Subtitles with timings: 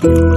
[0.00, 0.29] Bye.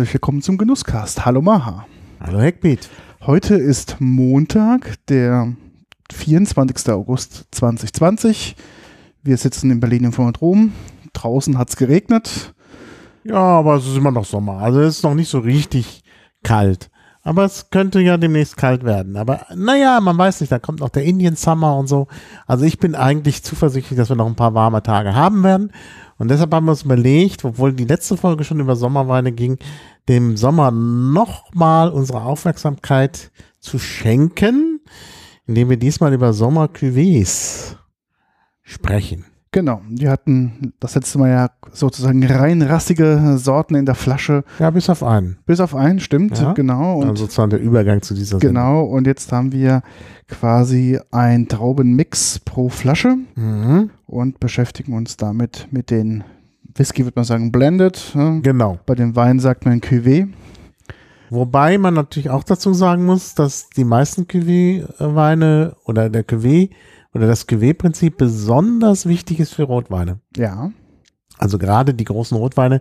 [0.00, 1.26] Herzlich willkommen zum Genusscast.
[1.26, 1.84] Hallo Maha.
[2.20, 2.88] Hallo Heckbeat.
[3.20, 5.52] Heute ist Montag, der
[6.10, 6.88] 24.
[6.88, 8.56] August 2020.
[9.22, 10.72] Wir sitzen in Berlin im Phonodrom.
[11.12, 12.54] Draußen hat es geregnet.
[13.24, 14.62] Ja, aber es ist immer noch Sommer.
[14.62, 16.02] Also es ist noch nicht so richtig
[16.42, 16.88] kalt.
[17.22, 19.18] Aber es könnte ja demnächst kalt werden.
[19.18, 22.06] Aber naja, man weiß nicht, da kommt noch der Indian Summer und so.
[22.46, 25.72] Also ich bin eigentlich zuversichtlich, dass wir noch ein paar warme Tage haben werden.
[26.20, 29.56] Und deshalb haben wir uns überlegt, obwohl die letzte Folge schon über Sommerweine ging,
[30.06, 34.80] dem Sommer nochmal unsere Aufmerksamkeit zu schenken,
[35.46, 37.76] indem wir diesmal über Sommer-Cuvées
[38.60, 39.29] sprechen.
[39.52, 44.44] Genau, wir hatten das letzte Mal ja sozusagen rein rassige Sorten in der Flasche.
[44.60, 45.38] Ja, bis auf einen.
[45.44, 46.98] Bis auf einen, stimmt, Ja, genau.
[47.00, 49.82] Und also sozusagen der Übergang zu dieser genau, und jetzt haben wir
[50.28, 53.26] quasi ein Traubenmix pro Flasche Sendung.
[53.36, 53.90] Mhm.
[54.06, 56.24] und beschäftigen uns damit mit den
[56.74, 58.12] Whisky, würde man sagen, blended.
[58.14, 58.40] ne?
[58.42, 58.78] Genau.
[58.86, 60.28] Bei dem Wein sagt man Cuvée.
[61.30, 66.70] Wobei man natürlich auch dazu sagen muss, dass die meisten Cuvée-Weine oder der Cuvée
[67.14, 70.20] oder das Cuvée-Prinzip besonders wichtig ist für Rotweine.
[70.36, 70.70] Ja,
[71.38, 72.80] Also gerade die großen Rotweine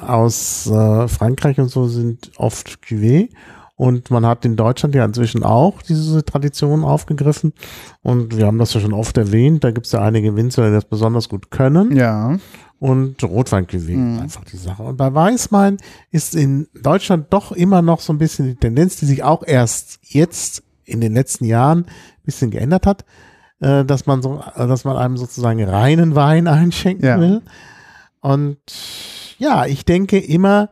[0.00, 3.30] aus äh, Frankreich und so sind oft Cuvée.
[3.74, 7.52] Und man hat in Deutschland ja inzwischen auch diese Tradition aufgegriffen.
[8.00, 9.64] Und wir haben das ja schon oft erwähnt.
[9.64, 11.96] Da gibt es ja einige Winzer, die das besonders gut können.
[11.96, 12.38] ja,
[12.78, 14.20] Und Rotwein-Cuvée Mhm.
[14.20, 14.82] einfach die Sache.
[14.84, 15.78] Und bei Weißwein
[16.10, 19.98] ist in Deutschland doch immer noch so ein bisschen die Tendenz, die sich auch erst
[20.02, 23.04] jetzt in den letzten Jahren ein bisschen geändert hat,
[23.62, 27.18] äh, dass man so, äh, dass man einem sozusagen reinen Wein einschenken Ja.
[27.18, 27.42] will.
[28.20, 28.58] Und
[29.38, 30.68] ja, ich denke immer,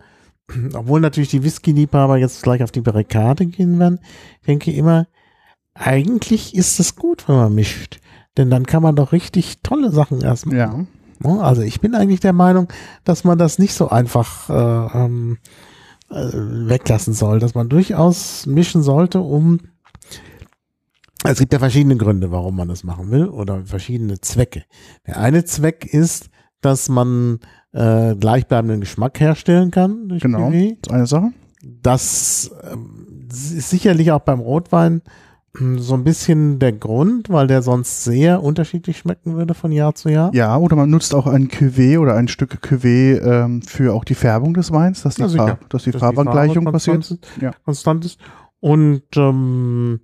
[0.74, 4.00] obwohl natürlich die Whisky-Liebhaber jetzt gleich auf die Barrikade gehen werden,
[4.40, 5.06] ich denke immer,
[5.74, 8.00] eigentlich ist es gut, wenn man mischt.
[8.36, 10.56] Denn dann kann man doch richtig tolle Sachen erst machen.
[10.58, 10.74] ja.
[11.22, 11.42] Ne?
[11.42, 12.68] Also ich bin eigentlich der Meinung,
[13.04, 15.38] dass man das nicht so einfach äh, ähm,
[16.10, 19.58] äh, weglassen soll, dass man durchaus mischen sollte, um
[21.24, 24.64] es gibt ja verschiedene Gründe, warum man das machen will oder verschiedene Zwecke.
[25.06, 27.40] Der eine Zweck ist, dass man
[27.72, 30.48] äh, gleichbleibenden Geschmack herstellen kann durch Genau.
[30.48, 30.76] Cuvée.
[30.82, 31.30] Das ist eine Sache.
[31.82, 35.02] Das ähm, ist sicherlich auch beim Rotwein
[35.56, 39.94] hm, so ein bisschen der Grund, weil der sonst sehr unterschiedlich schmecken würde von Jahr
[39.94, 40.34] zu Jahr.
[40.34, 44.14] Ja, oder man nutzt auch ein Cuvée oder ein Stück Cuvée ähm, für auch die
[44.14, 45.28] Färbung des Weins, dass die, Ja.
[45.28, 46.96] Farb, dass die Dass die Farbangleichung Farbe passiert.
[46.96, 47.42] konstant ist.
[47.42, 47.50] Ja.
[47.64, 48.18] konstant ist.
[48.60, 50.00] Und ähm,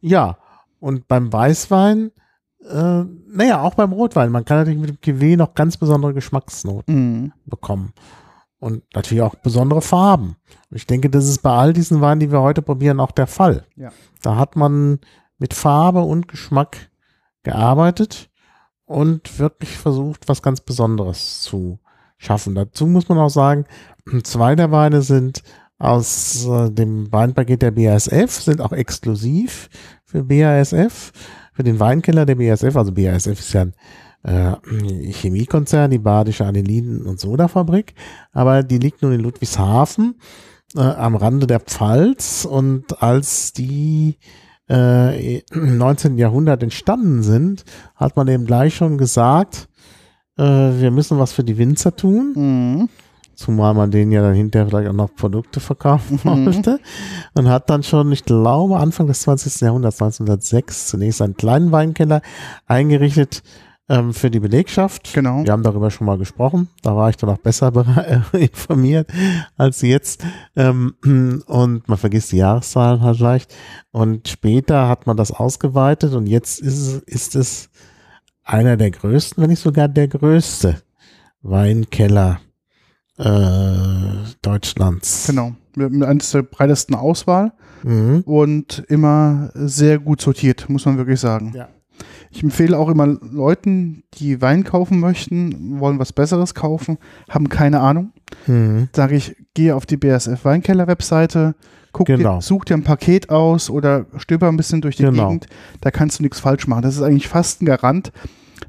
[0.00, 0.36] ja,
[0.80, 2.10] und beim Weißwein,
[2.68, 6.94] äh, naja, auch beim Rotwein, man kann natürlich mit dem Cuvée noch ganz besondere Geschmacksnoten
[7.22, 7.32] Mhm.
[7.46, 7.92] bekommen.
[8.60, 10.36] Und natürlich auch besondere Farben.
[10.72, 13.64] Ich denke, das ist bei all diesen Weinen, die wir heute probieren, auch der Fall.
[13.76, 13.90] Ja.
[14.22, 14.98] Da hat man
[15.38, 16.90] mit Farbe und Geschmack
[17.44, 18.30] gearbeitet
[18.84, 21.78] und wirklich versucht, was ganz Besonderes zu
[22.16, 22.56] schaffen.
[22.56, 23.64] Dazu muss man auch sagen,
[24.24, 25.42] zwei der Weine sind
[25.78, 29.68] aus äh, dem Weinpaket der BASF, sind auch exklusiv
[30.04, 31.12] für BASF,
[31.52, 32.76] für den Weinkeller der BASF.
[32.76, 33.74] Also BASF ist ja ein
[34.24, 37.94] äh, Chemiekonzern, die Badische Anilinen- und Sodafabrik,
[38.32, 40.16] aber die liegt nun in Ludwigshafen
[40.76, 44.18] äh, am Rande der Pfalz und als die
[44.68, 46.18] äh, im 19.
[46.18, 47.64] Jahrhundert entstanden sind,
[47.94, 49.68] hat man eben gleich schon gesagt,
[50.36, 52.32] äh, wir müssen was für die Winzer tun.
[52.34, 52.88] Mhm.
[53.38, 56.46] Zumal man denen ja dann hinterher vielleicht auch noch Produkte verkaufen Mhm.
[56.46, 56.80] wollte.
[57.34, 59.60] Und hat dann schon, ich glaube, Anfang des 20.
[59.60, 62.20] Jahrhunderts, 1906, zunächst einen kleinen Weinkeller
[62.66, 63.44] eingerichtet
[63.88, 65.14] ähm, für die Belegschaft.
[65.14, 65.44] Genau.
[65.44, 66.66] Wir haben darüber schon mal gesprochen.
[66.82, 67.72] Da war ich dann auch besser
[68.34, 69.08] äh, informiert
[69.56, 70.24] als jetzt.
[70.56, 70.96] Ähm,
[71.46, 73.54] und man vergisst die Jahreszahlen halt leicht.
[73.92, 77.70] Und später hat man das ausgeweitet und jetzt ist es, ist es
[78.42, 80.82] einer der größten, wenn nicht sogar der größte
[81.42, 82.40] Weinkeller
[83.18, 85.26] äh, Deutschlands.
[85.26, 85.52] Genau.
[85.76, 87.52] Mit eines der breitesten Auswahl
[87.84, 88.22] Mhm.
[88.26, 91.52] und immer sehr gut sortiert, muss man wirklich sagen.
[91.54, 91.68] Ja.
[92.30, 96.98] Ich empfehle auch immer Leuten, die Wein kaufen möchten, wollen was Besseres kaufen,
[97.28, 98.12] haben keine Ahnung.
[98.48, 98.88] Mhm.
[98.94, 101.54] Sage ich, gehe auf die BSF Weinkeller Webseite,
[101.92, 102.36] guck Genau.
[102.36, 105.28] dir, such dir ein Paket aus oder stöber ein bisschen durch die Genau.
[105.28, 105.46] Gegend.
[105.80, 106.82] Da kannst du nichts falsch machen.
[106.82, 108.12] Das ist eigentlich fast ein Garant,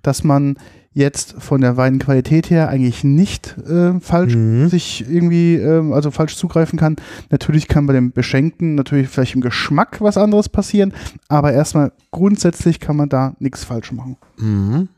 [0.03, 0.57] dass man
[0.99, 4.69] jetzt von der Weinqualität her eigentlich nicht äh, falsch Mhm.
[4.69, 6.97] sich irgendwie, ähm, also falsch zugreifen kann.
[7.31, 10.93] Natürlich kann bei dem Beschenkten natürlich vielleicht im Geschmack was anderes passieren,
[11.27, 14.17] aber erstmal grundsätzlich kann man da nichts falsch machen.
[14.37, 14.89] Mhm.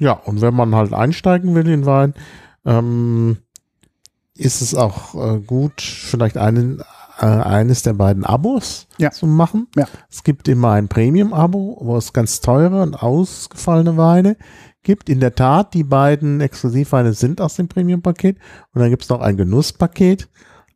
[0.00, 2.14] Ja, und wenn man halt einsteigen will in Wein,
[2.66, 3.38] ähm,
[4.36, 6.80] ist es auch äh, gut, vielleicht einen,
[7.20, 9.12] äh, eines der beiden Abos Ja.
[9.12, 9.68] zu machen.
[9.76, 9.86] Ja.
[10.10, 14.36] Es gibt immer ein Premium-Abo, wo es ganz teure und ausgefallene Weine
[14.84, 15.08] gibt.
[15.08, 18.38] In der Tat, die beiden Exklusivweine sind aus dem Premium-Paket.
[18.72, 20.28] Und dann gibt es noch ein Genusspaket,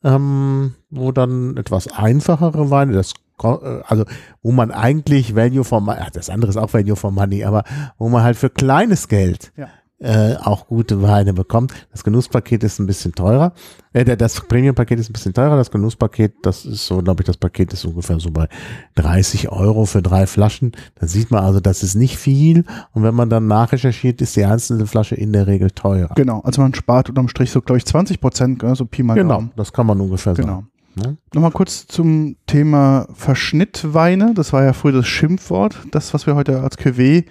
[0.03, 4.05] ähm, wo dann etwas einfachere Weine, das äh, also
[4.43, 7.65] wo man eigentlich Value for Money, das andere ist auch Value for Money, aber
[7.99, 9.69] wo man halt für kleines Geld Ja.
[10.01, 11.73] Äh, auch gute Weine bekommt.
[11.91, 13.53] Das Genusspaket ist ein bisschen teurer.
[13.93, 15.57] Äh, das Premium-Paket ist ein bisschen teurer.
[15.57, 18.49] Das Genusspaket, das ist so, glaube ich, das Paket ist ungefähr so bei
[18.95, 20.73] 30 Euro für drei Flaschen.
[21.01, 22.65] Da sieht man also, das ist nicht viel.
[22.93, 26.15] Und wenn man dann nachrecherchiert, ist die einzelne Flasche in der Regel teurer.
[26.15, 29.35] Genau, also man spart unterm Strich so, glaube ich, 20 Prozent, so Pi mal Genau,
[29.35, 29.51] Daumen.
[29.57, 30.47] das kann man ungefähr Genau.
[30.47, 30.69] sagen.
[30.95, 31.17] Ne?
[31.35, 34.33] Nochmal kurz zum Thema Verschnittweine.
[34.35, 35.77] Das war ja früher das Schimpfwort.
[35.91, 37.25] Das, was wir heute als Cuvée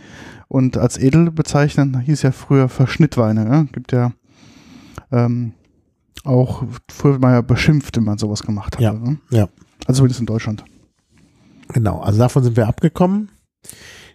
[0.47, 3.45] und als edel bezeichnen, hieß ja früher Verschnittweine.
[3.47, 3.63] Ja?
[3.71, 4.13] Gibt ja
[5.11, 5.53] ähm,
[6.23, 8.81] auch früher mal ja beschimpft, wenn man sowas gemacht hat.
[8.81, 9.17] Ja, Ne?
[9.29, 9.47] ja.
[9.85, 10.63] Also zumindest in Deutschland.
[11.69, 13.29] Genau, also davon sind wir abgekommen.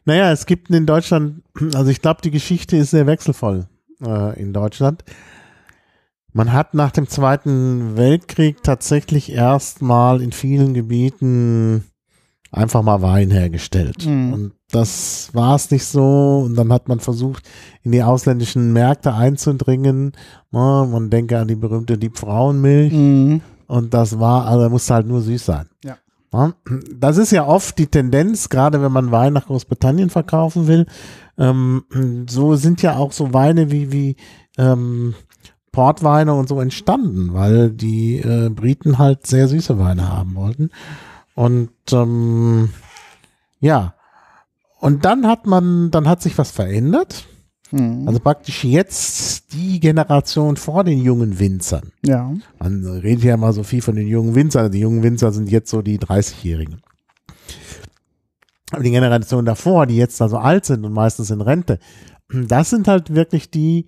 [0.05, 1.43] Naja, es gibt in Deutschland,
[1.75, 3.67] also ich glaube, die Geschichte ist sehr wechselvoll
[4.05, 5.05] äh, in Deutschland.
[6.32, 11.84] Man hat nach dem Zweiten Weltkrieg tatsächlich erstmal in vielen Gebieten
[12.52, 14.06] einfach mal Wein hergestellt.
[14.06, 14.32] Mhm.
[14.32, 16.44] Und das war es nicht so.
[16.46, 17.49] Und dann hat man versucht,
[17.82, 20.12] in die ausländischen Märkte einzudringen.
[20.50, 22.93] Na, man denke an die berühmte Liebfrauenmilch.
[22.93, 23.40] Mhm.
[23.66, 25.66] Und das war, also musste halt nur süß sein.
[25.82, 25.96] Ja.
[26.34, 26.54] Ja,
[26.99, 30.87] Das ist ja oft die Tendenz, gerade wenn man Wein nach Großbritannien verkaufen will.
[31.38, 31.84] Ähm,
[32.28, 34.16] so sind ja auch so Weine wie, wie
[34.56, 35.14] ähm,
[35.72, 40.70] Portweine und so entstanden, weil die äh, Briten halt sehr süße Weine haben wollten.
[41.34, 42.70] Und ähm,
[43.61, 43.94] ja,
[44.81, 47.26] und dann hat man, dann hat sich was verändert.
[47.70, 48.06] Mhm.
[48.06, 51.93] Also praktisch jetzt die Generation vor den jungen Winzern.
[52.02, 52.32] ja.
[52.58, 54.70] Man redet ja immer so viel von den jungen Winzern.
[54.70, 56.82] Die jungen Winzer sind jetzt so die 30-Jährigen.
[58.73, 61.79] Aber die Generation davor, die jetzt da so alt sind und meistens in Rente,
[62.29, 63.87] das sind halt wirklich die,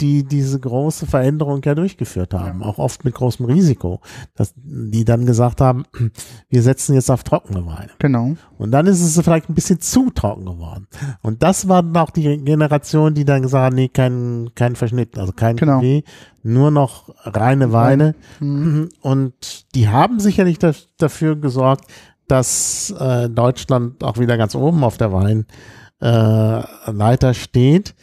[0.00, 4.00] die diese große Veränderung ja durchgeführt haben, auch oft mit großem Risiko,
[4.34, 5.84] dass die dann gesagt haben,
[6.48, 7.90] wir setzen jetzt auf trockene Weine.
[7.98, 8.36] Genau.
[8.58, 10.86] Und dann ist es vielleicht ein bisschen zu trocken geworden.
[11.22, 15.18] Und das war dann auch die Generation, die dann gesagt hat, nee, kein, kein Verschnitt,
[15.18, 15.80] also kein Genau.
[15.80, 16.04] Cuvée,
[16.42, 18.14] nur noch reine Weine.
[18.40, 18.90] Mhm.
[19.00, 21.86] Und die haben sicherlich da, dafür gesorgt,
[22.28, 25.12] dass äh, Deutschland auch wieder ganz oben auf der
[26.00, 27.94] Weinleiter äh, steht.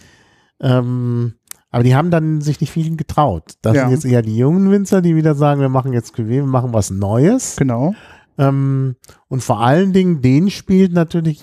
[0.59, 1.35] Ähm,
[1.73, 3.55] aber die haben dann sich nicht viel getraut.
[3.63, 3.81] Das Ja.
[3.83, 6.71] sind jetzt eher die jungen Winzer, die wieder sagen, wir machen jetzt Cuvée, wir machen
[6.71, 7.55] was Neues.
[7.57, 7.93] Genau.
[8.37, 8.95] Ähm,
[9.27, 11.41] und vor allen Dingen, denen spielt natürlich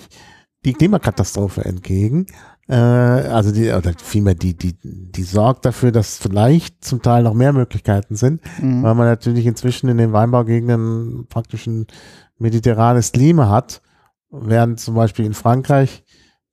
[0.65, 2.27] die Klimakatastrophe entgegen.
[2.69, 7.33] Äh, also die, oder vielmehr die, die, die sorgt dafür, dass vielleicht zum Teil noch
[7.33, 8.83] mehr Möglichkeiten sind, Mhm.
[8.83, 11.87] weil man natürlich inzwischen in den Weinbaugegenden praktisch ein
[12.37, 13.81] mediterranes Klima hat,
[14.29, 16.03] während zum Beispiel in Frankreich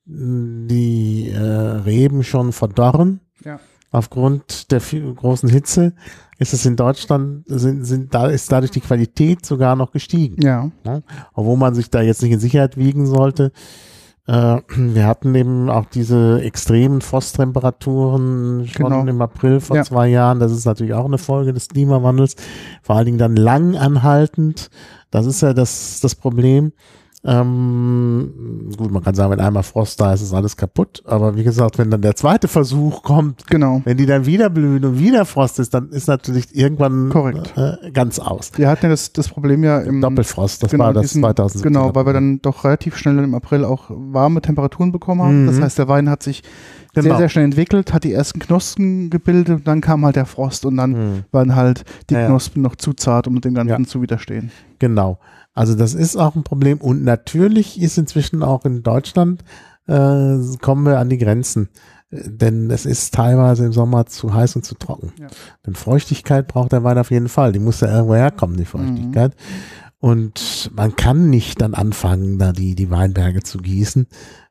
[0.04, 3.60] die äh, Reben schon verdorren Ja.
[3.90, 5.92] aufgrund der großen Hitze.
[6.40, 10.70] Ist es in Deutschland, sind, sind, da ist dadurch die Qualität sogar noch gestiegen Ja.
[11.34, 13.50] obwohl man sich da jetzt nicht in Sicherheit wiegen sollte.
[14.26, 19.06] Äh, wir hatten eben auch diese extremen Frosttemperaturen schon Genau.
[19.06, 19.84] im April vor Ja.
[19.84, 20.38] zwei Jahren.
[20.38, 22.36] Das ist natürlich auch eine Folge des Klimawandels.
[22.82, 24.70] Vor allen Dingen dann lang anhaltend.
[25.10, 26.72] Das ist ja das, das Problem.
[27.24, 31.02] Ähm, gut, man kann sagen, wenn einmal Frost da ist, ist alles kaputt.
[31.04, 33.82] Aber wie gesagt, wenn dann der zweite Versuch kommt, Genau.
[33.84, 37.52] wenn die dann wieder blühen und wieder Frost ist, dann ist natürlich irgendwann Korrekt.
[37.56, 38.52] Äh, ganz aus.
[38.56, 41.72] Wir hatten ja das, das Problem ja im Doppelfrost, das genau, war das diesen- 2017.
[41.72, 45.42] Genau, weil wir dann doch relativ schnell im April auch warme Temperaturen bekommen haben.
[45.42, 45.46] Mhm.
[45.48, 46.42] Das heißt, der Wein hat sich
[46.94, 47.18] sehr, Genau.
[47.18, 50.76] sehr schnell entwickelt, hat die ersten Knospen gebildet und dann kam halt der Frost und
[50.76, 52.26] dann Hm, waren halt die ja.
[52.26, 53.88] Knospen noch zu zart, um dem Ganzen Ja.
[53.88, 54.50] zu widerstehen.
[54.78, 55.18] Genau.
[55.54, 56.78] Also das ist auch ein Problem.
[56.78, 59.42] Und natürlich ist inzwischen auch in Deutschland,
[59.86, 61.68] äh, kommen wir an die Grenzen.
[62.10, 65.12] Denn es ist teilweise im Sommer zu heiß und zu trocken.
[65.20, 65.26] Ja.
[65.66, 67.52] Denn Feuchtigkeit braucht der Wein auf jeden Fall.
[67.52, 69.34] Die muss ja irgendwo herkommen, die Feuchtigkeit.
[69.98, 74.06] Und man kann nicht dann anfangen, da die, die Weinberge zu gießen.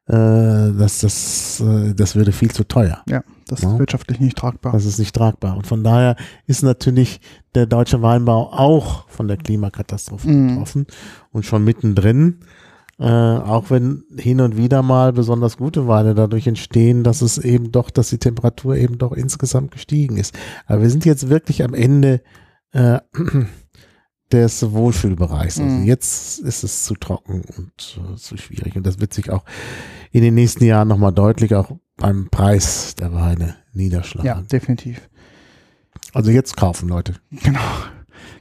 [0.08, 3.02] Äh, das, das, äh, das würde viel zu teuer.
[3.08, 3.72] Ja, das Ja.
[3.74, 4.74] ist wirtschaftlich nicht tragbar.
[4.74, 5.58] Das ist nicht tragbar.
[5.58, 7.20] Und von daher ist natürlich
[7.56, 10.48] der deutsche Weinbau auch von der Klimakatastrophe Mhm.
[10.50, 10.86] betroffen
[11.32, 12.40] und schon mittendrin.
[13.00, 17.72] Äh, auch wenn hin und wieder mal besonders gute Weine dadurch entstehen, dass es eben
[17.72, 20.34] doch, dass die Temperatur eben doch insgesamt gestiegen ist.
[20.66, 22.22] Aber wir sind jetzt wirklich am Ende
[22.72, 23.00] äh,
[24.32, 25.60] des Wohlfühlbereichs.
[25.60, 25.86] Also Mhm.
[25.86, 28.76] jetzt ist es zu trocken und äh, zu schwierig.
[28.76, 29.44] Und das wird sich auch
[30.12, 34.26] in den nächsten Jahren nochmal deutlich auch beim Preis der Weine niederschlagen.
[34.28, 35.10] Ja, definitiv.
[36.14, 37.16] Also jetzt kaufen, Leute.
[37.32, 37.60] Genau.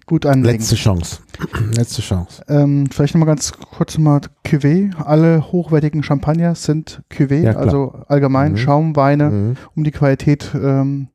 [0.07, 0.59] Gut anlegen.
[0.59, 1.19] Letzte Chance.
[1.75, 2.43] Letzte Chance.
[2.49, 4.95] Ähm, vielleicht nochmal ganz kurz mal Cuvée.
[5.03, 8.57] Alle hochwertigen Champagner sind Cuvée, Ja, also allgemein Mhm.
[8.57, 9.57] Schaumweine, Mhm.
[9.75, 11.09] um die Qualität ähm,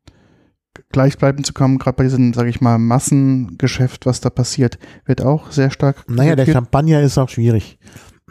[0.92, 1.78] gleich bleiben zu kommen.
[1.80, 6.04] Gerade bei diesem, sage ich mal, Massengeschäft, was da passiert, wird auch sehr stark.
[6.10, 6.46] Naja, der.
[6.46, 7.80] Champagner ist auch schwierig.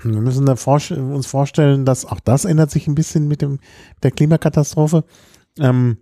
[0.02, 3.58] Wir müssen uns vorstellen, dass auch das ändert sich ein bisschen mit dem,
[4.02, 5.04] der Klimakatastrophe.
[5.58, 5.98] Ähm,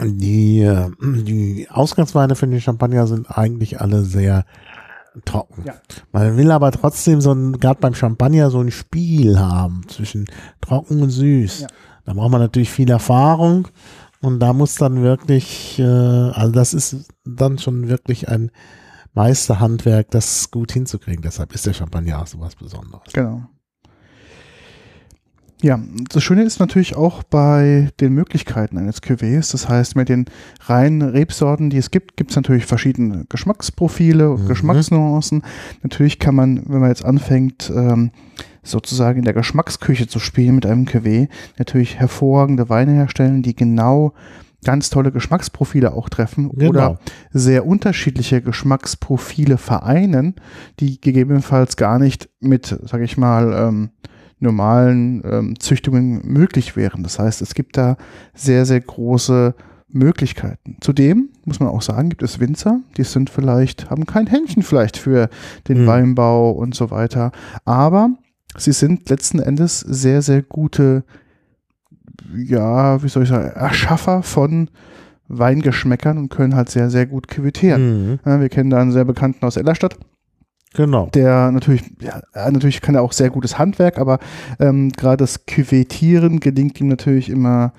[0.00, 4.44] die, äh, die Ausgangsweine für den Champagner sind eigentlich alle sehr
[5.24, 5.64] trocken.
[5.66, 5.74] Ja.
[6.12, 10.26] Man will aber trotzdem so ein, gerade beim Champagner so ein Spiel haben zwischen
[10.60, 11.60] trocken und süß.
[11.60, 11.66] Ja.
[12.04, 13.68] Da braucht man natürlich viel Erfahrung
[14.20, 18.50] und da muss dann wirklich, äh, also das ist dann schon wirklich ein
[19.18, 21.22] Meisterhandwerk, das gut hinzukriegen.
[21.22, 23.12] Deshalb ist der Champagner auch so was Besonderes.
[23.12, 23.42] Genau.
[25.60, 25.80] Ja,
[26.12, 29.50] das Schöne ist natürlich auch bei den Möglichkeiten eines Cuvées.
[29.50, 30.26] Das heißt, mit den
[30.66, 34.48] reinen Rebsorten, die es gibt, gibt es natürlich verschiedene Geschmacksprofile und Mhm.
[34.48, 35.42] Geschmacksnuancen.
[35.82, 38.12] Natürlich kann man, wenn man jetzt anfängt, ähm,
[38.62, 44.12] sozusagen in der Geschmacksküche zu spielen mit einem Cuvée, natürlich hervorragende Weine herstellen, die genau
[44.64, 46.70] ganz tolle Geschmacksprofile auch treffen Genau.
[46.70, 46.98] oder
[47.30, 50.34] sehr unterschiedliche Geschmacksprofile vereinen,
[50.80, 53.90] die gegebenenfalls gar nicht mit, sage ich mal, ähm,
[54.40, 57.02] normalen ähm, Züchtungen möglich wären.
[57.02, 57.96] Das heißt, es gibt da
[58.34, 59.54] sehr, sehr große
[59.90, 60.76] Möglichkeiten.
[60.80, 64.96] Zudem muss man auch sagen, gibt es Winzer, die sind vielleicht, haben kein Händchen vielleicht
[64.96, 65.28] für
[65.66, 65.86] den Hm.
[65.86, 67.32] Weinbau und so weiter,
[67.64, 68.10] aber
[68.56, 71.04] sie sind letzten Endes sehr, sehr gute,
[72.36, 74.70] ja, wie soll ich sagen, Erschaffer von
[75.28, 78.10] Weingeschmäckern und können halt sehr, sehr gut küvettieren.
[78.10, 78.18] Mhm.
[78.24, 79.96] Ja, wir kennen da einen sehr bekannten aus Ellerstadt,
[80.78, 81.08] Genau.
[81.12, 82.20] der natürlich, ja,
[82.50, 84.20] natürlich kann er auch sehr gutes Handwerk, aber
[84.60, 87.72] ähm, gerade das Cuvetieren gelingt ihm natürlich immer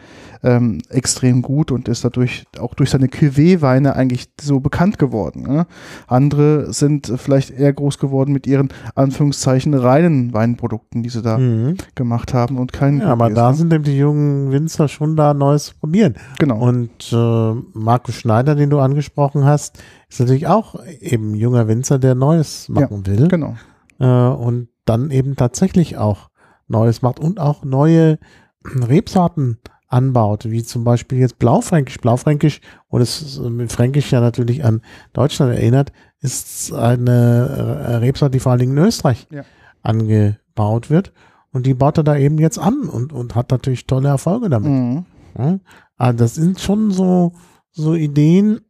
[0.43, 5.43] ähm, extrem gut und ist dadurch auch durch seine Cuvée-Weine eigentlich so bekannt geworden.
[5.43, 5.65] Ne?
[6.07, 11.75] Andere sind vielleicht eher groß geworden mit ihren Anführungszeichen reinen Weinprodukten, die sie da Mhm.
[11.95, 13.55] gemacht haben und keinen Ja, aber Cuvées, da ne?
[13.57, 16.15] sind eben die jungen Winzer schon da Neues probieren.
[16.37, 16.59] genau.
[16.59, 19.77] Und äh, Markus Schneider, den du angesprochen hast,
[20.09, 23.27] ist natürlich auch eben junger Winzer, der Neues machen will.
[23.27, 23.55] genau.
[23.99, 26.29] Äh, und dann eben tatsächlich auch
[26.67, 28.17] Neues macht und auch neue
[28.65, 31.97] Rebsorten anbaut, wie zum Beispiel jetzt Blaufränkisch.
[31.99, 34.81] Blaufränkisch, und es ist äh, mit Fränkisch ja natürlich an
[35.13, 39.43] Deutschland erinnert, ist eine äh, Rebsorte, die vor allen Dingen in Österreich Ja.
[39.81, 41.13] angebaut wird.
[41.51, 44.69] Und die baut er da eben jetzt an und, und hat natürlich tolle Erfolge damit.
[44.69, 45.05] Mhm.
[45.37, 45.59] Ja,
[45.97, 47.33] also das sind schon so,
[47.81, 48.61] so Ideen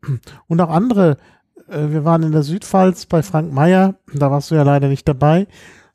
[0.47, 1.17] und auch andere.
[1.67, 5.07] Äh, Wir waren in der Südpfalz bei Frank Meyer, da warst du ja leider nicht
[5.07, 5.47] dabei.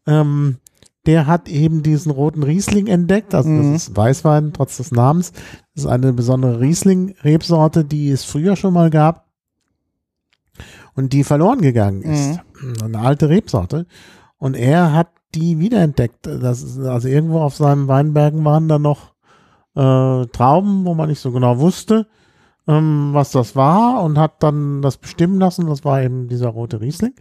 [0.06, 0.58] Ähm,
[1.06, 3.34] der hat eben diesen roten Riesling entdeckt.
[3.34, 3.72] Also Mhm.
[3.74, 5.32] das ist Weißwein, trotz des Namens.
[5.74, 9.26] Das ist eine besondere Riesling-Rebsorte, die es früher schon mal gab
[10.94, 12.40] und die verloren gegangen ist.
[12.82, 13.86] Eine alte Rebsorte.
[14.38, 16.26] Und er hat die wiederentdeckt.
[16.26, 19.12] Das ist, also irgendwo auf seinen Weinbergen waren da noch
[19.76, 22.06] äh, Trauben, wo man nicht so genau wusste,
[22.66, 25.66] ähm, was das war und hat dann das bestimmen lassen.
[25.66, 27.14] Das war eben dieser rote Riesling.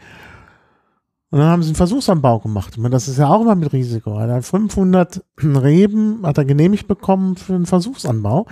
[1.32, 2.78] Und dann haben sie einen Versuchsanbau gemacht.
[2.78, 4.20] Meine, das ist ja auch immer mit Risiko.
[4.20, 8.46] Er hat 500 Reben hat er genehmigt bekommen für einen Versuchsanbau.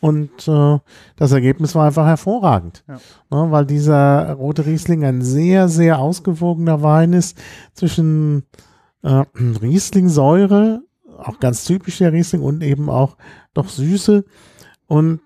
[0.00, 0.78] Und äh,
[1.16, 2.84] das Ergebnis war einfach hervorragend.
[2.86, 3.00] Ja.
[3.30, 7.36] Ne, weil dieser rote Riesling ein sehr, sehr ausgewogener Wein ist
[7.74, 8.44] zwischen
[9.02, 9.24] äh,
[9.60, 10.82] Rieslingsäure,
[11.18, 13.16] auch ganz typisch der Riesling und eben auch
[13.52, 14.24] doch Süße.
[14.86, 15.20] Und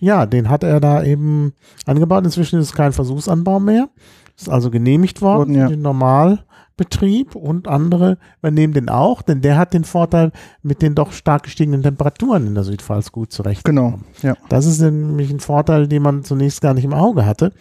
[0.00, 1.52] ja, den hat er da eben
[1.86, 2.24] angebaut.
[2.24, 3.88] Inzwischen ist es kein Versuchsanbau mehr.
[4.36, 5.66] Ist also genehmigt worden ja.
[5.66, 10.30] den Normalbetrieb und andere übernehmen den auch, denn der hat den Vorteil,
[10.62, 14.04] mit den doch stark gestiegenen Temperaturen in der Südpfalz gut zurechtzukommen.
[14.20, 14.28] Genau.
[14.34, 14.36] Ja.
[14.48, 17.52] Das ist nämlich ein Vorteil, den man zunächst gar nicht im Auge hatte.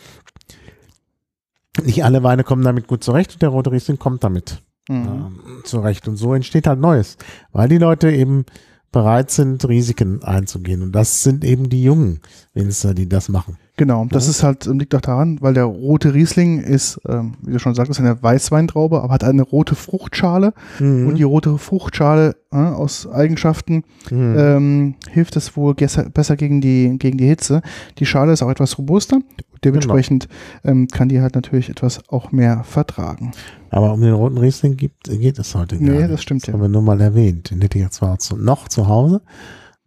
[1.83, 4.95] Nicht alle Weine kommen damit gut zurecht und der rote Riesling kommt damit Mhm.
[4.95, 6.07] ähm, zurecht.
[6.07, 7.17] Und so entsteht halt Neues,
[7.51, 8.45] weil die Leute eben
[8.91, 10.81] bereit sind, Risiken einzugehen.
[10.81, 12.21] Und das sind eben die jungen
[12.53, 13.57] Winzer, die das machen.
[13.77, 14.31] Genau, das Ja.
[14.31, 17.99] ist halt, liegt auch daran, weil der rote Riesling ist, ähm, wie du schon sagtest,
[17.99, 21.07] eine Weißweintraube, aber hat eine rote Fruchtschale Mhm.
[21.07, 24.35] und die rote Fruchtschale äh, aus Eigenschaften Mhm.
[24.37, 27.61] ähm, hilft es wohl besser gegen die, gegen die Hitze.
[27.99, 29.19] Die Schale ist auch etwas robuster,
[29.63, 30.27] dementsprechend
[30.63, 33.31] ähm, kann die halt natürlich etwas auch mehr vertragen.
[33.69, 36.09] Aber um den roten Riesling gibt, geht es heute gar Nee, nicht.
[36.11, 36.53] das stimmt Das ja.
[36.53, 37.51] haben wir nur mal erwähnt.
[37.51, 39.21] Den hätte ich jetzt zwar zu, noch zu Hause,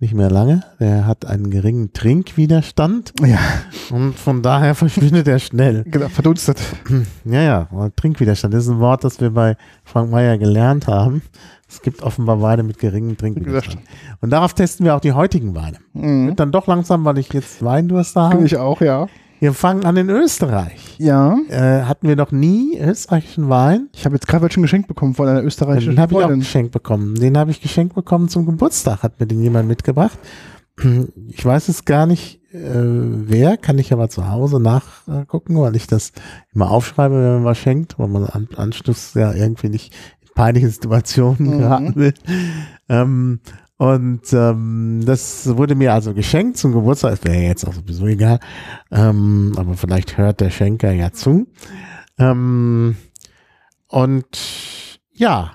[0.01, 0.63] nicht mehr lange.
[0.81, 3.39] Der hat einen geringen Trinkwiderstand Ja,
[3.91, 5.85] und von daher verschwindet er schnell.
[5.85, 6.59] genau, verdunstet.
[7.25, 11.23] Ja, ja, Trinkwiderstand das ist ein Wort, das wir bei Frank Meyer gelernt haben.
[11.69, 13.83] Es gibt offenbar Weine mit geringem Trinkwiderstand.
[14.21, 15.77] Und darauf testen wir auch die heutigen Weine.
[15.93, 16.29] Mhm.
[16.29, 18.45] Wird dann doch langsam, weil ich jetzt Weindurst habe.
[18.45, 19.07] ich auch, ja.
[19.41, 20.97] Wir fangen an in Österreich.
[20.99, 23.89] Ja, Äh, hatten wir noch nie österreichischen Wein.
[23.95, 26.73] ich habe jetzt gerade welchen geschenkt bekommen von einer österreichischen Den habe ich auch geschenkt
[26.73, 27.15] bekommen.
[27.15, 30.19] Den habe ich geschenkt bekommen zum Geburtstag, hat mir den jemand mitgebracht.
[31.29, 35.87] Ich weiß es gar nicht, äh, wer, kann ich aber zu Hause nachgucken, weil ich
[35.87, 36.13] das
[36.55, 39.93] immer aufschreibe, wenn man was schenkt, weil man am Anschluss ja irgendwie nicht
[40.23, 41.59] in peinliche Situationen Mhm.
[41.59, 42.15] geraten will.
[42.89, 43.41] Ähm,
[43.81, 47.13] und ähm, das wurde mir also geschenkt zum Geburtstag.
[47.13, 48.39] Das wäre jetzt auch sowieso egal.
[48.91, 51.47] Ähm, aber vielleicht hört der Schenker ja zu.
[52.19, 52.97] Ähm,
[53.89, 55.53] und ja,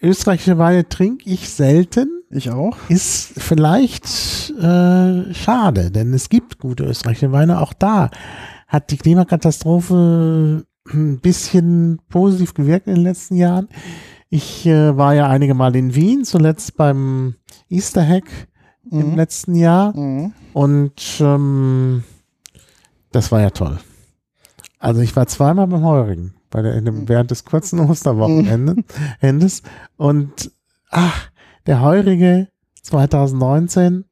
[0.00, 2.24] österreichische Weine trinke ich selten.
[2.28, 2.76] Ich auch.
[2.88, 7.60] Ist vielleicht äh, schade, denn es gibt gute österreichische Weine.
[7.60, 8.10] Auch da
[8.66, 13.68] hat die Klimakatastrophe ein bisschen positiv gewirkt in den letzten Jahren.
[14.34, 17.34] Ich äh, war ja einige Mal in Wien, zuletzt beim
[17.68, 18.24] Easter Hack
[18.90, 19.16] im Mhm.
[19.16, 19.94] letzten Jahr.
[19.94, 20.32] Mhm.
[20.54, 22.02] Und ähm,
[23.10, 23.78] das war ja toll.
[24.78, 28.76] Also ich war zweimal beim Heurigen bei der, in dem, während des kurzen Osterwochenendes.
[29.20, 29.62] Endes.
[29.98, 30.50] Und
[30.88, 31.28] ach,
[31.66, 32.48] der Heurige
[32.80, 34.06] 2019,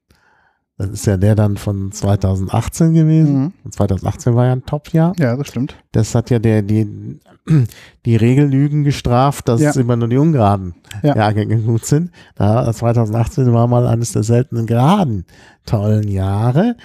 [0.80, 3.38] das ist ja der dann von 2018 gewesen.
[3.38, 3.52] Mhm.
[3.64, 5.12] Und 2018 war ja ein Top-Jahr.
[5.18, 5.76] Ja, das stimmt.
[5.92, 7.18] Das hat ja der, die,
[8.06, 9.72] die Regellügen gestraft, dass Ja.
[9.72, 11.16] immer nur die ungeraden Ja.
[11.16, 12.10] Jahrgänge gut sind.
[12.34, 15.26] Da 2018 war mal eines der seltenen geraden
[15.66, 16.76] tollen Jahre.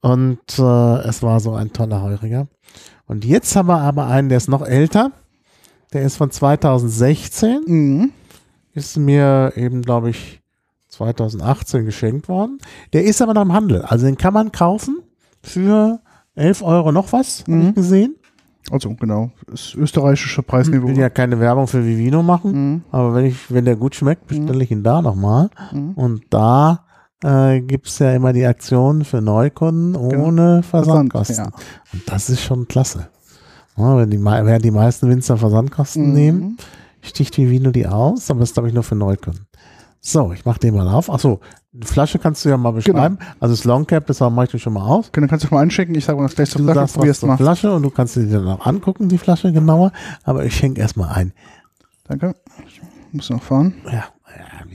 [0.00, 2.48] Und äh, es war so ein toller Heuriger.
[3.06, 5.12] Und jetzt haben wir aber einen, der ist noch älter.
[5.92, 7.62] Der ist von 2016.
[7.66, 8.10] Mhm.
[8.74, 10.42] Ist mir eben, glaube ich,
[10.96, 12.58] 2018 geschenkt worden.
[12.92, 13.82] Der ist aber noch im Handel.
[13.82, 14.98] Also den kann man kaufen
[15.42, 16.00] für
[16.34, 17.68] 11 Euro noch was, habe Mhm.
[17.68, 18.16] ich gesehen.
[18.70, 20.88] Also genau, das österreichische Ich Preisniveau.
[20.88, 22.82] will ja keine Werbung für Vivino machen, Mhm.
[22.90, 25.50] aber wenn ich, wenn der gut schmeckt, bestelle ich ihn da nochmal.
[25.72, 25.92] Mhm.
[25.92, 26.82] Und da
[27.24, 31.36] äh, gibt's ja immer die Aktion für Neukunden ohne Versandkosten.
[31.36, 31.44] ja.
[31.92, 33.08] Und das ist schon klasse.
[33.76, 36.12] Ja, wenn die, während die meisten Winzer Versandkosten Mhm.
[36.14, 36.56] nehmen,
[37.00, 39.45] sticht Vivino die aus, aber das ist glaube ich nur für Neukunden.
[40.08, 41.10] So, ich mache den mal auf.
[41.10, 41.40] Achso,
[41.72, 43.18] die Flasche kannst du ja mal beschreiben.
[43.40, 45.10] Also das Long Cap, das mache ich schon mal aus.
[45.10, 45.96] Dann kannst du mal einschicken.
[45.96, 46.78] Ich sage mal gleich zur Du Flasche.
[46.78, 47.36] sagst was Probier's zur mal.
[47.36, 49.90] Flasche und du kannst sie dir dann auch angucken, die Flasche genauer.
[50.22, 51.32] Aber ich schenke erstmal ein.
[52.04, 52.36] Danke.
[52.68, 53.74] Ich muss noch fahren.
[53.92, 54.04] Ja,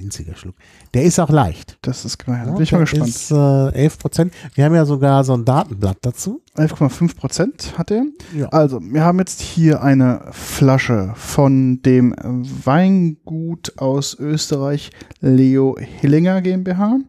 [0.01, 0.55] winziger Schluck.
[0.93, 1.77] Der ist auch leicht.
[1.81, 2.43] Das ist geil.
[2.45, 3.07] Ja, bin ich mal gespannt.
[3.07, 4.33] Ist, äh, 11 Prozent.
[4.55, 6.41] Wir haben ja sogar so ein Datenblatt dazu.
[6.57, 8.03] 11,5 Prozent hat er.
[8.35, 8.49] Ja.
[8.49, 16.99] Also, wir haben jetzt hier eine Flasche von dem Weingut aus Österreich Leo Hillinger GmbH.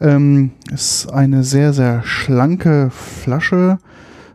[0.00, 3.78] Ähm, ist eine sehr, sehr schlanke Flasche,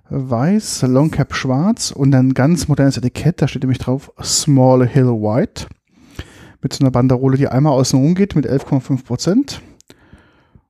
[0.10, 5.08] weiß, Long Cap schwarz und ein ganz modernes Etikett, da steht nämlich drauf Small Hill
[5.08, 5.66] White.
[6.65, 9.62] Mit so einer Banderole, die einmal außen rum geht mit 11,5 Prozent.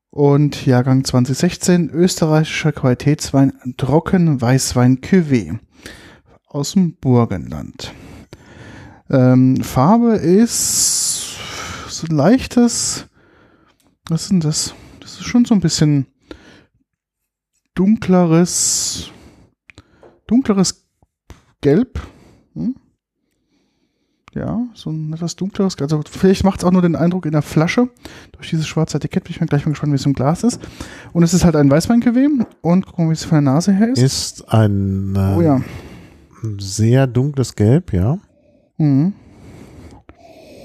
[0.10, 5.58] Und Jahrgang 2016, österreichischer Qualitätswein, Trocken Weißwein Cuvée
[6.48, 7.94] aus dem Burgenland.
[9.10, 11.38] Ähm, Farbe ist
[11.88, 13.08] so ein leichtes,
[14.10, 14.76] was ist denn das?
[15.00, 16.08] Das ist schon so ein bisschen
[17.74, 19.12] dunkleres,
[20.28, 20.90] dunkleres
[21.62, 22.02] Gelb.
[24.36, 25.78] Ja, so ein etwas dunkleres.
[25.80, 27.88] Also vielleicht macht es auch nur den Eindruck in der Flasche.
[28.34, 30.60] Durch dieses schwarze Etikett bin ich mal gleich mal gespannt, wie es im Glas ist.
[31.14, 32.46] Und es ist halt ein Weißweingewebe.
[32.62, 33.98] Und gucken wir, wie es von der Nase her ist.
[34.02, 35.62] Ist ein äh, oh ja.
[36.58, 38.18] sehr dunkles Gelb, ja.
[38.78, 39.14] Mhm.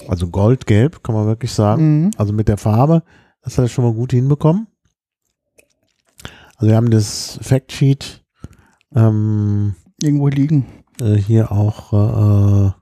[0.09, 2.06] Also goldgelb, kann man wirklich sagen.
[2.06, 2.11] Mhm.
[2.16, 3.04] Also mit der Farbe,
[3.44, 4.66] das hat er schon mal gut hinbekommen.
[6.56, 8.24] Also wir haben das Factsheet
[8.96, 10.66] ähm, Irgendwo liegen.
[11.00, 12.72] äh, hier auch äh,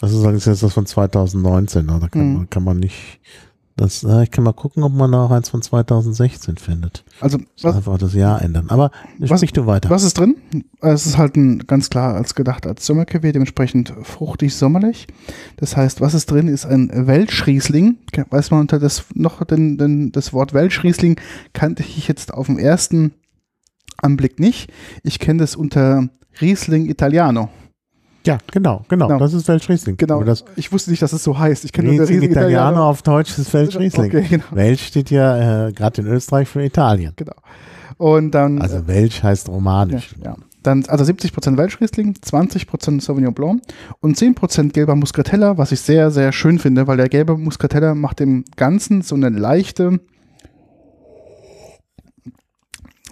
[0.00, 1.98] Das ist jetzt das von 2019, ne?
[2.00, 2.36] da kann, Mhm.
[2.38, 3.20] man, kann man nicht
[3.74, 7.04] Das, äh, ich kann mal gucken, ob man da auch eins von 2016 findet.
[7.22, 8.66] Also, was, einfach das Jahr ändern.
[8.68, 9.88] Aber Was- sprich du weiter.
[9.88, 10.36] was ist drin?
[10.82, 15.06] Es ist halt ein, ganz klar als gedacht als Sommercuvée, dementsprechend fruchtig sommerlich.
[15.56, 17.96] Das heißt, was ist drin, ist ein Welschriesling.
[18.28, 21.18] Weiß man unter das noch den, den, das Wort Welschriesling
[21.54, 23.12] kannte ich jetzt auf den ersten
[24.02, 24.70] Anblick nicht.
[25.02, 26.08] Ich kenne das unter
[26.40, 27.48] Riesling Italiano.
[28.24, 29.08] Ja, genau, genau.
[29.08, 29.18] Genau.
[29.18, 29.96] Das ist Welschriesling.
[29.96, 30.16] Genau.
[30.16, 31.64] Aber das ich wusste nicht, dass es so heißt.
[31.64, 34.06] Ich kenne Riesling der Italiano auf Deutsch ist Welschriesling.
[34.10, 34.44] Okay, genau.
[34.52, 37.12] Welsch steht ja äh, gerade in Österreich für Italien.
[37.16, 37.34] genau.
[37.98, 40.14] Und dann Also Welsch heißt Ja, romanisch.
[40.24, 40.36] ja.
[40.62, 43.62] Dann, also 70% Welschriesling, 20% Sauvignon Blanc
[44.00, 48.20] und 10% gelber Muscatella, was ich sehr, sehr schön finde, weil der gelbe Muscatella macht
[48.20, 49.98] dem Ganzen so eine leichte,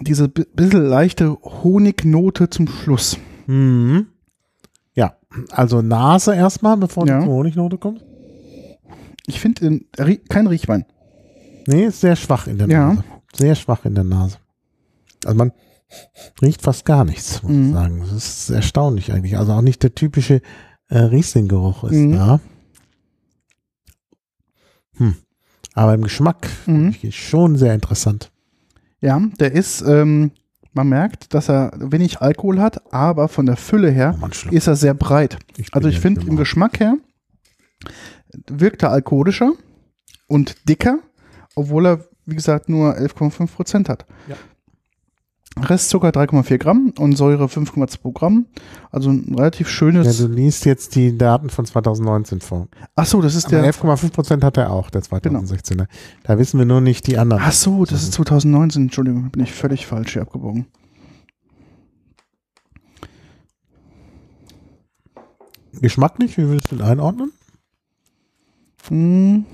[0.01, 3.17] diese bi- bisschen leichte Honignote zum Schluss.
[3.47, 4.07] Mhm.
[4.95, 5.15] Ja,
[5.51, 7.19] also Nase erstmal, bevor Ja.
[7.21, 8.03] die Honignote kommt.
[9.27, 9.81] Ich finde
[10.29, 10.85] kein Riechwein.
[11.67, 12.87] Nee, ist sehr schwach in der Ja.
[12.93, 13.03] Nase.
[13.33, 14.37] Sehr schwach in der Nase.
[15.23, 15.51] Also man
[16.41, 17.67] riecht fast gar nichts, muss Mhm.
[17.67, 17.99] ich sagen.
[17.99, 19.37] Das ist erstaunlich eigentlich.
[19.37, 20.41] Also auch nicht der typische
[20.89, 22.11] äh, Riesling-Geruch ist Mhm.
[22.13, 22.39] da.
[24.97, 25.15] Hm.
[25.73, 26.95] Aber im Geschmack Mhm.
[27.11, 28.30] schon sehr interessant.
[29.01, 30.31] Ja, der ist, ähm,
[30.73, 34.75] man merkt, dass er wenig Alkohol hat, aber von der Fülle her Oh, ist er
[34.75, 35.37] sehr breit.
[35.57, 36.95] Ich Also ich finde, im Geschmack her
[38.47, 39.51] wirkt er alkoholischer
[40.27, 40.99] und dicker,
[41.55, 44.05] obwohl er, wie gesagt, nur 11,5 Prozent hat.
[44.27, 44.35] Ja.
[45.59, 48.45] Restzucker 3,4 Gramm und Säure 5,2 Gramm.
[48.89, 50.17] Also ein relativ Ja, schönes.
[50.17, 52.67] du liest jetzt die Daten von 2019 vor.
[52.95, 53.73] ach so, das ist Aber der.
[53.73, 55.87] 11,5 Prozent hat er auch, der 2016er.
[56.23, 57.43] Da wissen wir nur nicht die anderen.
[57.45, 58.83] Ach so, das ist 2019.
[58.83, 60.67] Entschuldigung, bin ich völlig falsch hier abgebogen.
[65.73, 67.31] Geschmacklich, wie würdest du den einordnen?
[68.87, 69.45] Hm,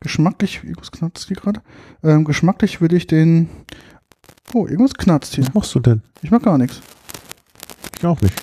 [0.00, 1.62] geschmacklich, irgendwas knarzt hier gerade.
[2.02, 3.48] Ähm, geschmacklich würde ich den.
[4.52, 5.46] Oh, irgendwas knarzt hier.
[5.46, 6.02] Was machst du denn?
[6.22, 6.80] Ich mag gar nichts.
[7.98, 8.42] Ich auch nicht.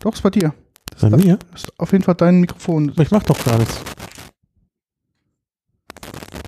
[0.00, 0.54] Doch, ist bei dir.
[1.00, 1.38] Das- mir?
[1.52, 2.90] Das ist auf jeden Fall dein Mikrofon.
[2.90, 3.80] Aber ich mach doch gar nichts.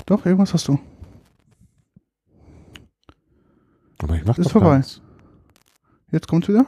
[0.06, 0.78] Doch, irgendwas hast du.
[4.02, 4.70] Aber ich mach Ist doch vorbei.
[4.70, 5.00] gar nichts.
[6.10, 6.66] Jetzt kommt's wieder.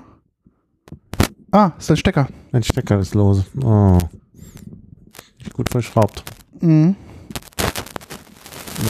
[1.50, 2.28] Ah, ist dein Stecker.
[2.52, 3.44] Mein Stecker ist lose.
[3.62, 3.98] Oh.
[5.38, 6.22] Nicht gut verschraubt.
[6.60, 6.94] Mhm.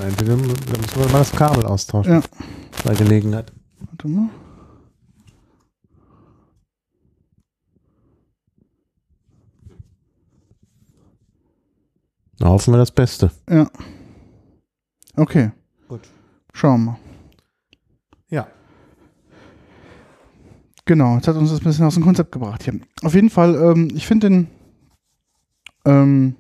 [0.01, 2.13] Nein, dann müssen wir mal das Kabel austauschen.
[2.15, 2.23] Ja.
[2.85, 3.53] Bei Gelegenheit.
[3.81, 4.31] Warte mal.
[12.39, 13.31] Na, hoffen wir das Beste.
[13.49, 13.71] Ja.
[15.17, 15.53] Okay.
[15.89, 16.09] Gut.
[16.55, 16.99] Schauen wir mal.
[18.31, 18.49] Ja.
[20.85, 22.81] Genau, jetzt hat uns das ein bisschen aus dem Konzept gebracht hier.
[23.03, 24.49] Auf jeden Fall, ähm, ich finde den,
[25.85, 26.35] ähm,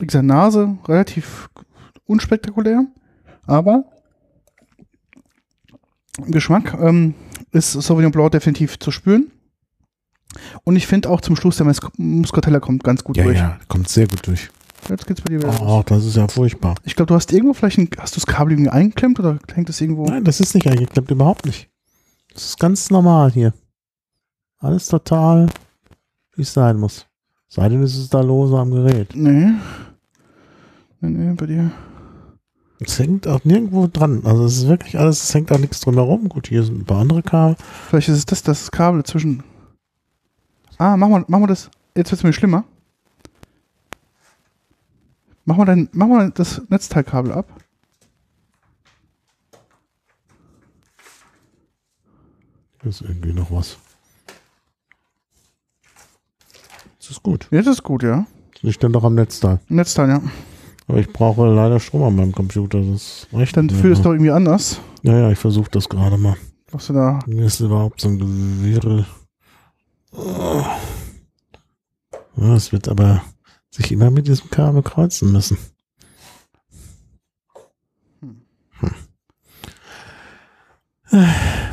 [0.00, 1.48] wie gesagt, Nase relativ
[2.06, 2.86] unspektakulär,
[3.46, 3.84] aber
[6.18, 7.14] im Geschmack ähm,
[7.52, 9.30] ist Sauvignon Blanc definitiv zu spüren.
[10.64, 13.38] Und ich finde auch zum Schluss der Mus Muscatella kommt ganz gut Ja, durch.
[13.38, 14.50] ja, kommt sehr gut durch.
[14.88, 15.60] Jetzt geht's bei dir wieder.
[15.62, 16.74] Oh, das ist ja furchtbar.
[16.84, 19.68] Ich glaube, du hast irgendwo vielleicht ein, hast du das Kabel irgendwie eingeklemmt oder hängt
[19.68, 20.04] das irgendwo?
[20.04, 21.68] Nein, das ist nicht eingeklemmt, überhaupt nicht.
[22.32, 23.52] Das ist ganz normal hier.
[24.58, 25.48] Alles total,
[26.36, 27.06] wie es sein muss.
[27.48, 29.14] Sei denn, es ist da lose am Gerät.
[29.14, 29.52] Nee.
[31.00, 31.70] Nee, nee, bei dir.
[32.80, 34.22] Es hängt auch nirgendwo dran.
[34.24, 36.28] Also es ist wirklich alles, es hängt auch nichts drumherum.
[36.28, 37.56] Gut, hier sind ein paar andere Kabel.
[37.88, 39.42] Vielleicht ist es das, das Kabel zwischen.
[40.76, 41.70] Ah, machen wir, machen wir das.
[41.96, 42.64] Jetzt wird es mir schlimmer.
[45.44, 47.48] Machen wir, dein, machen wir das Netzteilkabel ab.
[52.82, 53.78] Hier ist irgendwie noch was.
[56.98, 57.48] Das ist gut.
[57.50, 58.26] Jetzt ist gut, ja.
[58.52, 59.58] Das liegt dann doch am Netzteil.
[59.68, 60.22] Netzteil, ja.
[60.88, 62.80] Aber ich brauche leider Strom an meinem Computer.
[62.80, 64.80] Das reicht Dann nicht fühl es doch irgendwie anders.
[65.02, 66.36] Ja, ja, ich versuche das gerade mal.
[66.70, 67.18] Was du da.
[67.26, 69.06] Mir ist überhaupt so ein Gewirre.
[70.12, 70.64] Oh.
[72.36, 73.22] Ja, es wird aber
[73.70, 75.58] sich immer mit diesem Kabel kreuzen müssen.
[78.20, 78.42] Hm.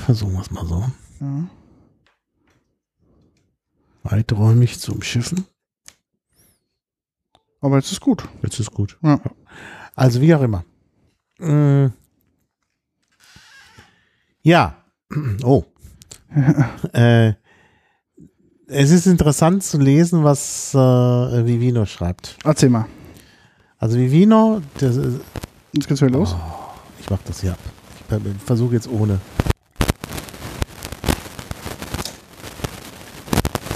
[0.05, 0.83] Versuchen wir es mal so.
[1.21, 1.47] Ja.
[4.03, 5.45] Weiträumig zum Schiffen.
[7.65, 8.23] Aber jetzt ist gut.
[8.43, 8.95] Jetzt ist gut.
[9.01, 9.19] Ja.
[9.95, 10.63] Also wie auch immer.
[11.39, 11.87] Mm.
[14.43, 14.75] Ja.
[15.43, 15.63] Oh.
[16.93, 17.33] äh,
[18.67, 22.37] es ist interessant zu lesen, was äh, Vivino schreibt.
[22.43, 22.85] Erzähl mal.
[23.79, 25.21] Also Vivino, das ist,
[25.71, 26.35] Jetzt geht's wieder los.
[26.99, 27.59] ich mach das hier ab.
[28.11, 29.19] Ich versuche jetzt ohne.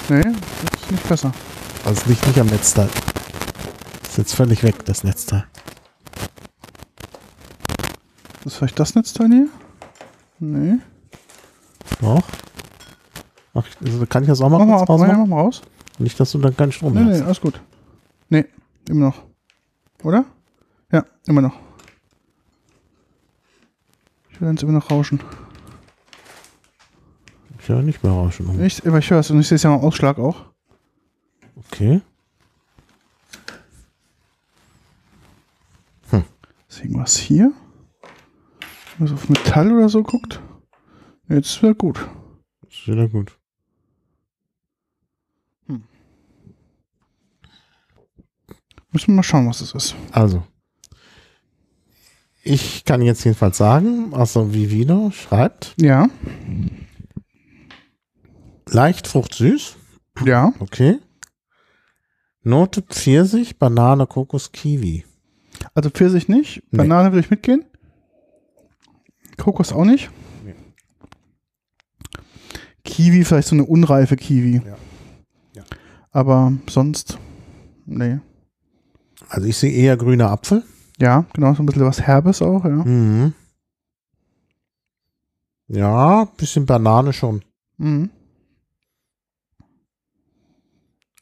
[0.09, 1.31] Nee, das ist nicht besser.
[1.85, 2.89] Also es liegt nicht am Netzteil.
[4.19, 5.45] Jetzt völlig weg, das Netzteil.
[8.43, 9.47] Das ist vielleicht das Netzteil hier?
[10.39, 10.77] Nee.
[12.01, 12.23] Doch.
[13.53, 15.29] Ach, also kann ich das auch mal Mach mal, kurz auf, mach rausmachen?
[15.29, 15.61] mal raus.
[15.97, 17.25] Nicht, dass du dann keinen Strom Nee, mehr nee, hast.
[17.25, 17.59] alles gut.
[18.29, 18.45] Nee,
[18.87, 19.23] immer noch.
[20.03, 20.23] Oder?
[20.91, 21.53] Ja, immer noch.
[24.31, 25.19] Ich will jetzt immer noch rauschen.
[27.59, 28.63] Ich höre nicht mehr rauschen.
[28.63, 30.45] Ich, aber ich höre es und ich sehe es ja am Ausschlag auch.
[31.57, 32.01] Okay.
[36.79, 37.51] Ist irgendwas hier?
[38.99, 40.41] Was auf Metall oder so guckt?
[41.27, 42.07] Jetzt wäre gut.
[42.69, 43.37] Ist wieder gut.
[48.91, 49.95] Müssen wir mal schauen, was das ist.
[50.13, 50.43] Also.
[52.43, 56.07] Ich kann jetzt jedenfalls sagen, also Vivino schreibt, Ja,
[58.69, 59.75] leicht fruchtsüß.
[60.25, 60.53] ja.
[60.59, 60.99] Okay.
[62.41, 65.03] Note Pfirsich, Banane, Kokos, Kiwi.
[65.73, 66.63] Also Pfirsich nicht.
[66.71, 66.77] Nee.
[66.77, 67.65] Banane würde ich mitgehen.
[69.37, 70.09] Kokos auch nicht.
[70.43, 70.55] Nee.
[72.83, 74.61] Kiwi, vielleicht so eine unreife Kiwi.
[74.65, 74.77] Ja.
[75.53, 75.63] Ja.
[76.11, 77.17] Aber sonst,
[77.85, 78.19] nee.
[79.27, 80.63] Also ich sehe eher grüner Apfel.
[80.99, 82.83] Ja, genau, so ein bisschen was Herbes auch, ja.
[82.83, 83.33] Mhm.
[85.67, 87.43] Ja, bisschen Banane schon.
[87.77, 88.09] Mhm.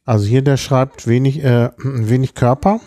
[0.05, 2.79] Also hier der schreibt wenig, äh, wenig Körper,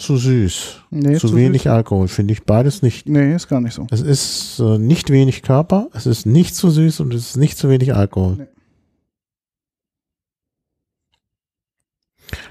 [0.00, 1.72] zu süß, Nee, zu zu wenig süß.
[1.72, 3.08] Alkohol, finde ich beides nicht.
[3.08, 3.86] Nee, ist gar nicht so.
[3.90, 7.56] Es ist äh, nicht wenig Körper, es ist nicht zu süß und es ist nicht
[7.58, 8.36] zu wenig Alkohol.
[8.38, 8.46] Nee.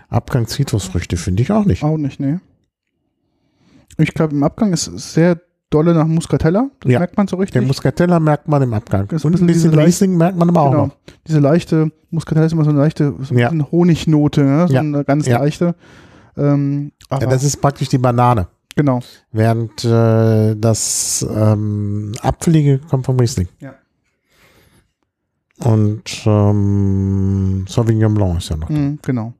[0.10, 1.84] Abgang Zitrusfrüchte finde ich auch nicht.
[1.84, 2.40] Auch nicht, nee.
[3.98, 6.70] Ich glaube, im Abgang ist es sehr dolle nach Muscatella.
[6.80, 7.00] Das Ja.
[7.00, 7.68] merkt man so Den richtig.
[7.68, 9.08] Muscatella merkt man im Abgang.
[9.10, 10.86] Das Und ein bisschen Riesling merkt man aber auch genau.
[10.88, 10.96] noch.
[11.28, 13.52] Diese leichte, Muscatella ist immer so eine leichte, so ein Ja.
[13.72, 14.68] Honignote, ne?
[14.68, 14.80] so Ja.
[14.80, 15.76] eine ganz leichte.
[16.40, 18.48] Ähm, Ja, das ist praktisch die Banane.
[18.76, 19.00] genau.
[19.32, 23.48] Während äh, das ähm, Apfelige kommt vom Riesling.
[23.60, 23.74] Ja.
[25.60, 28.70] Und ähm, Sauvignon Blanc ist ja noch.
[28.70, 29.34] Mhm, genau.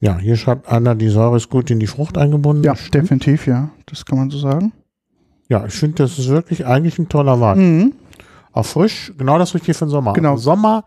[0.00, 2.62] Ja, hier schreibt einer, die Säure ist gut in die Frucht eingebunden.
[2.62, 3.04] Ja, stimmt.
[3.04, 3.70] definitiv, ja.
[3.86, 4.72] Das kann man so sagen.
[5.48, 7.58] Ja, ich finde, das ist wirklich eigentlich ein toller Wein.
[7.58, 7.92] Mhm.
[8.52, 10.12] Auch frisch, genau das Richtige für den Sommer.
[10.12, 10.32] Genau.
[10.32, 10.84] Also Sommer,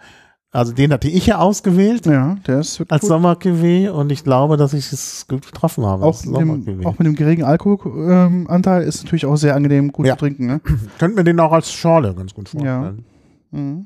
[0.52, 3.08] also den hatte ich ja ausgewählt Ja, der ist wirklich als.
[3.08, 6.04] Sommer-Cuvée und ich glaube, dass ich es gut getroffen habe.
[6.04, 10.08] Auch als mit, dem, auch mit dem geringen Alkoholanteil ist natürlich auch sehr angenehm gut
[10.08, 10.16] Ja.
[10.16, 10.48] zu trinken.
[10.48, 10.62] Ne?
[11.00, 13.06] Könnte mir den auch als Schorle ganz gut vorstellen.
[13.52, 13.86] Mhm.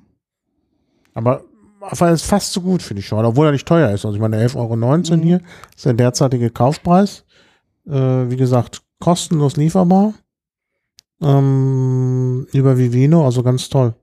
[1.13, 1.41] Aber
[1.81, 4.05] er ist fast so gut für die Schorle, obwohl er nicht teuer ist.
[4.05, 5.21] Also ich meine, 11,19 Euro Mhm.
[5.21, 5.41] hier
[5.75, 7.25] ist der derzeitige Kaufpreis.
[7.85, 7.91] Äh,
[8.29, 10.13] wie gesagt, kostenlos lieferbar.
[11.21, 13.93] Ähm, über Vivino, also ganz toll.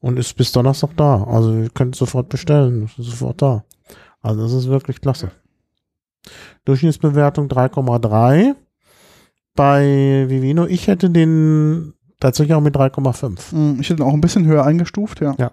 [0.00, 1.24] Und ist bis Donnerstag da.
[1.24, 2.84] Also ihr könnt sofort bestellen.
[2.84, 3.64] Ist sofort da.
[4.22, 5.30] Also das ist wirklich klasse.
[6.64, 8.54] Durchschnittsbewertung 3,3
[9.54, 10.66] bei Vivino.
[10.66, 13.54] Ich hätte den tatsächlich auch mit 3,5.
[13.54, 13.80] Mhm.
[13.80, 15.34] Ich hätte ihn auch ein bisschen höher eingestuft, ja.
[15.38, 15.52] Ja.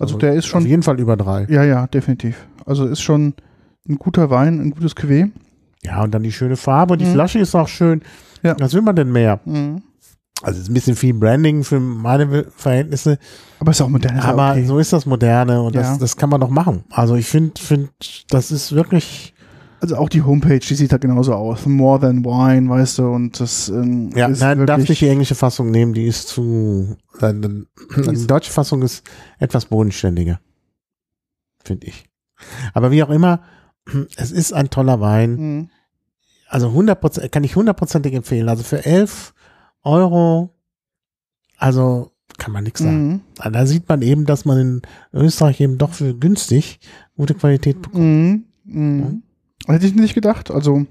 [0.00, 1.44] Also, der ist Auf schon, jeden Fall über drei.
[1.50, 2.46] ja, ja, definitiv.
[2.64, 3.34] Also ist schon
[3.88, 5.30] ein guter Wein, ein gutes Cuvée.
[5.82, 6.96] Ja, und dann die schöne Farbe.
[6.96, 7.12] Die Mhm.
[7.14, 8.02] Flasche ist auch schön.
[8.44, 8.54] Ja.
[8.60, 9.40] Was will man denn mehr?
[9.44, 9.82] Mhm.
[10.42, 13.18] Also ist ein bisschen viel Branding für meine Verhältnisse,
[13.58, 14.16] Aber ist auch modern.
[14.18, 14.64] Ist ja aber okay.
[14.66, 15.82] so ist das Moderne und Ja.
[15.82, 16.84] das, das kann man doch machen.
[16.90, 17.90] Also ich finde, find,
[18.30, 19.34] das ist wirklich,
[19.80, 21.66] Also auch die Homepage, die sieht da genauso aus.
[21.66, 25.34] More than wine, weißt du, und das ähm, ja, ist nein, darf nicht die englische
[25.34, 29.04] Fassung nehmen, die ist zu, äh, die deutsche Fassung ist
[29.40, 30.40] etwas bodenständiger,
[31.64, 32.04] finde ich.
[32.74, 33.40] Aber wie auch immer,
[34.16, 35.30] es ist ein toller Wein.
[35.32, 35.70] Mhm.
[36.48, 38.48] also 100%, kann ich hundertprozentig empfehlen.
[38.48, 39.34] Also für 11
[39.82, 40.50] Euro,
[41.56, 43.08] also kann man nichts sagen.
[43.08, 43.20] Mhm.
[43.52, 46.78] Da sieht man eben, dass man in Österreich eben doch für günstig
[47.16, 48.04] gute Qualität bekommt.
[48.04, 48.44] Mhm.
[48.64, 49.22] Mhm.
[49.66, 50.50] Hätte ich nicht gedacht.
[50.50, 50.86] Also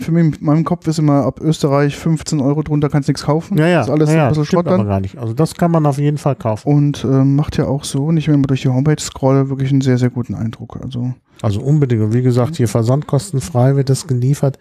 [0.00, 3.22] für mich, in meinem Kopf ist immer ab Österreich 15 Euro drunter kannst du nichts
[3.24, 3.56] kaufen.
[3.56, 4.86] Ja, ja, Das ist alles ja, ja, ein bisschen Schrott dann.
[4.86, 5.16] gar nicht.
[5.16, 6.68] Also das kann man auf jeden Fall kaufen.
[6.68, 9.82] Und ähm, macht ja auch so, nicht wenn man durch die Homepage scrolle, wirklich einen
[9.82, 10.78] sehr, sehr guten Eindruck.
[10.82, 12.02] Also Also unbedingt.
[12.02, 14.58] Und wie gesagt, hier versandkostenfrei wird das geliefert.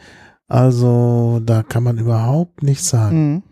[0.48, 3.34] Also da kann man überhaupt nichts sagen.
[3.36, 3.44] mhm.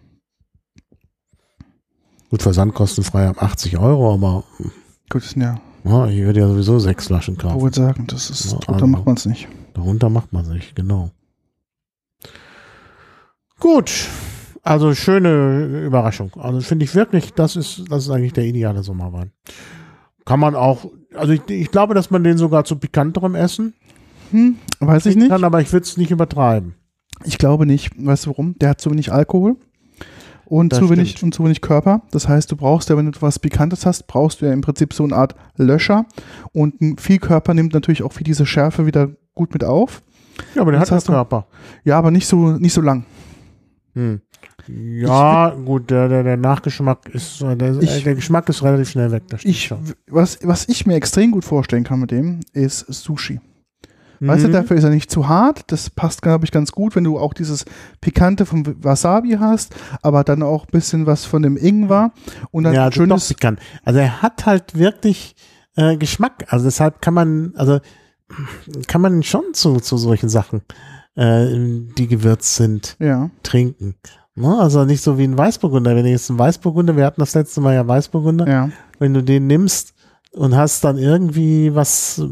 [2.30, 4.46] Gut, versandkostenfrei ab 80 Euro, aber
[5.10, 7.60] gut, ja, ja, ich würde ja sowieso sechs Flaschen kaufen.
[7.60, 9.48] wo wir sagen, das ist, Ja, drunter also- macht man es nicht.
[9.74, 11.12] Darunter macht man sich, genau.
[13.60, 14.08] Gut.
[14.64, 16.32] Also schöne Überraschung.
[16.38, 19.32] Also finde ich wirklich, das ist, das ist eigentlich der ideale Sommerwein.
[20.24, 23.74] Kann man auch, also ich, ich glaube, dass man den sogar zu pikanterem essen
[24.32, 25.30] Hm, weiß ich nicht.
[25.30, 26.76] kann, aber ich würde es nicht übertreiben.
[27.26, 27.92] Ich glaube nicht.
[27.98, 28.56] Weißt du warum?
[28.60, 29.56] Der hat zu wenig Alkohol.
[30.46, 31.24] und Das zu wenig stimmt.
[31.24, 32.02] und zu wenig Körper.
[32.12, 34.94] Das heißt, du brauchst ja, wenn du was Pikantes hast, brauchst du ja im Prinzip
[34.94, 36.06] so eine Art Löscher
[36.52, 40.04] und viel Körper nimmt natürlich auch für diese Schärfe wieder gut mit auf.
[40.56, 41.48] Ja, aber der Das hat du- Körper.
[41.84, 43.06] Ja, aber nicht so nicht so lang.
[43.94, 44.22] Hm.
[44.68, 49.12] Ja, gut, der, der, der Nachgeschmack ist, äh, der, Ich- der Geschmack ist relativ schnell
[49.12, 49.24] weg.
[49.30, 49.80] Das Ich, schon.
[50.08, 53.40] was, was ich mir extrem gut vorstellen kann mit dem, ist Sushi.
[54.24, 54.54] Weißt du, Mhm.
[54.54, 55.64] dafür ist er nicht zu hart.
[55.72, 57.66] Das passt, glaube ich, ganz gut, wenn du auch dieses
[58.02, 62.12] Pikante vom Wasabi hast, aber dann auch ein bisschen was von dem Ingwer
[62.52, 63.28] und dann ja, also doch schönes.
[63.30, 63.60] pikant.
[63.84, 65.36] Also er hat halt wirklich
[65.76, 66.46] äh, Geschmack.
[66.50, 67.80] Also deshalb kann man, also
[68.88, 70.62] kann man schon zu, zu solchen Sachen,
[71.16, 71.48] äh,
[71.98, 73.96] die gewürzt sind, Ja, trinken.
[74.36, 74.58] Ne?
[74.60, 75.96] Also nicht so wie ein Weißburgunder.
[75.96, 79.22] Wenn du jetzt einen Weißburgunder, wir hatten das letzte Mal ja Weißburgunder, ja, wenn du
[79.24, 79.94] den nimmst
[80.32, 82.24] und hast dann irgendwie was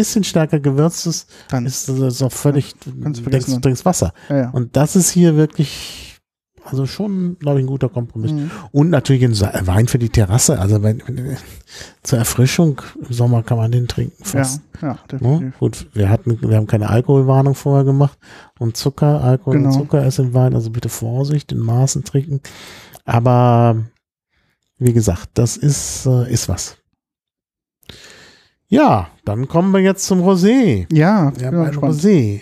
[0.00, 4.12] bisschen stärker gewürztes, dann ist das auch völlig, du denkst, du trinkst Wasser.
[4.28, 4.50] ja, ja.
[4.50, 6.18] Und das ist hier wirklich,
[6.64, 8.32] also schon, glaube ich, ein guter Kompromiss.
[8.32, 8.50] Mhm.
[8.72, 10.58] Und natürlich ein Wein für die Terrasse.
[10.58, 11.36] Also wenn, wenn,
[12.02, 14.62] zur Erfrischung im Sommer kann man den trinken fast.
[14.82, 14.98] ja, Ne?
[15.10, 15.58] definitiv.
[15.58, 18.18] Gut, wir hatten, wir haben keine Alkoholwarnung vorher gemacht.
[18.58, 19.68] Und Zucker, Alkohol Genau.
[19.68, 22.40] und Zucker ist im Wein, also bitte Vorsicht, in Maßen trinken.
[23.04, 23.84] Aber
[24.78, 26.76] wie gesagt, das ist, äh, ist was.
[28.72, 30.86] Ja, dann kommen wir jetzt zum Rosé.
[30.92, 31.74] Ja, Wir haben ein.
[31.74, 32.40] Rosé.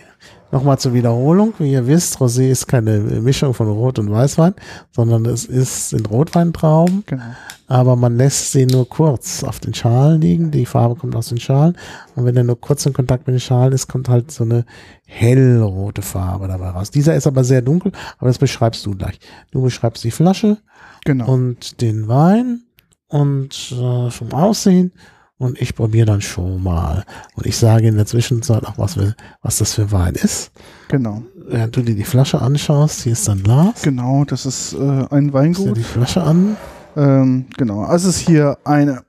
[0.50, 1.52] Nochmal zur Wiederholung.
[1.58, 4.54] Wie ihr wisst, Rosé ist keine Mischung von Rot- und Weißwein,
[4.92, 7.22] sondern es ist in Rotweintrauben, Genau.
[7.66, 10.50] aber man lässt sie nur kurz auf den Schalen liegen.
[10.50, 11.76] Die Farbe kommt aus den Schalen.
[12.14, 14.64] Und wenn er nur kurz in Kontakt mit den Schalen ist, kommt halt so eine
[15.06, 16.90] hellrote Farbe dabei raus.
[16.90, 19.18] Dieser ist aber sehr dunkel, aber das beschreibst du gleich.
[19.50, 20.58] Du beschreibst die Flasche
[21.04, 21.30] Genau.
[21.30, 22.62] und den Wein
[23.08, 24.92] und äh, vom Aussehen
[25.38, 27.04] und ich probiere dann schon mal.
[27.34, 30.50] Und ich sage in der Zwischenzeit auch, was, wir, was das für Wein ist.
[30.88, 31.22] genau.
[31.50, 33.80] Während du dir die Flasche anschaust, hier ist dann Lars.
[33.80, 35.76] Genau, das ist äh, ein Guckst dir Weingut.
[35.78, 36.58] die Flasche an.
[36.94, 37.84] Ähm, genau.
[37.84, 39.02] Also es ist hier eine,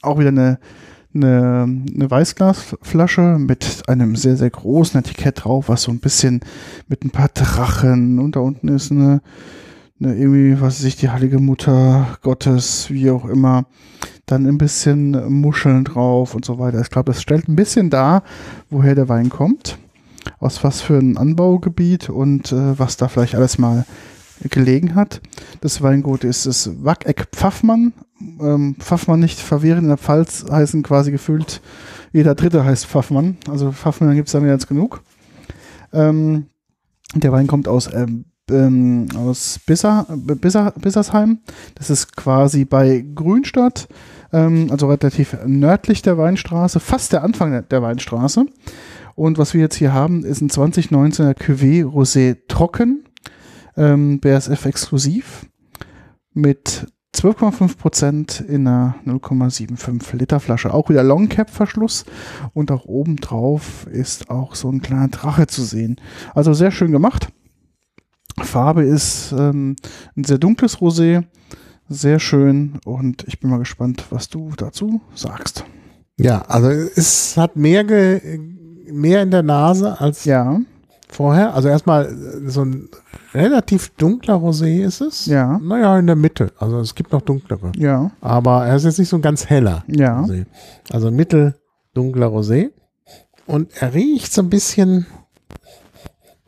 [0.00, 0.58] auch wieder eine,
[1.14, 6.40] eine, eine Weißglasflasche mit einem sehr, sehr großen Etikett drauf, was so ein bisschen
[6.88, 9.20] mit ein paar Drachen und da unten ist eine,
[10.00, 13.66] eine irgendwie, was weiß ich, die Heilige Mutter Gottes, wie auch immer.
[14.26, 16.80] Dann ein bisschen Muscheln drauf und so weiter.
[16.80, 18.22] Ich glaube, das stellt ein bisschen dar,
[18.70, 19.78] woher der Wein kommt,
[20.38, 23.84] aus was für ein Anbaugebiet und äh, was da vielleicht alles mal
[24.42, 25.20] gelegen hat.
[25.60, 27.92] Das Weingut ist das Wackeck Pfaffmann.
[28.40, 31.60] Ähm, Pfaffmann nicht verwehren, in der Pfalz heißen quasi gefühlt,
[32.12, 33.36] jeder Dritte heißt Pfaffmann.
[33.48, 35.02] Also Pfaffmann gibt es da mehr als genug.
[35.92, 36.46] Ähm,
[37.14, 41.40] der Wein kommt aus, ähm, ähm, aus Bisser, Bisser, Bissersheim.
[41.74, 43.88] Das ist quasi bei Grünstadt,
[44.32, 48.46] ähm, also relativ nördlich der Weinstraße, fast der Anfang der, Weinstraße.
[49.14, 53.04] Und was wir jetzt hier haben, ist ein 2019er Cuvée Rosé Trocken
[53.76, 55.46] ähm, BSF exklusiv
[56.32, 60.74] mit 12,5 Prozent in einer 0,75 Liter Flasche.
[60.74, 62.04] Auch wieder Long Cap Verschluss
[62.54, 66.00] und auch oben drauf ist auch so ein kleiner Drache zu sehen.
[66.34, 67.28] Also sehr schön gemacht.
[68.40, 69.76] Farbe ist ähm,
[70.16, 71.24] ein sehr dunkles Rosé,
[71.88, 75.64] sehr schön und ich bin mal gespannt, was du dazu sagst.
[76.16, 78.38] Ja, also es hat mehr, ge,
[78.90, 80.60] mehr in der Nase als Ja,
[81.08, 81.54] vorher.
[81.54, 82.88] Also erstmal äh, so ein
[83.34, 85.26] relativ dunkler Rosé ist es.
[85.26, 85.58] Ja.
[85.58, 86.52] Naja, in der Mitte.
[86.58, 87.72] Also es gibt noch dunklere.
[87.76, 89.84] ja, Aber er ist jetzt nicht so ein ganz heller.
[89.88, 90.46] ja, Rosé.
[90.90, 92.70] Also mitteldunkler Rosé.
[93.46, 95.06] Und er riecht so ein bisschen,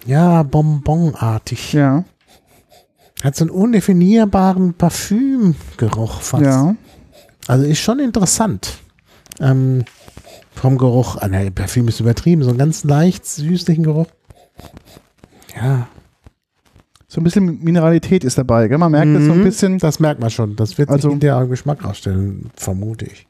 [0.06, 1.72] ja, bonbonartig.
[1.72, 2.04] ja,
[3.22, 6.44] Hat so einen undefinierbaren Parfümgeruch fast.
[6.44, 6.76] ja.
[7.46, 8.78] Also ist schon interessant.
[9.40, 9.84] Ähm,
[10.54, 14.06] vom Geruch, ah, ne, Parfüm ist übertrieben, so einen ganz leicht süßlichen Geruch.
[15.54, 15.86] Ja,
[17.08, 18.68] So ein bisschen Mineralität ist dabei.
[18.68, 18.78] Gell?
[18.78, 19.44] Man merkt das so ein Mhm.
[19.44, 19.78] bisschen.
[19.78, 20.56] das merkt man schon.
[20.56, 23.26] Das wird Also- sich in der Geschmack ausstellen, vermute ich.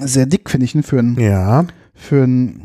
[0.00, 2.22] Sehr dick, finde ich, ihn für ein, Ja, für,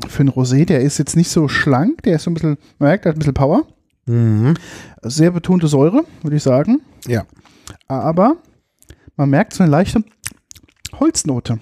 [0.07, 0.65] für ein Rosé.
[0.65, 3.15] Der ist jetzt nicht so schlank, der ist so ein bisschen, man merkt, der hat
[3.17, 3.63] ein bisschen Power.
[4.05, 4.53] mhm.
[5.01, 6.81] Sehr betonte Säure, würde ich sagen.
[7.07, 7.23] ja.
[7.87, 8.37] Aber
[9.17, 10.03] man merkt so eine leichte
[10.99, 11.59] Holznote.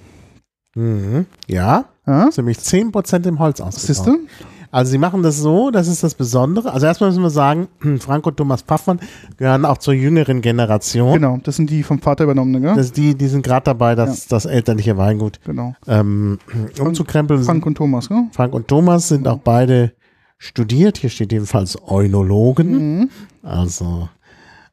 [0.76, 1.26] Mhm.
[1.48, 2.28] Ja, Ja?
[2.28, 4.08] ist nämlich 10% im Holz Siehst ausgebaut.
[4.08, 4.28] du?
[4.72, 6.72] Also sie machen das so, das ist das Besondere.
[6.72, 7.68] Also erstmal müssen wir sagen,
[8.00, 9.00] Frank und Thomas Paffmann
[9.38, 11.14] gehören auch zur jüngeren Generation.
[11.14, 12.76] Genau, das sind die vom Vater übernommenen, gell?
[12.76, 15.76] Das, die, die sind gerade dabei, das, das elterliche Weingut genau.
[15.88, 16.40] ähm,
[16.80, 17.44] umzukrempeln.
[17.44, 18.24] Frank und Thomas, gell?
[18.32, 19.94] Frank und Thomas sind auch beide
[20.38, 20.98] studiert.
[20.98, 23.10] Hier steht jedenfalls Eunologen, Mhm.
[23.44, 24.10] also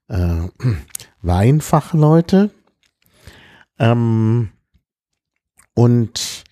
[0.08, 0.16] äh,
[1.22, 2.50] Weinfachleute.
[3.78, 4.48] Ähm,
[5.74, 6.44] und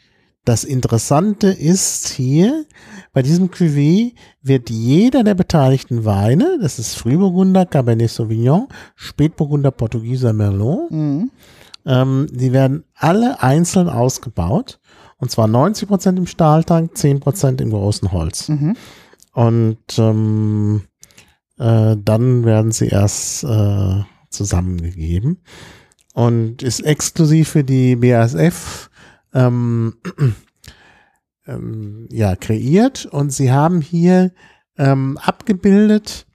[0.47, 2.67] Das Interessante ist hier,
[3.13, 10.33] bei diesem Cuvée wird jeder der beteiligten Weine, das ist Frühburgunder, Cabernet Sauvignon, Spätburgunder, Portugieser
[10.33, 11.33] Merlot, Mhm.
[11.85, 14.79] ähm, die werden alle einzeln ausgebaut.
[15.17, 18.49] Und zwar 90 Prozent im Stahltank, 10 Prozent im großen Holz.
[18.49, 18.77] Mhm.
[19.33, 20.83] Und ähm,
[21.59, 25.39] äh, dann werden sie erst äh, zusammengegeben.
[26.15, 28.91] Und ist exklusiv für die BASF
[29.37, 29.95] ähm,
[31.47, 33.07] ähm, ja, kreiert.
[33.07, 34.33] Und sie haben hier
[34.79, 36.27] ähm, abgebildet,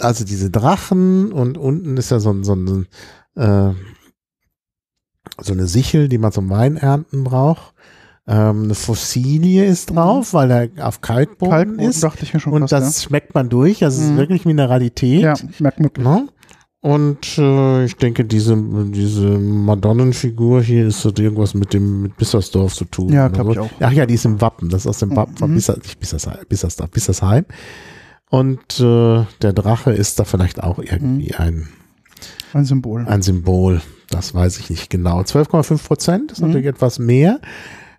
[0.00, 2.86] also diese Drachen und unten ist ja so ein, so ein
[3.36, 3.72] äh,
[5.42, 7.74] so eine Sichel, die man zum Weinernten braucht.
[8.26, 12.02] Ähm, eine Fossilie ist drauf, weil er auf Kalkboden, Kalkboden ist.
[12.02, 13.82] dachte ich mir schon Und fast, das schmeckt man durch.
[13.84, 14.18] Also es ist Mhm.
[14.18, 15.22] wirklich Mineralität.
[15.22, 15.34] ja.
[15.34, 16.24] ja, merkt man.
[16.24, 16.28] Ne?
[16.82, 22.74] Und äh, ich denke, diese, diese Madonnenfigur hier ist hat irgendwas mit dem mit Bissersdorf
[22.74, 23.12] zu tun.
[23.12, 23.60] Ja, oder glaub ich so.
[23.62, 23.70] auch.
[23.80, 24.70] Ach ja, die ist im Wappen.
[24.70, 25.56] Das ist aus dem Wappen von Mhm.
[25.56, 27.44] Bisser, nicht Bissersheim, Bissersdorf, Bissersheim.
[28.30, 31.38] Und äh, der Drache ist da vielleicht auch irgendwie Mhm.
[31.38, 31.68] ein,
[32.54, 33.04] Ein Symbol.
[33.06, 33.82] ein Symbol.
[34.08, 35.20] Das weiß ich nicht genau.
[35.20, 36.46] 12,5 Prozent ist Mhm.
[36.48, 37.40] natürlich etwas mehr.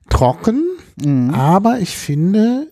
[0.10, 0.64] Trocken,
[1.02, 1.30] Mhm.
[1.30, 2.68] aber ich finde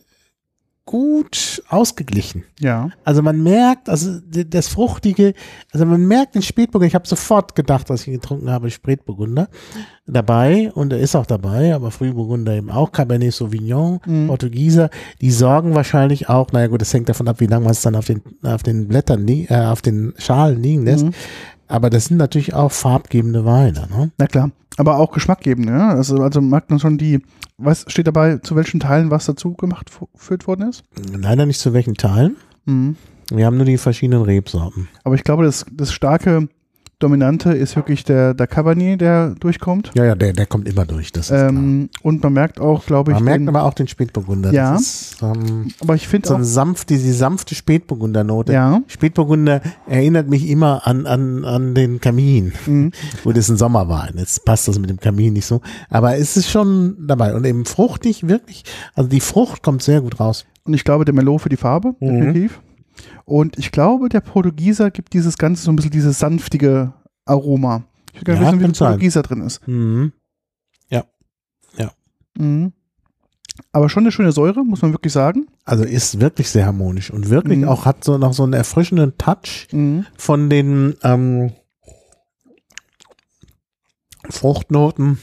[0.90, 2.46] gut ausgeglichen.
[2.60, 2.90] Ja.
[3.04, 5.36] Also man merkt, also das Fruchtige,
[5.72, 9.50] also man merkt den Spätburgunder, ich habe sofort gedacht, als ich getrunken habe, Spätburgunder
[10.08, 14.26] dabei und er ist auch dabei, aber Frühburgunder eben auch, Cabernet Sauvignon, Mhm.
[14.30, 14.90] Portugieser,
[15.22, 17.96] die sorgen wahrscheinlich auch, naja gut, das hängt davon ab, wie lange man es dann
[17.96, 21.14] auf den, auf den Blättern, äh, auf den Schalen liegen lässt, Mhm.
[21.70, 24.12] Aber das sind natürlich auch farbgebende Weine, ne?
[24.18, 24.52] Na klar.
[24.78, 25.90] Aber auch Geschmack geben, ja.
[25.90, 27.22] Also, also merkt man schon die,
[27.58, 30.84] was steht dabei, zu welchen Teilen was dazu gemacht, geführt worden ist?
[31.18, 32.96] Leider nicht zu welchen Teilen, Mhm.
[33.32, 34.88] wir haben nur die verschiedenen Rebsorten.
[35.04, 36.50] Aber ich glaube, das, das starke
[37.00, 39.92] Dominante ist wirklich der, der Cabernet, der durchkommt.
[39.96, 41.50] Ja, ja, der, der kommt immer durch, das ist klar.
[41.50, 44.52] Ähm, und man merkt auch, glaube ich, Man merkt den, aber auch den Spätburgunder.
[44.52, 44.74] Ja.
[44.74, 48.52] Das ist, ähm, aber ich finde so auch, eine sanfte, die sanfte Spätburgundernote.
[48.52, 52.52] ja, Spätburgunder erinnert mich immer an, an, an den Kamin.
[52.66, 52.92] mhm.
[53.24, 54.16] Gut, das ein Sommerwein.
[54.18, 55.62] Jetzt passt das mit dem Kamin nicht so.
[55.90, 57.34] Aber es ist schon dabei.
[57.34, 58.64] Und eben fruchtig, wirklich.
[58.94, 60.46] Also die Frucht kommt sehr gut raus.
[60.66, 62.50] und ich glaube, der Merlot für die Farbe, Mhm.
[63.26, 66.94] Und ich glaube, der Portugieser gibt dieses Ganze so ein bisschen dieses sanftige
[67.26, 67.84] Aroma.
[68.14, 68.74] Ich will gerne Ja, wissen, wie viel.
[68.88, 69.68] Portugieser drin ist.
[69.68, 70.14] Mhm.
[72.38, 72.72] Mhm.
[73.74, 75.48] Aber schon eine schöne Säure, muss man wirklich sagen.
[75.66, 77.68] Also ist wirklich sehr harmonisch und wirklich Mhm.
[77.68, 80.06] auch hat so noch so einen erfrischenden Touch Mhm.
[80.16, 81.52] von den ähm,
[84.30, 85.18] Fruchtnoten.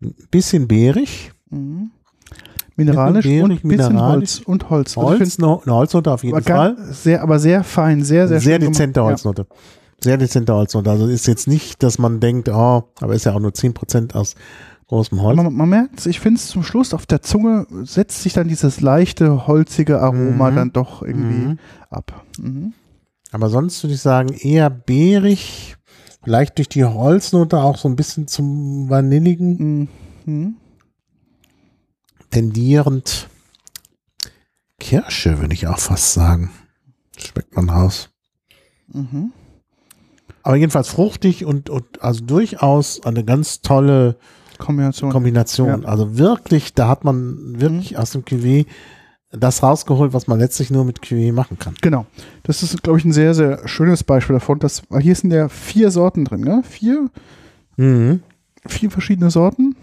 [0.00, 1.32] Ein bisschen beerig.
[1.50, 1.90] Mhm.
[2.78, 4.36] Mineralisch und ein bisschen mineralisch.
[4.38, 4.96] Holz und Holz.
[4.96, 6.76] Also ich Holz, find, no, eine Holznote auf jeden Fall.
[6.90, 9.10] sehr, aber sehr fein, sehr, sehr, Sehr, dezente gemacht.
[9.12, 9.46] Holznote.
[10.00, 10.90] Sehr dezente Holznote.
[10.90, 14.36] Also ist jetzt nicht, dass man denkt, oh, aber ist ja auch nur 10% aus
[14.86, 15.24] großem Ja.
[15.24, 15.36] Holz.
[15.36, 18.80] Man, man merkt, ich finde es zum Schluss auf der Zunge setzt sich dann dieses
[18.80, 20.56] leichte, holzige Aroma Mhm.
[20.56, 21.58] dann doch irgendwie Mhm.
[21.90, 22.24] ab.
[22.40, 22.72] Mhm.
[23.32, 25.76] Aber sonst würde ich sagen, eher beerig,
[26.22, 29.88] vielleicht durch die Holznote auch so ein bisschen zum Vanilligen
[30.24, 30.54] Mhm.
[32.30, 33.28] Tendierend.
[34.80, 36.50] Kirsche würde ich auch fast sagen.
[37.16, 38.10] Schmeckt man raus.
[38.92, 39.32] Mhm.
[40.42, 44.16] Aber jedenfalls fruchtig und, und also durchaus eine ganz tolle
[44.58, 45.10] Kombination.
[45.10, 45.84] Kombination.
[45.84, 47.96] Also wirklich, da hat man wirklich Mhm.
[47.98, 48.66] aus dem Cuvée
[49.30, 51.74] das rausgeholt, was man letztlich nur mit Cuvée machen kann.
[51.82, 52.06] Genau.
[52.44, 54.58] Das ist, glaube ich, ein sehr, sehr schönes Beispiel davon.
[54.58, 56.62] Dass, weil hier sind ja vier Sorten drin, ne?
[56.66, 57.10] Vier,
[57.76, 58.22] Mhm.
[58.66, 59.76] vier verschiedene Sorten.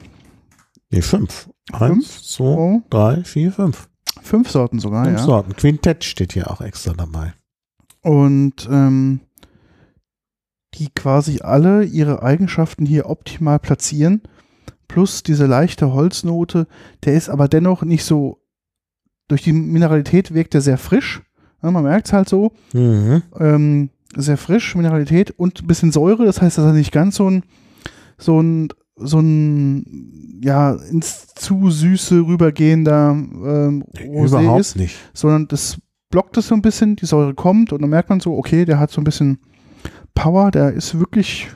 [0.90, 1.50] Nee, fünf.
[1.72, 3.90] Eins, zwei, drei, vier, fünf.
[4.22, 5.24] fünf Sorten sogar, Fünf ja.
[5.26, 5.56] Sorten.
[5.56, 7.34] Quintett steht hier auch extra dabei.
[8.02, 9.22] Und ähm,
[10.76, 14.22] die quasi alle ihre Eigenschaften hier optimal platzieren.
[14.88, 16.68] Plus diese leichte Holznote,
[17.04, 18.42] der ist aber dennoch nicht so,
[19.28, 21.24] durch die Mineralität wirkt er sehr frisch.
[21.64, 22.52] Ja, man merkt es halt so.
[22.74, 23.24] Mhm.
[23.40, 26.26] ähm, sehr frisch, Mineralität und ein bisschen Säure.
[26.26, 27.44] Das heißt, dass er nicht ganz so ein,
[28.18, 34.96] so ein, so ein, ja, ins zu süße rübergehender ähm, Rosé Überhaupt ist, nicht.
[35.14, 35.78] sondern das
[36.10, 38.80] blockt es so ein bisschen, die Säure kommt und dann merkt man so, okay, der
[38.80, 39.40] hat so ein bisschen
[40.14, 41.48] Power, der ist wirklich,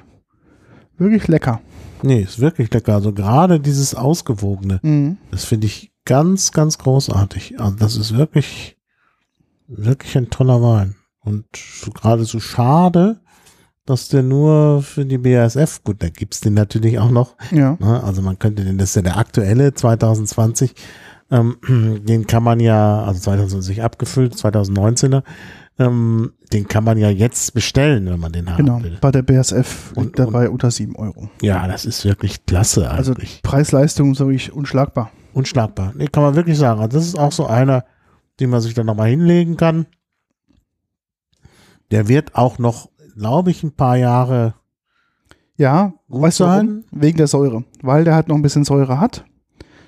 [0.97, 1.61] wirklich lecker.
[2.01, 2.95] Nee, ist wirklich lecker.
[2.95, 5.17] Also gerade dieses Ausgewogene, Mhm.
[5.31, 7.59] das finde ich ganz, ganz großartig.
[7.59, 8.77] Also das ist wirklich,
[9.67, 10.95] wirklich ein toller Wein.
[11.21, 11.45] Und
[11.93, 13.21] gerade so schade,
[13.89, 17.75] dass der nur für die BASF, gut, da gibt's den natürlich auch noch, Ja.
[17.79, 18.03] Ne?
[18.03, 20.73] Also man könnte den, das ist ja der aktuelle 2020,
[21.31, 21.57] ähm,
[22.07, 25.23] den kann man ja, also 2020 abgefüllt, 2019er,
[25.81, 28.97] Ähm, den kann man ja jetzt bestellen, wenn man den haben Genau, will.
[28.99, 31.29] bei der BSF Und- liegt dabei unter 7 Euro.
[31.41, 33.41] Ja, das ist wirklich klasse Also eigentlich.
[33.43, 35.09] Preis-Leistung so ich unschlagbar.
[35.33, 35.93] Unschlagbar.
[35.95, 36.81] Nee, kann man wirklich sagen.
[36.81, 37.85] Also das ist auch so einer,
[38.41, 39.85] den man sich dann nochmal hinlegen kann.
[41.91, 42.88] Der wird auch noch,
[43.19, 44.53] glaube ich, ein paar Jahre
[45.57, 46.67] Ja, weißt du sein?
[46.67, 46.83] warum?
[46.91, 47.63] Wegen der Säure.
[47.81, 49.25] Weil der halt noch ein bisschen Säure hat.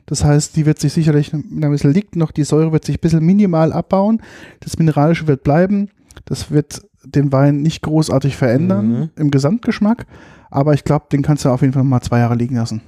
[0.06, 3.02] Das heißt, die wird sich sicherlich, ein bisschen liegt, noch die Säure wird sich ein
[3.02, 4.22] bisschen minimal abbauen.
[4.60, 5.90] Das Mineralische wird bleiben.
[6.26, 9.10] Das wird den Wein nicht großartig verändern Mhm.
[9.16, 10.06] im Gesamtgeschmack.
[10.50, 12.82] Aber ich glaube, den kannst du auf jeden Fall mal zwei Jahre liegen lassen.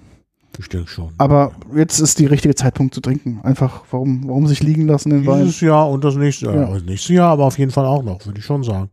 [0.55, 1.13] bestimmt schon.
[1.17, 3.39] Aber jetzt ist die richtige Zeitpunkt zu trinken.
[3.41, 5.45] Einfach, warum, warum sich liegen lassen den Wein?
[5.45, 6.55] Dieses Jahr und das nächste Jahr.
[6.55, 6.65] Ja.
[6.67, 8.91] Also nächstes Jahr, aber auf jeden Fall auch noch, würde ich schon sagen.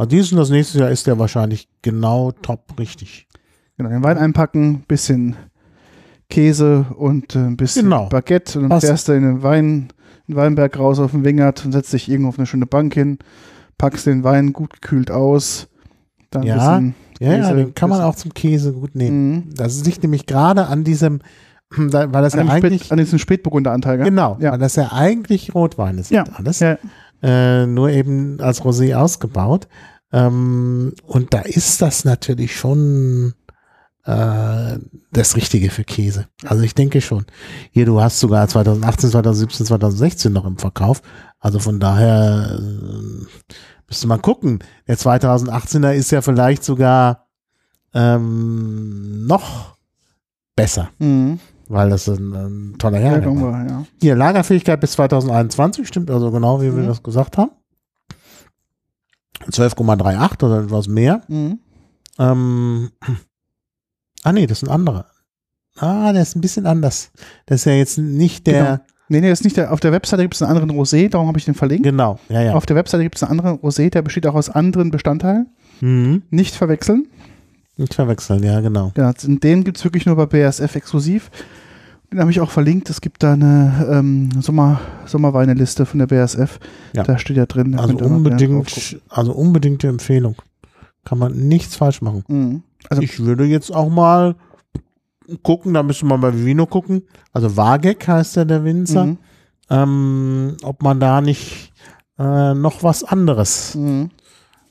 [0.00, 3.26] Also dieses und das nächste Jahr ist der wahrscheinlich genau top richtig.
[3.76, 5.36] Genau, den Wein einpacken, bisschen
[6.30, 8.06] Käse und äh, ein bisschen Genau.
[8.08, 8.86] Baguette und dann Passt.
[8.86, 9.88] fährst du in den Wein,
[10.26, 12.94] in den Weinberg raus auf den Wingert und setzt dich irgendwo auf eine schöne Bank
[12.94, 13.18] hin,
[13.78, 15.68] packst den Wein gut gekühlt aus,
[16.30, 19.42] dann Ja, ein Ja, ja, Käse, den kann man bisschen- auch zum Käse gut nehmen.
[19.42, 21.20] bisschen, Das liegt nämlich gerade an diesem,
[21.76, 24.06] weil das an, ja eigentlich, Spät, an diesem Spätburgunderanteil, gell?
[24.06, 24.52] genau, Ja.
[24.52, 26.78] weil das ja eigentlich Rotweine sind Ja, alles, ja.
[27.22, 29.68] Äh, nur eben als Rosé ausgebaut.
[30.12, 33.34] Ähm, und da ist das natürlich schon
[34.04, 34.78] äh,
[35.12, 36.26] das Richtige für Käse.
[36.44, 37.26] Also ich denke schon.
[37.70, 41.02] Hier, du hast sogar 2018, 2017, 2016 noch im Verkauf.
[41.38, 43.26] Also von daher äh,
[43.88, 44.60] müsste man gucken.
[44.88, 47.28] Der 2018er ist ja vielleicht sogar
[47.94, 49.76] ähm, noch
[50.56, 51.40] besser, Mhm.
[51.70, 53.66] Weil das ein, ein toller Ja, Jahrgang war.
[53.66, 53.84] ja.
[54.00, 56.86] Hier, Lagerfähigkeit bis 2021, stimmt also genau, wie wir Mhm.
[56.88, 57.50] das gesagt haben.
[59.50, 61.22] 12,38 oder etwas mehr.
[61.28, 61.58] Mhm.
[62.18, 62.90] Ähm,
[64.22, 65.06] ah nee, das ist ein anderer.
[65.76, 67.10] Ah, der ist ein bisschen anders.
[67.46, 70.34] Das ist ja jetzt nicht der, Nee, nee, ist nicht der, auf der Webseite gibt
[70.34, 71.82] es einen anderen Rosé, darum habe ich den verlinkt.
[71.84, 72.54] genau, ja, ja.
[72.54, 75.48] Auf der Webseite gibt es einen anderen Rosé, der besteht auch aus anderen Bestandteilen.
[75.80, 76.22] Mhm.
[76.30, 77.08] Nicht verwechseln.
[77.76, 78.92] Nicht verwechseln, ja, genau.
[78.94, 81.30] Genau, den gibt es wirklich nur bei BASF exklusiv.
[82.12, 82.90] Den habe ich auch verlinkt.
[82.90, 86.58] Es gibt da eine ähm, Sommer, Sommerweineliste von der BASF.
[86.94, 87.04] Ja.
[87.04, 87.78] Da steht ja drin.
[87.78, 90.34] Also mal unbedingt, also unbedingte Empfehlung.
[91.04, 92.24] Kann man nichts falsch machen.
[92.28, 92.62] Mhm.
[92.88, 94.34] Also, Ich würde jetzt auch mal
[95.42, 97.02] gucken, da müssen wir bei Vino gucken.
[97.32, 99.06] Also Wagek heißt ja der Winzer.
[99.06, 99.18] mhm.
[99.70, 101.72] ähm, ob man da nicht
[102.18, 104.10] äh, noch was anderes Mhm.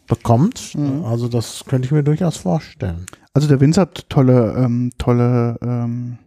[0.07, 0.75] bekommt.
[0.75, 1.05] Mhm.
[1.05, 3.05] Also das könnte ich mir durchaus vorstellen.
[3.33, 6.17] also der Winzer hat tolle, ähm, tolle, ähm,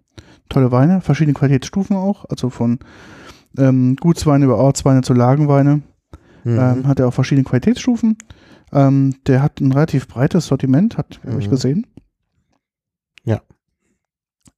[0.52, 2.24] tolle Weine, verschiedene Qualitätsstufen auch.
[2.28, 2.78] Also von
[3.58, 5.82] ähm, Gutsweine über Ortsweine zu Lagenweine.
[6.44, 6.58] Mhm.
[6.58, 8.16] ähm, hat er auch verschiedene Qualitätsstufen.
[8.72, 11.50] Ähm, der hat ein relativ breites Sortiment, hat habe ich Mhm.
[11.50, 11.86] gesehen.
[13.24, 13.40] Ja.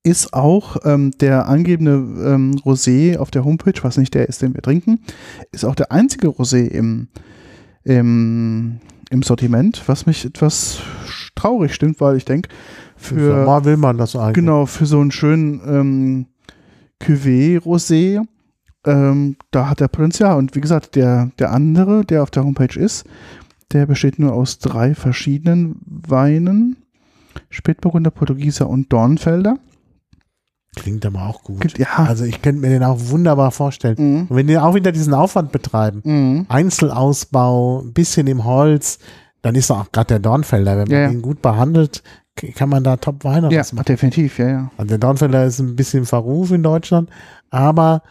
[0.03, 4.55] Ist auch ähm, der angegebene ähm, Rosé auf der Homepage, was nicht der ist, den
[4.55, 5.01] wir trinken,
[5.53, 7.09] ist auch der einzige Rosé im,
[7.84, 8.80] im,
[9.11, 10.80] im Sortiment, was mich etwas
[11.35, 12.49] traurig stimmt, weil ich denke,
[12.97, 14.35] für, Mal will man das eigentlich.
[14.35, 16.26] Genau, für so einen schönen ähm,
[17.03, 18.24] Cuvée-Rosé,
[18.87, 20.37] ähm, da hat er Potenzial.
[20.39, 23.05] Und wie gesagt, der, der andere, der auf der Homepage ist,
[23.72, 26.76] der besteht nur aus drei verschiedenen Weinen.
[27.51, 29.59] Spätburgunder, Portugieser und Dornfelder.
[30.76, 31.78] Klingt aber auch gut.
[31.78, 32.05] Ja.
[32.09, 33.97] Also ich könnte mir den auch wunderbar vorstellen.
[33.99, 34.26] Mhm.
[34.28, 36.47] Und wenn die auch wieder diesen Aufwand betreiben, Mhm.
[36.49, 38.99] Einzelausbau, ein bisschen im Holz,
[39.45, 41.11] dann ist auch gerade der Dornfelder, wenn man Ja, ja.
[41.11, 42.03] ihn gut behandelt,
[42.57, 43.84] kann man da top Weine Ja, rausmachen.
[43.84, 44.70] definitiv, ja, ja.
[44.78, 47.11] Also der Dornfelder ist ein bisschen Verruf in Deutschland,
[47.51, 48.03] aber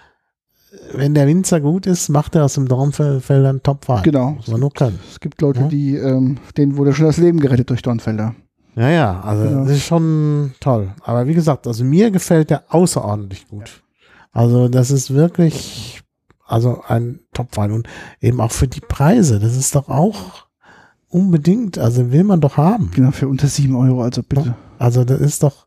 [0.93, 4.03] wenn der Winzer gut ist, macht er aus dem Dornfelder einen Top-Wein.
[4.03, 4.31] Genau.
[4.31, 4.99] Muss man nur können.
[5.11, 5.67] Es gibt Leute, Ja.
[5.67, 8.34] die, ähm, denen wurde schon das Leben gerettet durch Dornfelder.
[8.75, 9.63] Ja, ja, also Genau.
[9.65, 10.89] das ist schon toll.
[11.03, 13.84] Aber wie gesagt, also mir gefällt der außerordentlich gut.
[14.31, 16.01] Also das ist wirklich,
[16.47, 17.88] also ein Top-Wein und
[18.19, 19.39] eben auch für die Preise.
[19.39, 20.43] Das ist doch auch
[21.14, 22.91] unbedingt, also will man doch haben.
[22.93, 24.55] Genau, für unter sieben Euro, also bitte.
[24.80, 25.66] Also das ist doch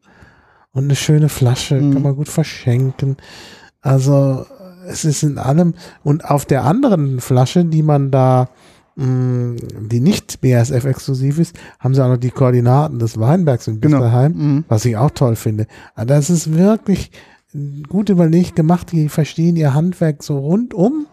[0.72, 1.92] und eine schöne Flasche, Mhm.
[1.94, 3.16] kann man gut verschenken.
[3.80, 4.44] Also
[4.88, 5.74] es ist in allem
[6.04, 8.48] und auf der anderen Flasche, die man da
[8.98, 9.56] mh,
[9.90, 13.98] die nicht BASF exklusiv ist, haben sie auch noch die Koordinaten des Weinbergs in Genau.
[13.98, 14.64] Bisterheim, Mhm.
[14.68, 15.66] was ich auch toll finde.
[15.94, 17.10] Aber das ist wirklich
[17.88, 21.06] gut überlegt gemacht, die verstehen ihr Handwerk so rundum.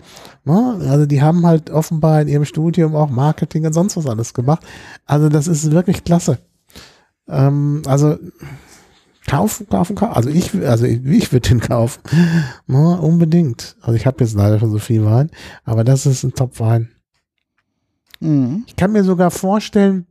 [0.45, 0.79] Ne?
[0.87, 4.63] Also die haben halt offenbar in ihrem Studium auch Marketing und sonst was alles gemacht.
[5.05, 6.39] Also das ist wirklich klasse.
[7.27, 8.17] Ähm, also
[9.27, 10.15] kaufen, kaufen, kaufen.
[10.15, 12.01] Also ich, also ich, ich würde den kaufen.
[12.67, 13.75] Na, unbedingt.
[13.81, 15.31] Also ich habe jetzt leider schon so viel Wein,
[15.63, 16.89] aber das ist ein Top-Wein.
[18.19, 18.63] Mhm.
[18.67, 20.07] Ich kann mir sogar vorstellen,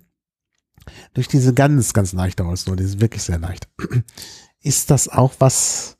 [1.15, 3.69] durch diese ganz, ganz leichte Holznummer, die ist wirklich sehr leicht,
[4.63, 5.97] ist das auch was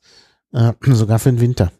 [0.53, 1.71] äh, sogar für den Winter.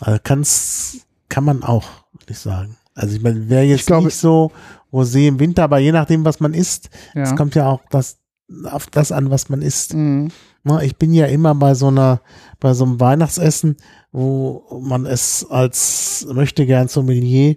[0.00, 2.76] Also kann's, kann man auch, würde ich sagen.
[2.94, 4.50] Also ich meine, wäre jetzt glaube- nicht so
[4.92, 7.36] Rosé im Winter, aber je nachdem, was man isst, es Ja.
[7.36, 8.18] kommt ja auch das,
[8.64, 9.94] auf das an, was man isst.
[9.94, 10.30] Mhm.
[10.64, 12.20] Na, Ich bin ja immer bei so einer,
[12.58, 13.76] bei so einem Weihnachtsessen,
[14.12, 17.56] wo man es als möchte gern Sommelier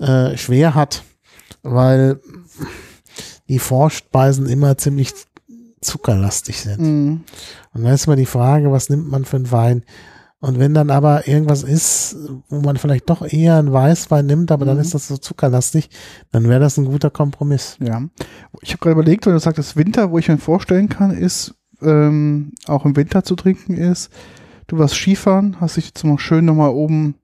[0.00, 1.04] äh, schwer hat,
[1.62, 2.20] weil
[3.48, 5.12] die Vorspeisen immer ziemlich
[5.84, 6.80] zuckerlastig sind.
[6.80, 7.20] Mhm.
[7.72, 9.84] Und dann ist immer die Frage, was nimmt man für einen Wein?
[10.40, 12.16] Und wenn dann aber irgendwas ist,
[12.50, 14.82] wo man vielleicht doch eher einen Weißwein nimmt, aber dann Mhm.
[14.82, 15.88] ist das so zuckerlastig,
[16.32, 17.78] dann wäre das ein guter Kompromiss.
[17.80, 18.02] Ja.
[18.60, 22.52] Ich habe gerade überlegt, wenn du sagst, Winter, wo ich mir vorstellen kann, ist, ähm,
[22.66, 24.10] auch im Winter zu trinken ist,
[24.66, 27.14] du warst Skifahren, hast dich jetzt mal schön nochmal oben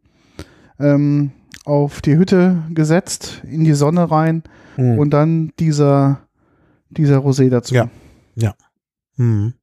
[0.78, 1.32] ähm,
[1.66, 4.42] auf die Hütte gesetzt, in die Sonne rein
[4.78, 4.98] Mhm.
[4.98, 6.20] und dann dieser,
[6.88, 7.74] dieser Rosé dazu.
[7.74, 7.88] Ja.
[9.16, 9.54] Mhm.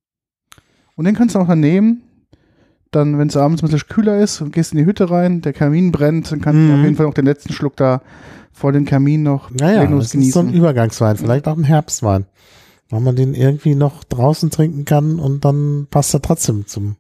[0.95, 2.01] Und den kannst du auch dann nehmen,
[2.91, 5.53] dann, wenn es abends ein bisschen kühler ist und gehst in die Hütte rein, der
[5.53, 6.79] Kamin brennt, dann kannst du Mhm.
[6.79, 8.01] auf jeden Fall noch den letzten Schluck da
[8.51, 10.53] vor dem Kamin noch Naja, das ist so ein genießen.
[10.53, 12.25] Übergangswein, vielleicht auch ein Herbstwein.
[12.89, 16.95] Weil man den irgendwie noch draußen trinken kann und dann passt er trotzdem zum,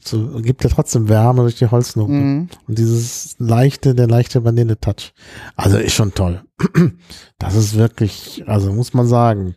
[0.00, 2.34] zu, gibt er trotzdem Wärme durch die Holznoten.
[2.36, 2.48] Mhm.
[2.66, 5.12] Und dieses leichte, der leichte Vanille-Touch.
[5.54, 6.42] Also ist schon toll.
[7.38, 9.54] Das ist wirklich, also muss man sagen,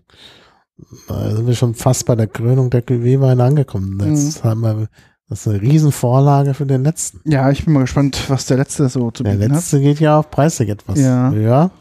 [1.08, 4.00] da sind wir schon fast bei der Krönung der Cuvée-Weine angekommen.
[4.16, 4.88] Jetzt haben wir,
[5.30, 7.20] das ist eine Riesenvorlage für den letzten.
[7.30, 9.58] Ja, ich bin mal gespannt, was der letzte so zu Der bieten hat.
[9.58, 11.32] letzte geht ja auf preislich etwas Ja.
[11.32, 11.72] höher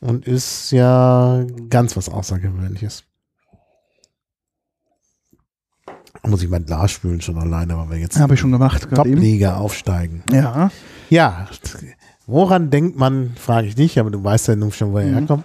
[0.00, 3.04] und ist ja ganz was Außergewöhnliches.
[6.26, 8.88] Muss ich mein Glas spülen schon alleine, weil wir jetzt Habe ich schon gemacht.
[8.94, 10.22] Top-Liga aufsteigen.
[10.30, 10.70] Ja.
[11.08, 11.48] Ja,
[12.26, 15.14] woran denkt man, frage ich dich, aber du weißt ja nun schon, wo er Mhm.
[15.14, 15.44] herkommt.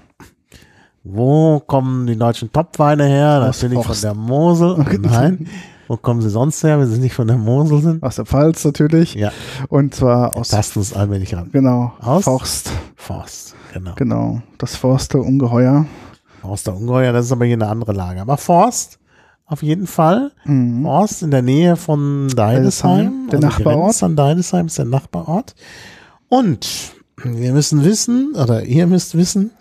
[1.08, 3.46] Wo kommen die deutschen Topweine her?
[3.48, 4.04] Aus Natürlich von Forst.
[4.04, 4.78] der Mosel.
[5.02, 5.48] Nein.
[5.88, 8.02] Wo kommen sie sonst her, wenn sie nicht von der Mosel sind?
[8.04, 9.14] Aus der Pfalz natürlich.
[9.14, 9.32] Ja,
[9.70, 11.50] Und zwar aus, tasten uns allmählich ran.
[11.52, 12.24] genau, Aus?
[12.24, 12.72] Forst.
[12.96, 13.92] Forst, genau.
[13.96, 15.86] Genau, das Forster Ungeheuer.
[16.42, 18.20] Forst der Ungeheuer, das ist aber hier eine andere Lage.
[18.22, 18.98] Aber Forst,
[19.46, 20.32] auf jeden Fall.
[20.46, 20.82] Mhm.
[20.82, 23.28] Forst in der Nähe von Deidesheim.
[23.28, 23.84] Deidesheim, der Nachbarort.
[23.84, 25.54] grenzt An Deidesheim ist der Nachbarort.
[26.30, 26.68] Und
[27.24, 29.52] wir müssen wissen, oder ihr müsst wissen,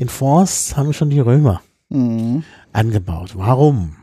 [0.00, 2.42] in Forst haben schon die Römer Mhm.
[2.72, 3.32] angebaut.
[3.36, 3.96] Warum?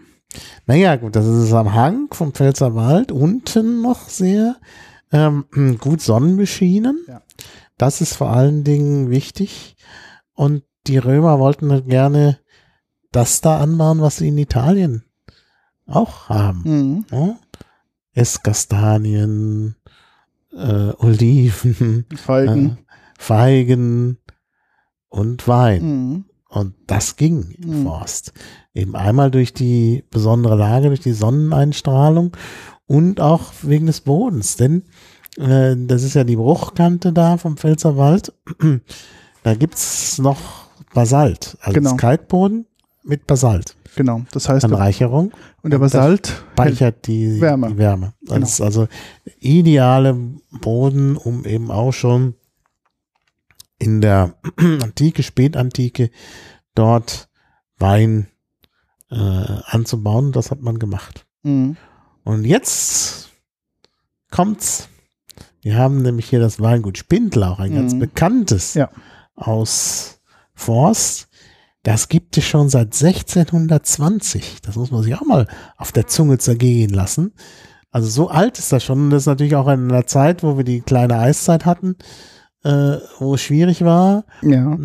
[0.66, 4.58] Naja, gut, das ist am Hang vom Pfälzerwald, unten noch sehr
[5.12, 5.46] ähm,
[5.80, 7.00] gut sonnenbeschienen.
[7.08, 7.22] Ja.
[7.78, 9.76] Das ist vor allen Dingen wichtig.
[10.34, 12.40] Und die Römer wollten halt gerne
[13.12, 15.04] das da anbauen, was sie in Italien
[15.88, 16.62] auch haben.
[16.66, 17.06] Mhm.
[17.12, 17.38] Ja?
[18.14, 19.76] Esskastanien,
[20.54, 22.70] äh, Oliven, Feigen.
[22.70, 22.76] äh,
[23.18, 24.18] Feigen
[25.18, 25.84] und Wein.
[25.84, 26.26] Mhm.
[26.50, 27.84] Und das ging im Mhm.
[27.84, 28.32] Forst.
[28.74, 32.36] Eben einmal durch die besondere Lage, durch die Sonneneinstrahlung
[32.86, 34.56] und auch wegen des Bodens.
[34.56, 34.84] Denn
[35.38, 38.34] äh, das ist ja die Bruchkante da vom Pfälzerwald.
[39.44, 40.38] da gibt's noch
[40.94, 41.58] Basalt.
[41.62, 41.96] Also Genau.
[41.96, 42.66] Kalkboden
[43.04, 43.76] mit Basalt.
[43.96, 45.32] Genau, das heißt, Anreicherung
[45.64, 47.70] und der Basalt speichert die Wärme.
[47.70, 48.14] Die Wärme.
[48.22, 48.46] Das Genau.
[48.48, 48.88] ist also
[49.40, 50.16] ideale
[50.62, 52.36] Boden, um eben auch schon
[53.80, 56.10] in der Antike, Spätantike
[56.76, 57.30] dort
[57.78, 58.28] Wein
[59.12, 60.32] äh, anzubauen.
[60.32, 61.26] Das hat man gemacht.
[61.44, 61.78] Mhm.
[62.24, 63.30] Und jetzt
[64.32, 64.90] kommt's.
[65.62, 68.00] Wir haben nämlich hier das Weingut Spindler, auch ein ganz Mhm.
[68.00, 68.90] bekanntes Ja.
[69.36, 70.20] aus
[70.54, 71.28] Forst.
[71.84, 74.62] Das gibt es schon seit 1620.
[74.62, 75.48] Das muss man sich auch mal
[75.78, 77.34] auf der Zunge zergehen lassen.
[77.92, 79.00] Also so alt ist das schon.
[79.06, 81.96] Und das ist natürlich auch in einer Zeit, wo wir die kleine Eiszeit hatten,
[82.68, 84.26] äh, wo es schwierig war.
[84.42, 84.78] ja.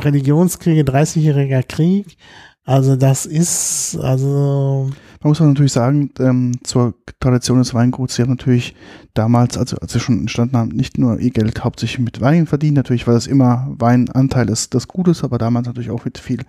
[0.00, 2.16] Religionskriege, 30-jähriger Krieg.
[2.64, 4.88] Also das ist, also
[5.20, 8.76] Man muss auch natürlich sagen, ähm, zur Tradition des Weinguts, sie haben natürlich
[9.14, 12.76] damals, also als sie schon entstanden haben, nicht nur ihr Geld hauptsächlich mit Wein verdient,
[12.76, 16.42] natürlich, weil es immer Weinanteil ist des Gutes, aber damals natürlich auch mit viel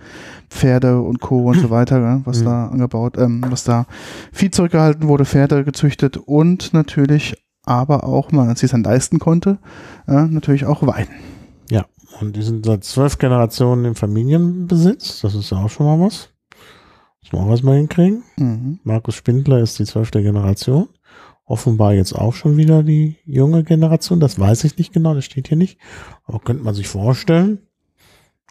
[0.52, 1.50] Pferde und Co.
[1.50, 2.46] und so weiter, was Mhm.
[2.46, 3.88] da angebaut, ähm, was da
[4.32, 9.20] Vieh zurückgehalten wurde, Pferde gezüchtet und natürlich aber auch, man als sie es dann leisten
[9.20, 9.58] konnte,
[10.08, 11.08] äh, natürlich auch Wein.
[11.70, 11.86] Ja,
[12.20, 15.22] und die sind seit zwölf Generationen im Familienbesitz.
[15.22, 16.30] Das ist ja auch schon mal was.
[17.22, 18.24] Muss man auch was mal hinkriegen.
[18.38, 18.80] Mhm.
[18.84, 20.90] Markus Spindler ist die zwölfte Generation.
[21.46, 24.20] Offenbar jetzt auch schon wieder die junge Generation.
[24.20, 25.78] Das weiß ich nicht genau, das steht hier nicht.
[26.26, 27.60] Aber könnte man sich vorstellen.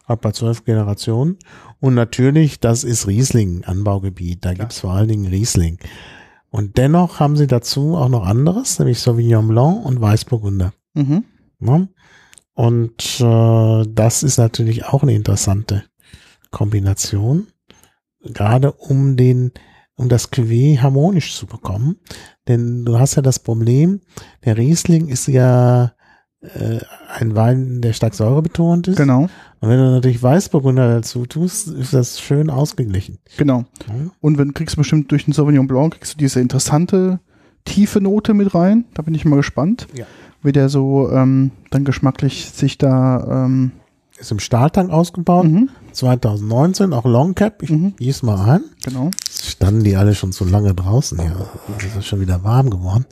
[0.05, 1.37] Hat bei zwölf Generationen.
[1.79, 4.43] Und natürlich, das ist Riesling, Anbaugebiet.
[4.43, 4.65] Da Klar.
[4.65, 5.79] gibt's vor allen Dingen Riesling.
[6.53, 10.71] Und dennoch haben sie dazu auch noch anderes, nämlich Sauvignon Blanc und Weißburgunder.
[10.93, 11.23] Mhm.
[11.57, 11.89] Ne?
[12.53, 15.83] Und äh, das ist natürlich auch eine interessante
[16.51, 17.47] Kombination,
[18.21, 19.51] gerade um den,
[19.95, 21.95] um das Cuvée harmonisch zu bekommen.
[22.47, 24.01] Denn du hast ja das Problem,
[24.45, 25.92] der Riesling ist ja
[26.43, 26.79] äh,
[27.17, 28.97] ein Wein, der stark säurebetont ist.
[28.97, 29.23] Genau,
[29.61, 33.17] Und wenn du natürlich Weißburgunder dazu tust, ist das schön ausgeglichen.
[33.37, 33.59] genau.
[33.87, 34.11] Mhm.
[34.21, 37.19] Und wenn kriegst du bestimmt durch den Sauvignon Blanc kriegst du diese interessante
[37.65, 38.85] tiefe Note mit rein.
[38.93, 40.05] Da bin ich mal gespannt, Ja.
[40.41, 43.71] wie der so ähm, dann geschmacklich sich da ähm,
[44.19, 45.45] Ist im Stahltank ausgebaut.
[45.45, 47.63] mhm, 2019, auch Long Cap.
[47.63, 47.95] Ich Mhm.
[47.95, 48.63] gieß mal ein.
[48.83, 49.09] genau.
[49.31, 51.47] Standen die alle schon zu lange draußen hier.
[51.77, 53.05] Es ist schon wieder warm geworden.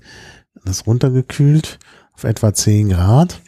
[0.65, 1.79] Das runtergekühlt
[2.21, 3.41] auf etwa 10 Grad.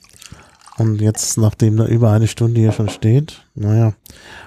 [0.78, 3.94] Und jetzt, nachdem da über eine Stunde hier schon steht, naja.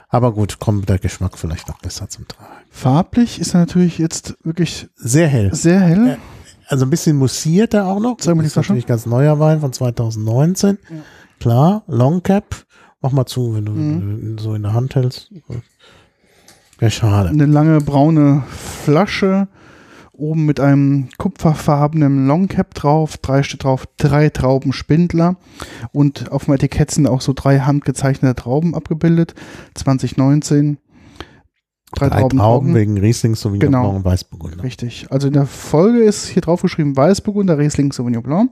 [0.08, 2.50] Aber gut, kommt der Geschmack vielleicht noch besser zum Tragen.
[2.70, 5.54] Farblich ist er natürlich jetzt wirklich Sehr hell.
[5.54, 6.18] sehr hell.
[6.68, 8.16] Also ein bisschen mussierter auch noch.
[8.18, 10.78] Zeig Das ist natürlich ganz neuer Wein von 2019.
[11.38, 12.56] Klar, Long Cap.
[13.00, 14.36] Mach mal zu, wenn du Mhm.
[14.36, 15.30] äh, so in der Hand hältst.
[16.80, 17.28] Wäre schade.
[17.28, 19.46] Eine lange braune Flasche,
[20.16, 25.36] oben mit einem kupferfarbenen Longcap drauf, drei steht drauf, drei Trauben Spindler
[25.92, 29.34] und auf dem Etikett sind auch so drei handgezeichnete Trauben abgebildet.
[29.74, 30.78] 2019.
[31.94, 33.82] Drei, Drei Trauben, Trauben wegen Riesling, Sauvignon Genau.
[33.82, 34.62] Blanc und Weißburgunder.
[34.64, 35.06] Richtig.
[35.10, 38.50] Also in der Folge ist hier drauf geschrieben Weißburgunder, Riesling, Sauvignon Blanc.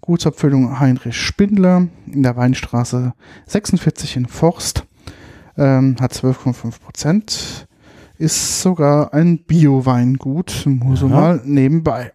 [0.00, 3.14] Gutsabfüllung Heinrich Spindler in der Weinstraße
[3.46, 4.84] 46 in Forst.
[5.56, 7.66] Ähm, hat 12,5 Prozent.
[8.18, 10.62] Ist sogar ein Bio-Weingut.
[10.66, 12.12] Nur so mal nebenbei.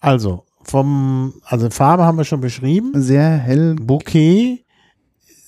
[0.00, 2.92] Also, vom, also Farbe haben wir schon beschrieben.
[2.94, 3.74] Sehr hell.
[3.74, 4.64] Bouquet,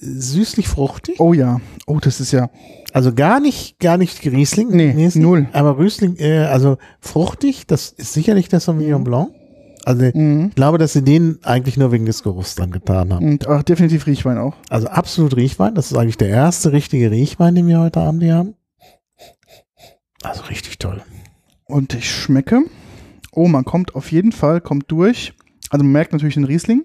[0.01, 1.21] süßlich fruchtig.
[1.21, 1.61] Oh ja.
[1.87, 2.51] Oh, das ist ja.
[2.93, 4.69] Also gar nicht, gar nicht Riesling.
[4.71, 5.49] Nee, mäßig, null.
[5.53, 9.31] Aber Riesling, äh, also fruchtig, das ist sicherlich der Sauvignon Blanc.
[9.85, 10.47] Also Mhm.
[10.49, 13.27] ich glaube, dass sie den eigentlich nur wegen des Geruchs dann getan haben.
[13.27, 14.55] Und auch definitiv Riechwein auch.
[14.71, 15.75] Also absolut Riechwein.
[15.75, 18.55] Das ist eigentlich der erste richtige Riechwein, den wir heute Abend hier haben.
[20.25, 21.03] Also richtig toll.
[21.67, 22.63] Und ich schmecke.
[23.33, 25.35] Oh, man kommt auf jeden Fall, kommt durch.
[25.71, 26.85] Also man merkt natürlich den Riesling.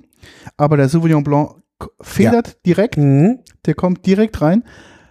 [0.58, 1.56] Aber der Sauvignon Blanc
[2.02, 2.98] federt direkt.
[2.98, 4.64] Der kommt direkt rein,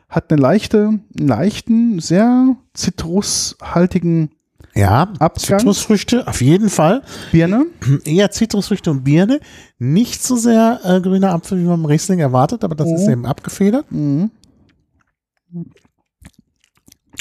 [0.09, 4.31] hat eine leichte, einen leichten, sehr zitrushaltigen
[4.75, 5.59] Ja, Abgang.
[5.61, 7.03] Zitrusfrüchte, auf jeden Fall.
[7.33, 7.67] Birne.
[8.05, 9.41] Eher Zitrusfrüchte und Birne.
[9.79, 12.95] Nicht so sehr äh, grüner Apfel, wie man im Riesling erwartet, aber das Oh.
[12.97, 13.91] ist eben abgefedert.
[13.91, 14.31] Mhm.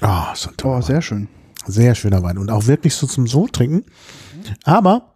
[0.02, 1.28] Ah, so ein toller Oh, sehr schön.
[1.66, 3.84] Sehr schöner Wein und auch wirklich so zum so trinken.
[4.64, 5.16] Aber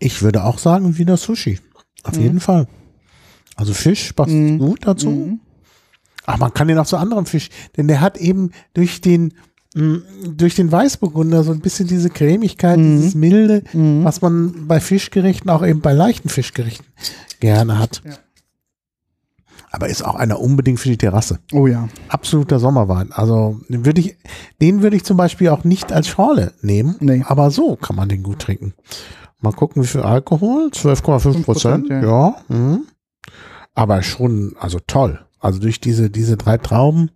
[0.00, 1.60] ich würde auch sagen, wieder Sushi.
[2.04, 2.22] Auf Mhm.
[2.22, 2.68] jeden Fall.
[3.56, 4.58] Also Fisch passt Mhm.
[4.58, 5.08] gut dazu.
[5.10, 5.40] Mhm.
[6.26, 9.34] Ach, man kann den auch zu anderem Fisch, denn der hat eben durch den
[9.74, 9.98] mh,
[10.34, 12.96] durch den Weißburgunder so ein bisschen diese Cremigkeit, Mhm.
[12.96, 14.02] dieses Milde, Mhm.
[14.02, 16.86] was man bei Fischgerichten, auch eben bei leichten Fischgerichten
[17.40, 18.00] gerne hat.
[18.04, 18.12] Ja.
[19.78, 21.38] Aber ist auch einer unbedingt für die Terrasse.
[21.52, 21.88] Oh ja.
[22.08, 23.12] Absoluter Sommerwein.
[23.12, 24.16] Also den würde ich,
[24.60, 26.96] den würde ich zum Beispiel auch nicht als Schorle nehmen.
[26.98, 27.22] Nee.
[27.24, 28.74] Aber so kann man den gut trinken.
[29.40, 30.70] Mal gucken, wie viel Alkohol?
[30.72, 31.88] 12,5 Prozent.
[31.88, 32.02] ja.
[32.02, 32.36] Ja.
[32.48, 32.86] mhm.
[33.76, 35.20] Aber schon, also toll.
[35.38, 37.12] Also durch diese, diese drei Trauben.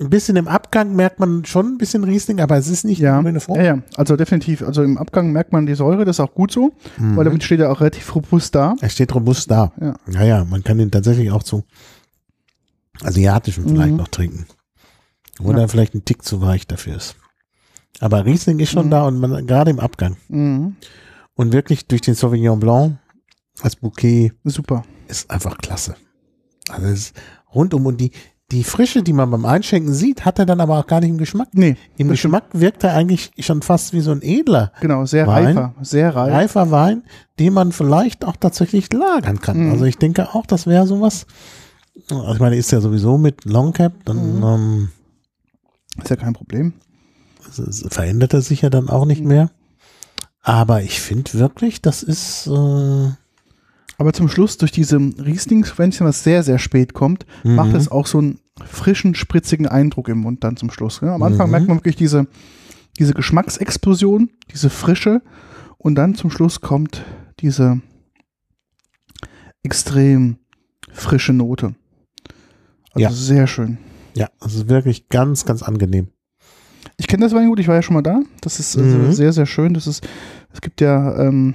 [0.00, 3.20] Ein bisschen im Abgang merkt man schon ein bisschen Riesling, aber es ist nicht Ja.
[3.20, 3.58] grüne Frucht.
[3.58, 3.82] ja, ja.
[3.96, 4.62] Also definitiv.
[4.62, 7.16] Also im Abgang merkt man die Säure, das ist auch gut so, Mhm.
[7.16, 8.74] weil damit steht er auch relativ robust da.
[8.80, 9.72] Er steht robust da.
[9.80, 9.94] Ja.
[10.06, 11.64] Naja, man kann den tatsächlich auch zu
[13.02, 13.96] asiatischen vielleicht Mhm.
[13.98, 14.46] noch trinken.
[15.40, 15.68] Oder Ja.
[15.68, 17.16] vielleicht ein Tick zu weich dafür ist.
[18.00, 18.90] Aber Riesling ist schon Mhm.
[18.90, 20.16] da und man, gerade im Abgang.
[20.28, 20.76] Mhm.
[21.34, 22.98] Und wirklich durch den Sauvignon Blanc
[23.62, 24.82] als Bouquet Super.
[25.08, 25.94] ist einfach klasse.
[26.70, 27.16] Also es ist
[27.54, 28.12] rundum und die,
[28.52, 31.18] die Frische, die man beim Einschenken sieht, hat er dann aber auch gar nicht im
[31.18, 31.48] Geschmack.
[31.52, 35.46] Nee, Im Geschmack wirkt er eigentlich schon fast wie so ein edler, genau, sehr Wein.
[35.56, 35.74] reifer.
[35.82, 36.32] Sehr reif.
[36.32, 37.04] reifer Wein,
[37.38, 39.66] den man vielleicht auch tatsächlich lagern kann.
[39.66, 39.72] Mhm.
[39.72, 41.26] Also ich denke auch, das wäre sowas.
[42.10, 44.42] Also ich meine, ist ja sowieso mit Long Cap, dann Mhm.
[44.44, 44.88] ähm,
[46.02, 46.72] Ist ja kein Problem.
[47.88, 49.50] verändert er sich ja dann auch nicht mehr.
[50.42, 53.10] Aber ich finde wirklich, das ist äh,
[54.00, 57.76] Aber zum Schluss, durch diese Rieslingsquäntchen, was sehr, sehr spät kommt, macht Mhm.
[57.76, 61.00] es auch so einen frischen, spritzigen Eindruck im Mund dann zum Schluss.
[61.02, 61.50] Ja, am Anfang Mhm.
[61.50, 62.26] merkt man wirklich diese,
[62.98, 65.20] diese Geschmacksexplosion, diese Frische
[65.76, 67.04] und dann zum Schluss kommt
[67.40, 67.82] diese
[69.62, 70.38] extrem
[70.90, 71.74] frische Note.
[72.94, 73.10] Also Ja.
[73.10, 73.76] sehr schön.
[74.14, 76.08] ja, ist wirklich ganz, ganz angenehm.
[76.96, 78.20] Ich kenne das Weingut, ich war ja schon mal da.
[78.40, 79.12] Das ist also Mhm.
[79.12, 79.74] sehr, sehr schön.
[79.74, 80.06] Das ist,
[80.54, 81.54] es gibt ja, ähm,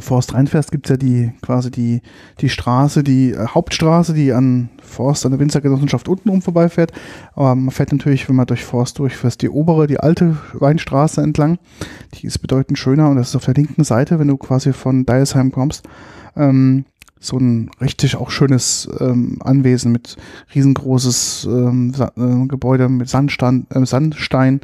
[0.00, 2.02] Forst reinfährst, gibt es ja die quasi die,
[2.40, 6.92] die Straße, die äh, Hauptstraße, die an Forst, an der Winzergenossenschaft untenrum vorbeifährt.
[7.34, 11.58] Aber man fährt natürlich, wenn man durch Forst durchfährt, die obere, die alte Weinstraße entlang.
[12.14, 15.04] Die ist bedeutend schöner und das ist auf der linken Seite, wenn du quasi von
[15.04, 15.84] Deilsheim kommst.
[16.36, 16.84] Ähm,
[17.18, 20.16] so ein richtig auch schönes ähm, Anwesen mit
[20.54, 24.60] riesengroßes ähm, äh, Gebäude mit Sandstein, äh, Sandstein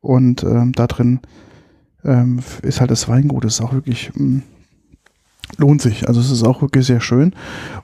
[0.00, 1.20] und ähm, da drin
[2.04, 3.44] ähm, ist halt das Weingut.
[3.44, 4.42] Das ist auch wirklich ähm,
[5.56, 6.06] lohnt sich.
[6.08, 7.34] Also es ist auch wirklich sehr schön.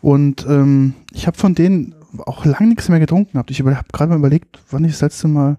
[0.00, 1.94] Und ähm, ich habe von denen
[2.26, 3.50] auch lange nichts mehr getrunken gehabt.
[3.50, 5.58] Ich habe gerade mal überlegt, wann ich das letzte Mal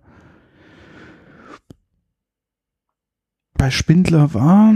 [3.57, 4.73] bei Spindler war.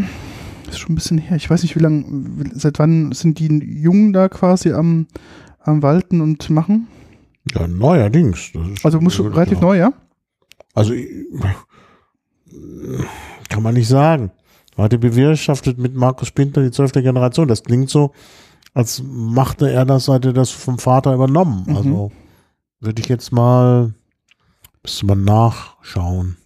[0.65, 1.35] Das ist schon ein bisschen her.
[1.37, 2.05] Ich weiß nicht, wie lange,
[2.53, 5.07] seit wann sind die Jungen da quasi am,
[5.59, 6.87] am Walten und machen?
[7.53, 8.51] Ja, neuerdings.
[8.83, 9.71] Also muss relativ klar.
[9.71, 9.93] neu, ja?
[10.75, 11.09] Also ich-
[13.49, 14.31] kann man nicht sagen.
[14.77, 17.47] Heute bewirtschaftet mit Markus Spindler die zwölfte Generation.
[17.47, 18.13] Das klingt so,
[18.73, 21.65] als machte er das, seit er das vom Vater übernommen.
[21.67, 21.75] Mhm.
[21.75, 22.11] Also
[22.79, 23.93] würde ich jetzt mal,
[24.83, 26.37] müsste man nachschauen.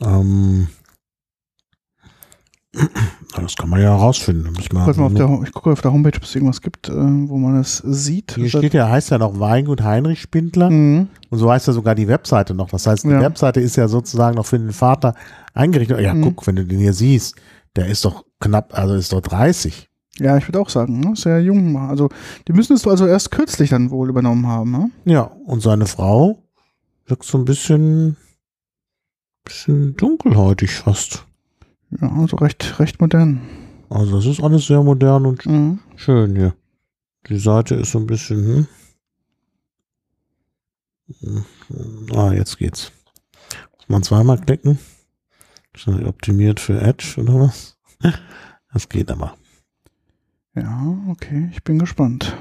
[0.00, 0.68] Ähm,
[3.44, 4.52] das kann man ja herausfinden.
[4.54, 6.88] Muss man, Guck mal auf der, ich gucke auf der Homepage, ob es irgendwas gibt,
[6.88, 8.34] äh, wo man das sieht.
[8.36, 10.70] hier steht ja, heißt ja noch Weingut Heinrich Spindler.
[10.70, 11.08] Mhm.
[11.30, 12.68] Und so heißt ja sogar die Webseite noch.
[12.70, 13.20] Das heißt, die Ja.
[13.20, 15.14] Webseite ist ja sozusagen noch für den Vater
[15.54, 16.00] eingerichtet.
[16.00, 16.22] Ja, Mhm.
[16.22, 17.36] guck, wenn du den hier siehst,
[17.76, 19.88] der ist doch knapp, also ist doch 30.
[20.18, 21.14] Ja, ich würde auch sagen, ne?
[21.14, 21.76] sehr jung.
[21.76, 22.08] Also
[22.48, 24.70] die müssen es also erst kürzlich dann wohl übernommen haben.
[24.70, 24.90] Ne?
[25.04, 26.42] Ja, und seine Frau
[27.06, 28.16] wirkt so ein bisschen,
[29.44, 31.25] bisschen dunkelhäutig fast.
[32.00, 33.40] Ja, also recht, recht modern.
[33.88, 35.78] Also das ist alles sehr modern und Mhm.
[35.96, 36.54] schön hier.
[37.28, 38.66] Die Seite ist so ein bisschen,
[41.22, 41.44] hm.
[42.14, 42.90] Ah, jetzt geht's.
[43.76, 44.78] Muss man zweimal klicken.
[45.74, 47.76] Ist das optimiert für Edge oder was?
[48.72, 49.34] Das geht aber.
[50.54, 52.36] Ja, okay, ich bin gespannt.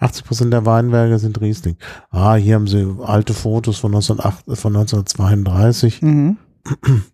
[0.00, 1.76] 80% der Weinberge sind Riesling.
[2.10, 6.00] Ah, hier haben sie alte Fotos von, 1908, von 1932.
[6.02, 6.36] Mhm.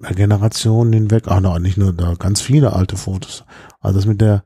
[0.00, 1.28] Generationen hinweg.
[1.28, 3.44] Ah, no, nicht nur da, ganz viele alte Fotos.
[3.80, 4.44] Also das mit der,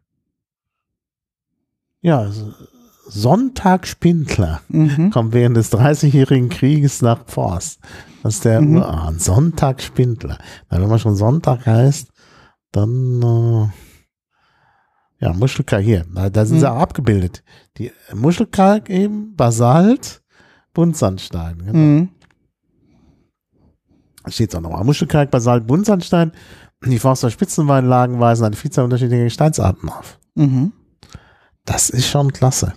[2.01, 2.31] ja,
[3.07, 5.11] Sonntag Spindler Mhm.
[5.11, 7.79] kommt während des 30-jährigen Krieges nach Forst.
[8.23, 8.77] Das ist der Mhm.
[8.77, 9.19] Urahn.
[9.19, 10.39] Sonntag Spindler.
[10.71, 12.09] Na, wenn man schon Sonntag heißt,
[12.73, 13.69] dann, äh,
[15.25, 16.05] ja, Muschelkalk hier.
[16.15, 16.61] Da, da sind Mhm.
[16.61, 17.45] sie auch abgebildet.
[17.79, 20.23] Die Muschelkalk eben, Basalt,
[20.73, 21.59] Buntsandstein.
[21.59, 21.73] Genau.
[21.79, 22.09] Mhm.
[24.29, 24.85] Steht auch nochmal.
[24.85, 26.33] Muschelkalk, Basalt, Buntsandstein.
[26.85, 30.19] Die Forster Spitzenweinlagen weisen eine Vielzahl unterschiedlicher Gesteinsarten auf.
[30.35, 30.73] Mhm.
[31.65, 32.75] Das ist schon klasse.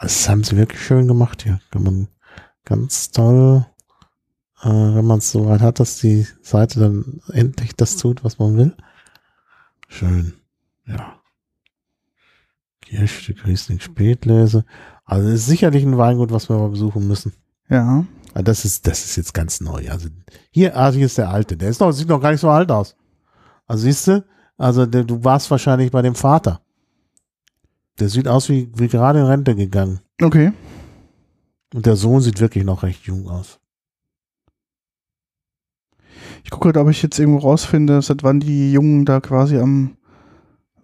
[0.00, 1.60] Das haben sie wirklich schön gemacht hier.
[1.70, 2.08] Kann man
[2.64, 3.66] ganz toll,
[4.62, 8.38] äh, wenn man es so weit hat, dass die Seite dann endlich das tut, was
[8.38, 8.76] man will.
[9.88, 10.34] Schön.
[10.86, 11.20] Ja.
[12.82, 14.64] Kirchstück Riesling Spätlese.
[15.04, 17.32] Also es ist sicherlich ein Weingut, was wir mal besuchen müssen.
[17.68, 18.04] Ja.
[18.36, 19.88] Ah, Das ist, das ist jetzt ganz neu.
[19.90, 20.08] Also
[20.50, 21.56] hier, ah, hier ist der alte.
[21.56, 22.94] Der ist noch, sieht noch gar nicht so alt aus.
[23.66, 24.24] Also siehst du,
[24.58, 26.60] also der, du warst wahrscheinlich bei dem Vater.
[27.98, 30.00] Der sieht aus wie, wie gerade in Rente gegangen.
[30.20, 30.52] Okay.
[31.72, 33.58] Und der Sohn sieht wirklich noch recht jung aus.
[36.44, 39.96] Ich gucke gerade, ob ich jetzt irgendwo rausfinde, seit wann die Jungen da quasi am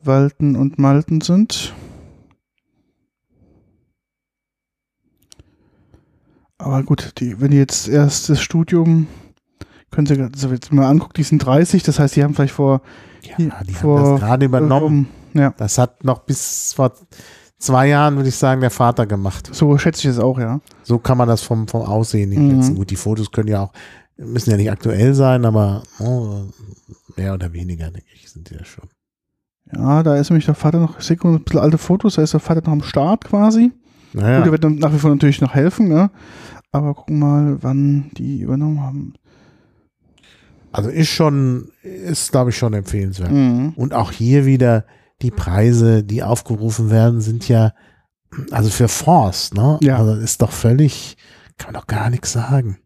[0.02, 1.74] Walten und Malten sind.
[6.62, 9.06] Aber gut, die, wenn die jetzt erst das Studium,
[9.90, 12.80] können Sie also jetzt mal angucken, die sind 30, das heißt, die haben vielleicht vor
[13.22, 15.06] Ja, die vor- haben das gerade übernommen.
[15.34, 16.92] um, ja, Das hat noch bis vor
[17.58, 19.50] zwei Jahren, würde ich sagen, der Vater gemacht.
[19.52, 20.60] so schätze ich es auch, ja.
[20.82, 22.50] So kann man das vom, vom Aussehen nicht Mhm.
[22.62, 22.74] schätzen.
[22.76, 23.72] Gut, die Fotos können ja auch,
[24.16, 26.42] müssen ja nicht aktuell sein, aber oh,
[27.16, 28.88] mehr oder weniger, denke ich, sind die ja schon.
[29.74, 32.32] Ja, da ist nämlich der Vater noch, ich sehe ein bisschen alte Fotos, da ist
[32.34, 33.72] der Vater noch am Start quasi.
[34.12, 34.38] Naja.
[34.38, 36.10] Gut, der wird nach wie vor natürlich noch helfen, ne?
[36.70, 39.14] Aber gucken mal, wann die übernommen haben.
[40.72, 43.30] Also ist schon, ist glaube ich schon empfehlenswert.
[43.30, 43.74] Mhm.
[43.76, 44.86] Und auch hier wieder
[45.20, 47.72] die Preise, die aufgerufen werden, sind ja,
[48.50, 49.78] also für Forst, ne?
[49.82, 49.98] Ja.
[49.98, 51.16] Also ist doch völlig,
[51.58, 52.78] kann man doch gar nichts sagen.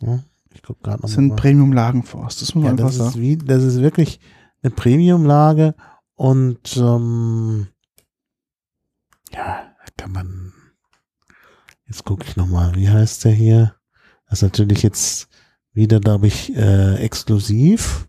[0.00, 0.18] Ja,
[0.52, 1.36] ich gucke gerade Das sind mal.
[1.36, 4.20] Premium-Lagenforst, das muss man Ja, das ist wie, das ist wirklich
[4.62, 5.74] eine Premiumlage
[6.16, 7.68] und ähm,
[9.32, 10.52] ja, kann man.
[11.86, 13.74] Jetzt gucke ich noch mal, wie heißt der hier?
[14.28, 15.28] Das ist natürlich jetzt
[15.72, 18.08] wieder, glaube ich, äh, exklusiv.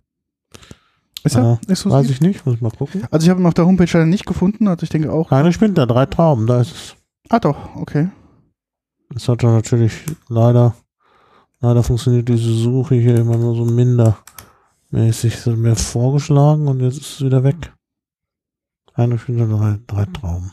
[1.23, 1.91] Ist er Äh, exklusiv?
[1.91, 3.05] Weiß ich nicht, muss ich mal gucken.
[3.11, 5.29] Also ich habe ihn auf der Homepage leider nicht gefunden, also ich denke auch.
[5.29, 6.95] Keine Spinter, drei Trauben, da ist es.
[7.29, 8.09] Ah doch, okay.
[9.09, 9.93] Das hat dann natürlich
[10.27, 10.75] leider,
[11.59, 15.35] leider funktioniert diese Suche hier immer nur so mindermäßig.
[15.35, 17.73] Das hat mir vorgeschlagen und jetzt ist es wieder weg.
[18.93, 20.51] Eine Stunde, drei, drei Trauben.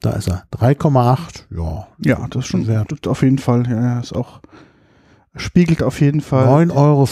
[0.00, 0.44] Da ist er.
[0.52, 1.44] 3,8.
[1.50, 1.86] Ja.
[1.98, 2.90] Ja, das ist schon Wert.
[2.90, 3.66] das auf jeden Fall.
[3.68, 4.40] Ja, ja, ist auch
[5.36, 7.08] spiegelt auf jeden Fall 9,50 Euro.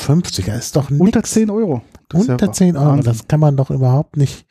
[0.46, 1.00] Das ist doch nix.
[1.00, 1.82] unter 10 Euro.
[2.08, 2.86] Das ist ja Unter 10 Euro.
[2.86, 3.04] Wahnsinn.
[3.04, 4.46] Das kann man doch überhaupt nicht.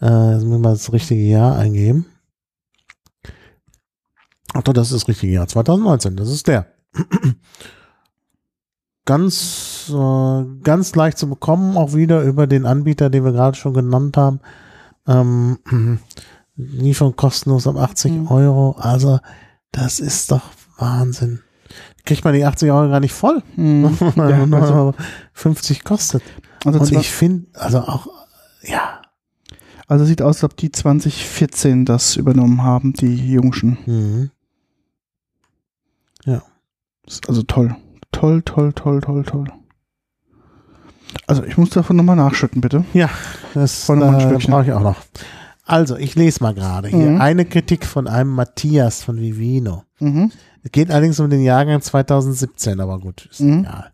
[0.00, 2.06] Äh, jetzt müssen wir das richtige Jahr eingeben.
[4.52, 5.46] Ach doch, das ist das richtige Jahr.
[5.46, 6.16] 2019.
[6.16, 6.66] Das ist der.
[9.06, 13.74] Ganz äh, ganz leicht zu bekommen, auch wieder über den Anbieter, den wir gerade schon
[13.74, 14.40] genannt haben.
[15.08, 15.58] Ähm,
[16.72, 18.26] Lieferung kostenlos ab 80 Mhm.
[18.28, 18.76] Euro.
[18.78, 19.18] Also,
[19.72, 20.42] das ist doch
[20.78, 21.40] Wahnsinn.
[22.04, 23.96] Kriegt man die 80 Euro gar nicht voll, Mhm.
[24.16, 24.94] Ja, nur also, noch
[25.34, 26.22] 50 kostet.
[26.64, 28.08] also, Und ich finde, also auch,
[28.62, 29.02] ja.
[29.86, 33.78] also sieht aus, als ob die 2014 das übernommen haben, die Jungschen.
[33.86, 34.30] Mhm.
[37.06, 37.74] Ist Also toll.
[38.12, 39.46] Toll, toll, toll, toll, toll.
[41.26, 42.84] Also ich muss davon nochmal nachschütten, bitte.
[43.54, 44.96] Das mal ein äh, brauche ich auch noch.
[45.70, 46.98] Also, ich lese mal gerade hier.
[47.10, 47.20] Mhm.
[47.20, 49.84] Eine Kritik von einem Matthias von Vivino.
[50.00, 50.32] Mhm.
[50.64, 53.60] Es geht allerdings um den Jahrgang 2017, aber gut, ist Mhm.
[53.60, 53.90] egal.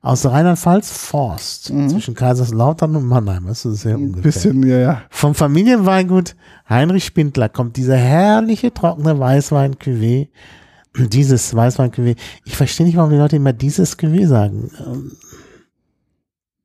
[0.00, 1.88] Aus Rheinland-Pfalz Forst Mhm.
[1.90, 3.46] zwischen Kaiserslautern und Mannheim.
[3.46, 4.22] Das ist sehr Ein ungefähr.
[4.22, 5.02] bisschen, ja, ja.
[5.10, 6.34] Vom Familienweingut
[6.68, 10.28] Heinrich Spindler kommt dieser herrliche trockene Weißwein Cuvée.
[10.96, 12.16] Dieses Weißwein Cuvée.
[12.44, 14.70] Ich verstehe nicht, warum die Leute immer dieses Cuvée sagen.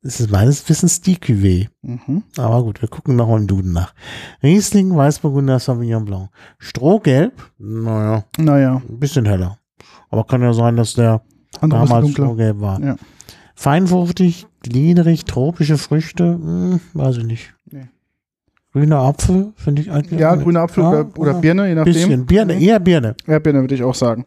[0.06, 1.68] Es ist meines Wissens die Cuvée.
[1.80, 2.24] Mhm.
[2.36, 3.94] Aber gut, wir gucken noch mal im Duden nach.
[4.42, 6.28] Riesling, Weißburgunder, Sauvignon Blanc.
[6.58, 9.58] Strohgelb, naja, Naja, ein bisschen heller.
[10.10, 11.22] Aber kann ja sein, dass der
[11.60, 12.10] andere damals.
[12.10, 12.80] Strohgelb war.
[12.82, 12.96] Ja.
[13.54, 17.54] Feinfruchtig, gliederig, tropische Früchte, hm, weiß ich nicht.
[17.70, 17.88] Nee.
[18.72, 20.20] Grüner Apfel, finde ich eigentlich.
[20.20, 21.34] Ja, grüner Apfel Ja, oder, oder.
[21.34, 21.92] Birne, je nachdem.
[21.94, 22.60] Bisschen Birne, Mhm.
[22.60, 23.14] eher Birne.
[23.26, 24.26] Ja, Birne würde ich auch sagen.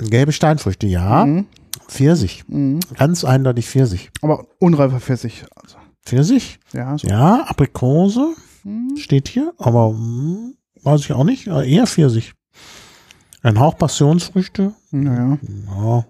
[0.00, 1.24] Gelbe Steinfrüchte, ja.
[1.26, 1.46] Mhm.
[1.88, 2.80] Pfirsich, Mhm.
[2.96, 4.10] ganz eindeutig Pfirsich.
[4.22, 5.44] Aber unreifer Pfirsich.
[5.56, 7.06] Also, Pfirsich, ja, so.
[7.08, 8.34] ja, Aprikose,
[8.64, 8.96] Mhm.
[8.96, 12.34] steht hier, aber hm, weiß ich auch nicht, eher Pfirsich.
[13.42, 15.38] Ein Hauch Passionsfrüchte, Naja.
[15.76, 16.04] ja,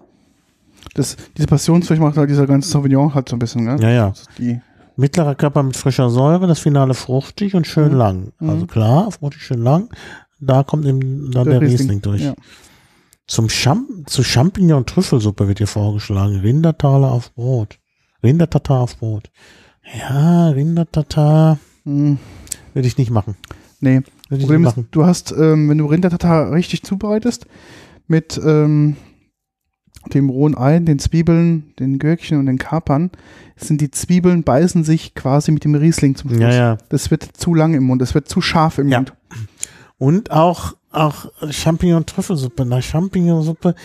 [0.95, 3.77] Das, diese Passionsfrucht macht halt dieser ganze Sauvignon halt so ein bisschen, ne?
[3.81, 4.13] ja, ja.
[4.37, 4.59] Die,
[4.95, 7.97] Mittlerer Körper mit frischer Säure, das Finale fruchtig und schön Mhm.
[7.97, 8.31] lang.
[8.39, 8.49] Mhm.
[8.49, 9.89] Also klar, fruchtig schön lang.
[10.41, 12.21] Da kommt eben dann der, Riesling, durch.
[12.21, 12.33] Ja.
[13.29, 16.37] Zum Champ zu Champignon Trüffelsuppe wird hier vorgeschlagen.
[16.39, 17.79] Rindertaler auf Brot.
[18.23, 19.29] Rindertatar auf Brot.
[19.97, 22.17] Ja, Rindertatar Mhm.
[22.73, 23.35] würde ich nicht machen.
[23.79, 24.87] Nee, Würde ich Problem nicht ist, machen.
[24.91, 27.45] du hast, ähm, wenn du Rindertatar richtig zubereitest,
[28.07, 28.97] mit ähm,
[30.13, 33.11] dem rohen Ei, den Zwiebeln, den Gürkchen und den Kapern,
[33.55, 36.41] sind die Zwiebeln beißen sich quasi mit dem Riesling zum Schluss.
[36.41, 36.77] Ja, ja.
[36.89, 38.99] Das wird zu lang im Mund, das wird zu scharf im Ja.
[38.99, 39.13] Mund.
[39.97, 42.65] Und auch, auch Champignon-Trüffelsuppe.
[42.65, 43.75] Na, Champignon-Suppe.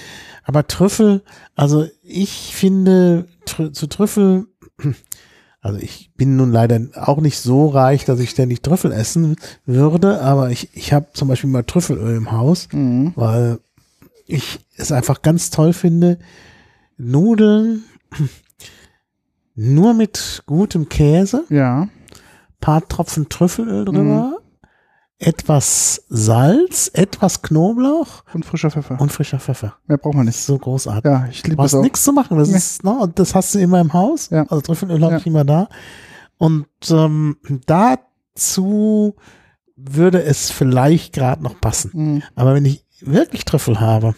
[0.45, 1.23] Aber Trüffel,
[1.55, 4.47] also ich finde Trü zu Trüffel,
[5.61, 9.37] also ich bin nun leider auch nicht so reich, dass ich ständig Trüffel essen
[9.67, 13.13] würde, aber ich, ich habe zum Beispiel mal Trüffelöl im Haus, Mhm.
[13.17, 13.59] weil
[14.27, 16.19] ich es einfach ganz toll finde,
[16.97, 17.85] Nudeln
[19.55, 21.89] nur mit gutem Käse, Ja,
[22.61, 24.34] paar Tropfen Trüffelöl drüber,
[25.27, 29.01] etwas Salz, etwas Knoblauch und frischer Pfeffer.
[29.01, 29.77] und frischer Pfeffer.
[29.87, 30.37] Mehr braucht man nicht.
[30.39, 31.05] so großartig.
[31.11, 31.83] Ja, ich Du liebe das brauchst auch.
[31.83, 32.39] nichts zu machen.
[32.39, 32.57] Das Nee.
[32.57, 34.31] ist, ne, und das hast du immer im Haus.
[34.31, 34.43] Ja.
[34.43, 35.19] Also Trüffelöl habe Ja.
[35.19, 35.69] ich immer da.
[36.39, 37.37] Und ähm,
[38.35, 39.15] dazu
[39.77, 41.91] würde es vielleicht gerade noch passen.
[41.95, 42.23] Mhm.
[42.35, 44.15] Aber wenn ich wirklich Trüffel habe,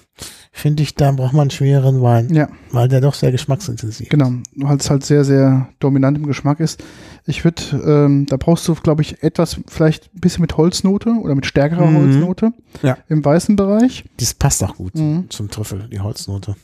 [0.58, 4.32] finde ich, da braucht man einen schwereren Wein, Ja, weil der doch sehr geschmacksintensiv genau.
[4.56, 6.82] Weil es halt sehr, sehr dominant im Geschmack ist.
[7.26, 11.34] Ich würde, ähm, da brauchst du, glaube ich, etwas, vielleicht ein bisschen mit Holznote oder
[11.34, 11.96] mit stärkerer Mhm.
[11.96, 12.52] Holznote
[12.82, 12.96] Ja.
[13.08, 14.04] im weißen Bereich.
[14.18, 15.26] Das passt auch gut Mhm.
[15.28, 16.56] zum Trüffel, die Holznote.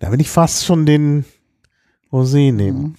[0.00, 1.24] Da will ich fast schon den
[2.12, 2.96] Rosé nehmen.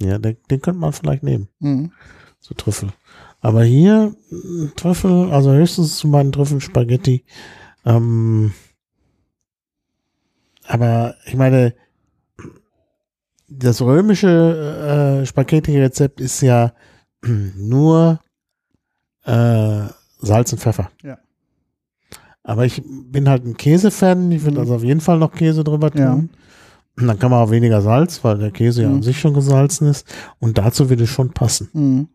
[0.00, 0.06] Mhm.
[0.06, 1.92] Ja, den, den könnte man vielleicht nehmen, Mhm.
[2.40, 2.90] so Trüffel.
[3.40, 7.24] Aber hier mh, Trüffel, also höchstens zu meinen Trüffelspaghetti.
[7.86, 8.52] Ähm,
[10.66, 11.74] aber ich meine,
[13.48, 16.72] das römische äh, Spaghetti-Rezept ist ja
[17.22, 18.20] nur
[19.24, 19.82] äh,
[20.18, 20.90] Salz und Pfeffer.
[21.02, 21.18] Ja.
[22.42, 24.30] Aber ich bin halt ein Käsefan.
[24.32, 24.60] Ich würde Mhm.
[24.60, 26.00] also auf jeden Fall noch Käse drüber tun.
[26.00, 26.12] Ja.
[26.98, 28.96] Und dann kann man auch weniger Salz, weil der Käse ja Mhm.
[28.96, 30.06] an sich schon gesalzen ist.
[30.38, 31.68] Und dazu würde es schon passen.
[31.72, 32.08] Mhm.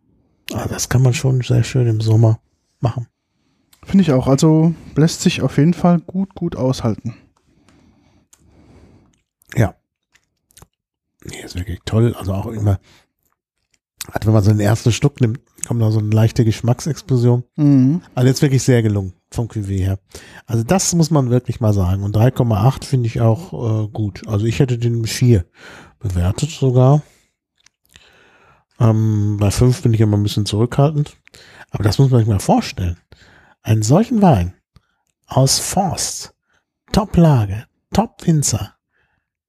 [0.54, 2.40] Also das kann man schon sehr schön im Sommer
[2.80, 3.08] machen.
[3.84, 4.28] Finde ich auch.
[4.28, 7.16] Also lässt sich auf jeden Fall gut, gut aushalten.
[11.24, 12.16] Nee, ist wirklich toll.
[12.18, 12.80] Also auch immer,
[14.12, 17.44] halt, wenn man so den ersten Schluck nimmt, kommt da so eine leichte Geschmacksexplosion.
[17.56, 18.02] Mhm.
[18.16, 20.00] Also jetzt wirklich sehr gelungen vom Cuvée her.
[20.48, 22.04] Also das muss man wirklich mal sagen.
[22.04, 24.28] Und 3,8 finde ich auch äh, gut.
[24.28, 25.46] Also ich hätte den 4
[26.00, 27.04] bewertet sogar.
[28.80, 31.18] Ähm, bei 5 bin ich immer ein bisschen zurückhaltend.
[31.70, 32.98] Aber das muss man sich mal vorstellen.
[33.64, 34.54] Einen solchen Wein
[35.28, 36.34] aus Forst,
[36.92, 38.76] Top-Lage, Top-Winzer,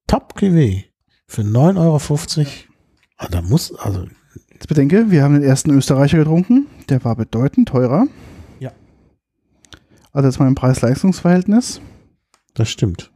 [0.07, 0.85] Top-Cuvée
[1.27, 2.47] für 9,50 Euro.
[3.17, 4.07] Ah, da muss, also
[4.53, 6.69] Jetzt bedenke, wir haben den ersten Österreicher getrunken.
[6.89, 8.07] Der war bedeutend teurer.
[8.61, 8.71] Ja.
[10.13, 11.81] Also jetzt mal im Preis-Leistungs-Verhältnis.
[12.55, 13.11] das stimmt.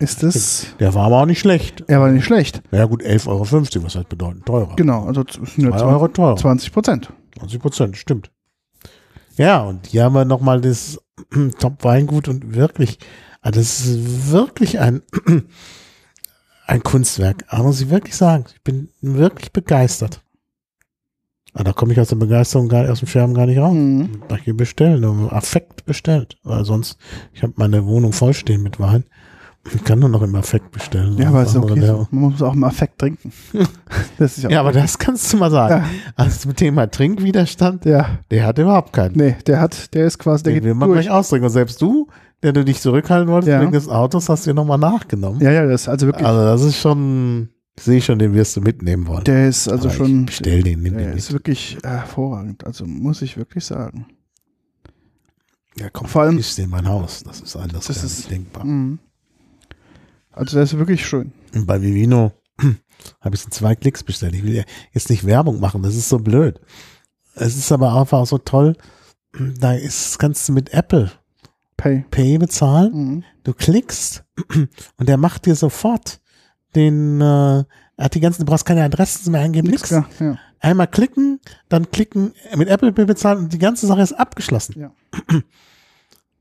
[0.00, 1.84] ist es, Der war aber auch nicht schlecht.
[1.88, 2.62] er war nicht schlecht.
[2.72, 4.76] Ja gut, 11,50 Euro, was halt bedeutend teurer.
[4.76, 6.36] Genau, also es sind ja 2 Euro teurer.
[6.36, 7.12] 20 Prozent.
[7.38, 8.30] 20 Prozent, stimmt.
[9.36, 11.00] Ja, und hier haben wir nochmal das
[11.58, 12.98] Top-Weingut und wirklich,
[13.40, 15.02] also das ist wirklich ein,
[16.66, 17.44] ein Kunstwerk.
[17.48, 20.22] Aber muss ich wirklich sagen, ich bin wirklich begeistert.
[21.54, 23.74] Aber da komme ich aus der Begeisterung gar, aus dem Scherben gar nicht raus.
[23.74, 24.22] Mhm.
[24.28, 26.38] Da hier bestellen, Affekt bestellt.
[26.42, 26.96] Weil sonst,
[27.34, 29.04] ich habe meine Wohnung vollstehen mit Wein.
[29.74, 31.16] Ich kann nur noch im Affekt bestellen.
[31.18, 32.04] Ja, aber ist okay.
[32.10, 33.32] Man muss auch im Affekt trinken.
[34.48, 35.84] Ja, aber das kannst du mal sagen.
[35.84, 35.90] Ja.
[36.16, 39.16] Also zum Thema Trinkwiderstand, ja, der hat überhaupt keinen.
[39.16, 41.02] nee, der hat, der ist quasi, der Den geht will man durch.
[41.02, 41.44] gleich ausdrücken.
[41.44, 42.08] Und selbst du,
[42.42, 43.60] der du dich zurückhalten wolltest Ja.
[43.60, 45.40] wegen des Autos, hast du nochmal nachgenommen.
[45.40, 47.48] Ja, ja, das ist also wirklich, Also das ist schon,
[47.78, 49.24] sehe ich schon, den wirst du mitnehmen wollen.
[49.24, 51.34] der ist also Aber schon, bestell den, nimm der den ist mit.
[51.40, 52.64] wirklich hervorragend.
[52.66, 54.06] Also muss ich wirklich sagen.
[55.78, 57.22] Ja, komm, vor allem- ich in mein Haus.
[57.24, 58.64] Das ist anders Das ist- denkbar.
[58.64, 58.98] Mhm.
[60.32, 61.32] Also der ist wirklich schön.
[61.54, 62.32] Und bei Vivino
[63.20, 64.34] habe ich in zwei Klicks bestellt.
[64.34, 66.60] Ich will ja jetzt nicht Werbung machen, das ist so blöd.
[67.34, 68.76] Es ist aber einfach so toll.
[69.58, 71.10] Da ist, kannst du mit Apple
[71.76, 72.04] Pay.
[72.10, 72.92] Pay bezahlen.
[72.92, 73.24] Mhm.
[73.44, 74.24] Du klickst
[74.96, 76.20] und der macht dir sofort
[76.74, 77.66] den, äh, er
[77.98, 79.90] hat die ganzen, du brauchst keine Adressen mehr eingeben, nix.
[79.90, 80.38] Ja, ja.
[80.60, 84.80] Einmal klicken, dann klicken, mit Apple Pay bezahlen und die ganze Sache ist abgeschlossen.
[84.80, 84.92] Ja.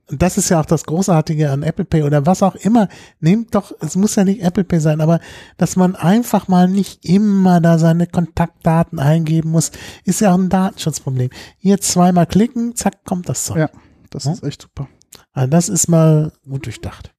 [0.09, 2.89] Und das ist ja auch das Großartige an Apple Pay oder was auch immer.
[3.21, 5.19] Nehmt doch, es muss ja nicht Apple Pay sein, aber
[5.57, 9.71] dass man einfach mal nicht immer da seine Kontaktdaten eingeben muss,
[10.03, 11.29] ist ja auch ein Datenschutzproblem.
[11.57, 13.57] Hier zweimal klicken, zack, kommt das Zeug.
[13.57, 13.69] Ja.
[14.09, 14.33] Das Ja.
[14.33, 14.89] ist echt super.
[15.31, 17.13] Also das ist mal gut durchdacht.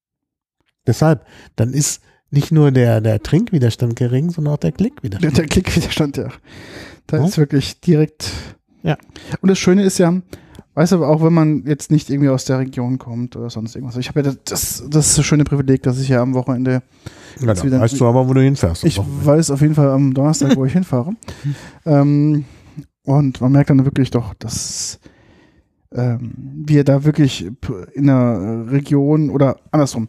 [0.86, 1.24] Deshalb,
[1.56, 5.36] dann ist nicht nur der, der Trinkwiderstand gering, sondern auch der Klickwiderstand.
[5.38, 6.28] Der, der Klickwiderstand, ja.
[7.06, 7.24] Da Ja.
[7.26, 8.30] ist wirklich direkt.
[8.82, 8.98] Ja.
[9.40, 10.20] Und das Schöne ist ja,
[10.74, 13.96] weißt du, auch wenn man jetzt nicht irgendwie aus der Region kommt oder sonst irgendwas.
[13.98, 16.82] Ich habe ja das, das, schöne Privileg, dass ich ja am Wochenende,
[17.40, 18.84] Ja, wieder- weißt du aber, wo du hinfährst.
[18.84, 21.12] ich weiß auf jeden Fall am Donnerstag, wo ich hinfahre.
[21.84, 22.44] Ähm,
[23.04, 25.00] und man merkt dann wirklich doch, dass
[25.92, 26.32] ähm,
[26.64, 27.44] wir da wirklich
[27.94, 30.08] in einer Region oder andersrum.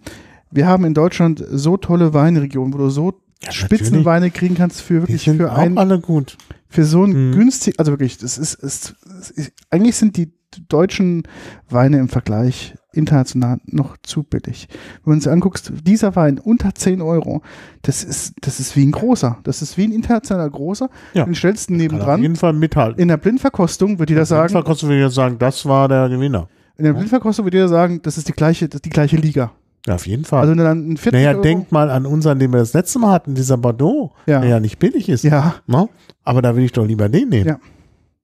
[0.51, 5.01] Wir haben in Deutschland so tolle Weinregionen, wo du so Ja, Spitzenweine kriegen kannst für
[5.01, 6.37] wirklich für auch ein alle gut.
[6.69, 7.33] für so ein Mhm.
[7.33, 8.95] günstig, also wirklich, das ist, ist,
[9.35, 10.31] ist, eigentlich sind die
[10.69, 11.23] deutschen
[11.69, 14.67] Weine im Vergleich international noch zu billig.
[15.03, 17.41] Wenn man sich anguckst, dieser Wein unter 10 Euro,
[17.81, 19.39] das ist, das ist wie ein großer.
[19.43, 20.89] Das ist wie ein internationaler großer.
[21.13, 21.25] Ja.
[21.25, 22.21] Den stellst du Kann auf nebendran.
[22.21, 23.01] jeden Fall mithalten.
[23.01, 26.47] In der Blindverkostung wird jeder sagen, Sagen, kannst du wieder sagen, das war der Gewinner.
[26.77, 29.51] in der Blindverkostung wird jeder sagen, das ist die gleiche, das die gleiche Liga.
[29.87, 30.41] Ja, auf jeden Fall.
[30.41, 33.11] Also dann ein 40 naja, Euro, denk mal an unseren, den wir das letzte Mal
[33.11, 34.39] hatten, dieser Bordeaux, Ja.
[34.39, 35.23] der ja nicht billig ist.
[35.23, 35.89] ja, Ne?
[36.23, 37.47] Aber da will ich doch lieber den nehmen.
[37.47, 37.59] Ja.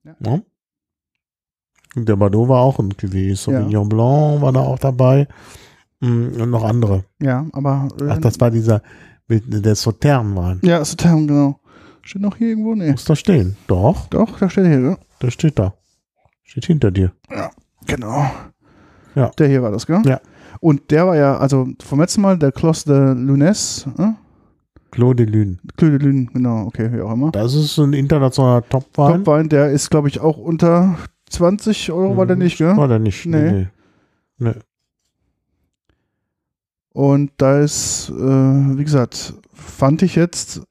[0.06, 0.16] Ja.
[0.20, 0.44] Ne?
[1.96, 3.36] Der Bordeaux war auch ein Cuvée.
[3.36, 5.28] Sauvignon Blanc war da auch dabei.
[6.02, 7.04] Mm, Und noch andere.
[7.22, 8.82] ja, aber Ach, das war dieser,
[9.28, 10.60] der Sautern-Wein.
[10.64, 11.60] ja, Sautern, genau.
[12.04, 12.74] Steht noch hier irgendwo?
[12.76, 12.92] Nee.
[12.92, 13.58] Muss da stehen.
[13.68, 14.98] Doch, Doch, da steht er hier, ne?
[15.22, 15.74] der steht da.
[16.44, 17.12] Steht hinter dir.
[17.86, 18.26] Genau.
[19.16, 19.30] Ja.
[19.38, 20.02] Der hier war das, gell?
[20.06, 20.20] Ja.
[20.62, 24.12] Und der war ja, also vom letzten Mal, der Clos de Lunes, äh?
[24.92, 25.58] Claude de Lune.
[25.78, 27.32] Clos de Lune, genau, okay, wie auch immer.
[27.32, 29.24] Das ist ein internationaler Topwein.
[29.24, 30.98] Topwein, der ist, glaube ich, auch unter
[31.30, 32.76] 20 Euro, war der nicht, gell?
[32.76, 33.26] War der nicht.
[33.26, 33.52] Nee.
[33.52, 33.68] Nee.
[34.38, 34.54] nee.
[36.92, 38.14] Und da ist, äh,
[38.78, 40.62] wie gesagt, fand ich jetzt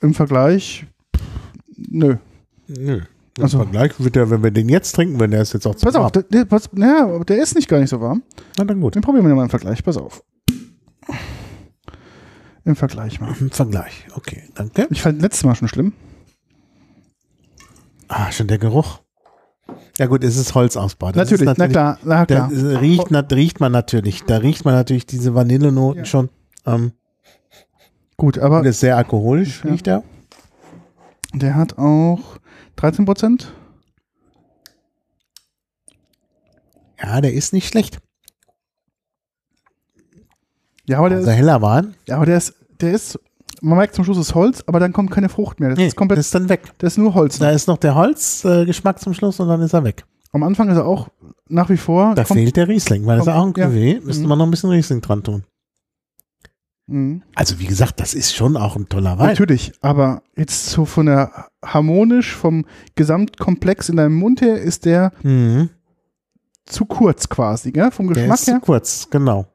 [0.00, 0.86] im Vergleich,
[1.76, 2.16] nö.
[2.68, 3.00] Nö.
[3.36, 5.74] Im Also- Vergleich wird der, wenn wir den jetzt trinken, wenn der ist jetzt auch
[5.74, 6.12] zu Pass auf, warm.
[6.12, 8.22] der, der, pass, naja, aber der ist nicht gar nicht so warm.
[8.56, 8.94] Na dann gut.
[8.94, 10.22] Den probieren wir mal im Vergleich, pass auf.
[12.64, 13.34] Im Vergleich mal.
[13.40, 14.06] Im Vergleich.
[14.14, 14.86] Okay, danke.
[14.90, 15.92] Ich fand letztes Mal schon schlimm.
[18.08, 19.00] Ah, schon der Geruch.
[19.98, 21.08] Ja gut, es ist Holzausbau.
[21.12, 22.80] Das Natürlich, ist na klar, na Da klar.
[22.80, 24.22] riecht, na, riecht man natürlich.
[24.24, 26.04] Da riecht man natürlich diese Vanillenoten Ja.
[26.04, 26.28] schon.
[26.66, 26.92] Ähm,
[28.16, 29.70] Gut, aber und ist sehr alkoholisch, Ja.
[29.70, 30.02] riecht er.
[31.34, 32.38] Der hat auch
[32.76, 33.52] 13 Prozent.
[37.02, 37.98] Ja, der ist nicht schlecht.
[40.86, 41.94] Ja, aber der Also ist, heller Wein.
[42.06, 43.18] ja, aber der ist, der ist,
[43.62, 45.70] man merkt zum Schluss das Holz, aber dann kommt keine Frucht mehr.
[45.70, 46.62] Das ist komplett, das ist dann weg.
[46.78, 47.38] das ist nur Holz.
[47.38, 50.04] Da ist noch der Holzgeschmack äh, zum Schluss und dann ist er weg.
[50.32, 51.08] Am Anfang ist er auch
[51.48, 52.14] nach wie vor.
[52.14, 53.78] Da kommt, fehlt der Riesling, weil das ist kommt- auch ein ja.
[53.98, 54.04] Cuvée.
[54.04, 54.28] Müsste Mhm.
[54.28, 55.44] man noch ein bisschen Riesling dran tun.
[56.86, 57.22] Mhm.
[57.34, 59.28] Also wie gesagt, das ist schon auch ein toller Wein.
[59.28, 62.64] Natürlich, aber jetzt so von der harmonisch vom
[62.94, 65.70] Gesamtkomplex in deinem Mund her ist der Mhm.
[66.64, 67.90] zu kurz quasi, gell?
[67.90, 68.60] Vom Der Geschmack ist zu her.
[68.60, 69.46] kurz, genau.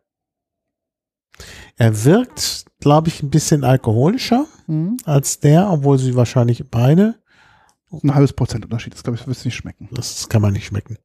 [1.77, 4.97] Er wirkt, glaube ich, ein bisschen alkoholischer Mhm.
[5.05, 7.15] als der, obwohl sie wahrscheinlich beide,
[8.03, 9.87] Ein halbes Prozent Unterschied, das glaube ich, wirst du nicht schmecken.
[9.91, 10.97] das kann man nicht schmecken.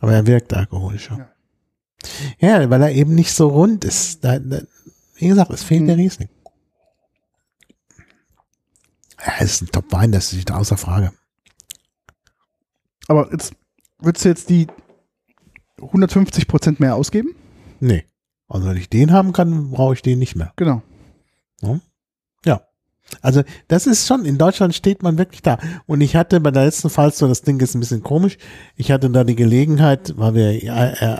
[0.00, 1.28] Aber er wirkt alkoholischer.
[2.38, 2.60] Ja.
[2.60, 4.24] Ja, weil er eben nicht so rund ist.
[4.24, 4.60] Da, da,
[5.16, 5.86] wie gesagt, es fehlt Mhm.
[5.86, 6.28] der Riesling.
[9.24, 11.12] Ja, es ist ein Top-Wein, das steht außer Frage.
[13.08, 13.54] Aber jetzt
[14.00, 14.66] würdest du jetzt die
[15.80, 17.34] 150 Prozent mehr ausgeben?
[17.80, 18.04] Nee.
[18.54, 20.52] Also wenn ich den haben kann, brauche ich den nicht mehr.
[20.56, 20.82] Genau.
[23.20, 25.58] Also das ist schon, in Deutschland steht man wirklich da.
[25.86, 28.38] Und ich hatte bei der letzten Fallstour, das Ding ist ein bisschen komisch,
[28.76, 30.68] ich hatte da die Gelegenheit, weil wir äh,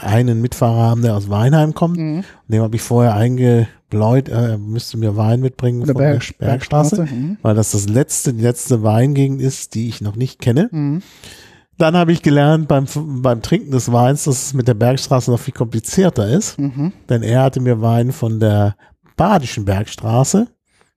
[0.01, 2.25] einen Mitfahrer haben, der aus Weinheim kommt, Mhm.
[2.49, 6.47] dem habe ich vorher eingebläut, äh, er müsste mir Wein mitbringen Der von Berg, der
[6.47, 7.37] Bergstraße, Mhm.
[7.43, 10.69] weil das das letzte, die letzte Weingegend ist, die ich noch nicht kenne.
[10.73, 11.03] Mhm.
[11.79, 15.41] Dann habe ich gelernt beim, beim Trinken des Weins, dass es mit der Bergstraße noch
[15.41, 16.93] viel komplizierter ist, Mhm.
[17.09, 18.77] denn er hatte mir Wein von der
[19.17, 20.47] Badischen Bergstraße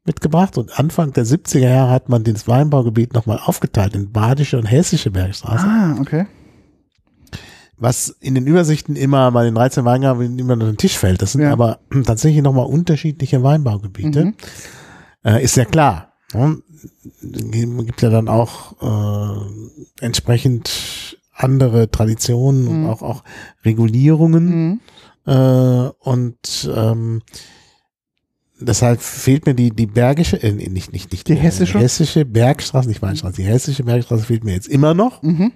[0.05, 4.65] mitgebracht und Anfang der 70er Jahre hat man das Weinbaugebiet nochmal aufgeteilt in Badische und
[4.65, 6.25] Hessische Bergstraße, Ah, okay.
[7.77, 11.21] was in den Übersichten immer bei den 13 Weingaben immer unter den Tisch fällt.
[11.21, 11.51] Das sind Ja.
[11.51, 14.25] aber tatsächlich nochmal unterschiedliche Weinbaugebiete.
[14.25, 14.35] Mhm.
[15.23, 16.13] Äh, ist ja klar.
[16.33, 16.57] Ne?
[17.21, 22.89] Gibt ja dann auch äh, entsprechend andere Traditionen und Mhm.
[22.89, 23.23] auch, auch
[23.65, 24.45] Regulierungen.
[24.45, 24.79] Mhm.
[25.25, 27.21] Äh, und ähm,
[28.59, 31.79] deshalb fehlt mir die, die bergische, äh, nicht, nicht, nicht Die hessische?
[31.79, 35.21] hessische Bergstraße, nicht Weinstraße, die hessische Bergstraße fehlt mir jetzt immer noch.
[35.21, 35.51] Mhm.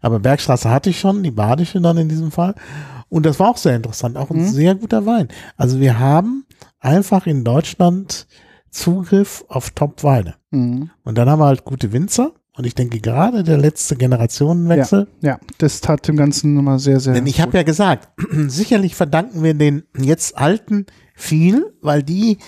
[0.00, 2.54] Aber Bergstraße hatte ich schon, die badische dann in diesem Fall.
[3.08, 4.48] Und das war auch sehr interessant, auch ein Mhm.
[4.48, 5.28] sehr guter Wein.
[5.56, 6.46] Also wir haben
[6.80, 8.26] einfach in Deutschland
[8.72, 10.34] Zugriff auf Top-Weine.
[10.50, 10.90] Mhm.
[11.04, 12.32] Und dann haben wir halt gute Winzer.
[12.54, 17.14] Und ich denke gerade der letzte Generationenwechsel, Ja, das tat dem Ganzen nochmal sehr, sehr.
[17.14, 18.10] Denn ich habe ja gesagt,
[18.48, 22.38] sicherlich verdanken wir den jetzt Alten viel, weil die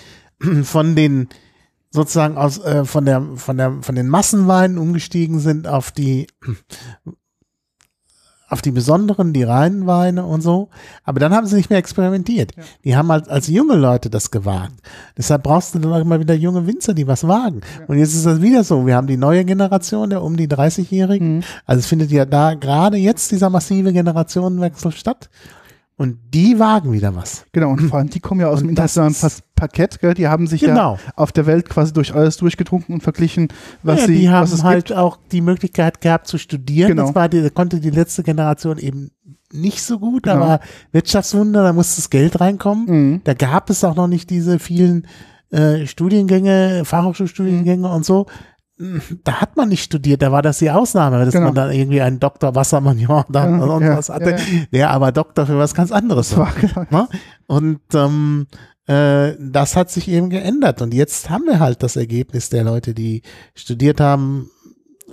[0.62, 1.28] von den
[1.90, 6.26] sozusagen aus äh, von der von der von den Massenweinen umgestiegen sind auf die
[8.48, 10.68] auf die besonderen, die reinen Weine und so.
[11.04, 12.52] Aber dann haben sie nicht mehr experimentiert.
[12.56, 12.62] Ja.
[12.84, 14.74] Die haben halt als junge Leute das gewagt.
[15.16, 17.62] Deshalb brauchst du dann auch immer wieder junge Winzer, die was wagen.
[17.86, 18.86] Und jetzt ist das wieder so.
[18.86, 21.36] Wir haben die neue Generation der um die 30-Jährigen.
[21.36, 21.42] Mhm.
[21.66, 25.30] Also es findet ja da gerade jetzt dieser massive Generationenwechsel statt.
[25.96, 27.46] Und die wagen wieder was.
[27.52, 30.14] Genau, und vor allem die kommen ja aus dem Und das internationalen Parkett, gell?
[30.14, 30.94] Die haben sich Genau.
[30.94, 33.46] ja auf der Welt quasi durch alles durchgetrunken und verglichen,
[33.84, 34.98] was ja, sie, die haben was es halt gibt.
[34.98, 36.88] auch die Möglichkeit gehabt zu studieren.
[36.88, 37.06] Genau.
[37.06, 39.12] Das war die, konnte die letzte Generation eben
[39.52, 40.26] nicht so gut.
[40.26, 40.46] Da Genau.
[40.46, 40.60] war
[40.90, 42.86] Wirtschaftswunder, da musste das Geld reinkommen.
[43.12, 43.20] Mhm.
[43.22, 45.06] Da gab es auch noch nicht diese vielen
[45.50, 48.26] äh, Studiengänge, Fachhochschulstudiengänge und so.
[49.22, 51.46] Da hat man nicht studiert, da war das die Ausnahme, dass Genau.
[51.46, 52.54] man dann irgendwie einen Dr.
[52.56, 54.36] Wassermann ja, dann Ja, und ja, was hatte, ja,
[54.72, 56.84] der aber Doktor für was ganz anderes war, genau.
[56.90, 57.08] Ne?
[57.46, 58.46] Und ähm,
[58.86, 60.82] äh, das hat sich eben geändert.
[60.82, 63.22] Und jetzt haben wir halt das Ergebnis der Leute, die
[63.54, 64.50] studiert haben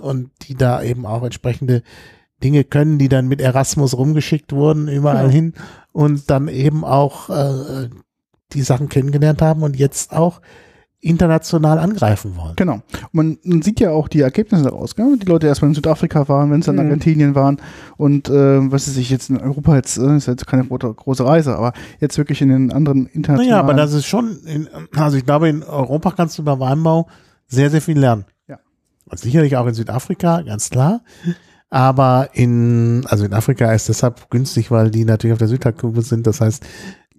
[0.00, 1.82] und die da eben auch entsprechende
[2.42, 5.32] Dinge können, die dann mit Erasmus rumgeschickt wurden, überall Genau.
[5.32, 5.54] hin
[5.92, 7.88] und dann eben auch äh,
[8.54, 10.40] die Sachen kennengelernt haben und jetzt auch
[11.04, 12.54] international angreifen wollen.
[12.56, 12.74] Genau.
[12.74, 15.18] Und man, man sieht ja auch die Ergebnisse daraus, gell?
[15.20, 16.82] Die Leute erstmal in Südafrika waren, wenn sie in Mhm.
[16.82, 17.60] Argentinien waren
[17.96, 21.26] und äh, was sie sich jetzt in Europa jetzt, äh, ist jetzt keine gro- große
[21.26, 23.50] Reise, aber jetzt wirklich in den anderen internationalen.
[23.50, 27.08] Naja, aber das ist schon, in, also ich glaube, in Europa kannst du über Weinbau
[27.48, 28.24] sehr, sehr viel lernen.
[28.48, 28.60] Ja.
[29.06, 31.02] Und sicherlich auch in Südafrika, ganz klar.
[31.68, 36.26] Aber in, also in Afrika ist deshalb günstig, weil die natürlich auf der Südhalbkugel sind.
[36.26, 36.62] Das heißt,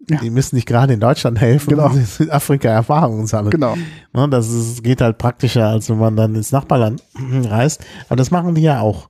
[0.09, 0.19] Ja.
[0.19, 1.89] die müssen nicht gerade in Deutschland helfen, Genau.
[1.93, 3.51] in Südafrika Erfahrungen sammeln.
[3.51, 3.75] Genau.
[4.13, 7.85] Ne, das ist, geht halt praktischer, als wenn man dann ins Nachbarland reist.
[8.07, 9.09] Aber das machen die ja auch.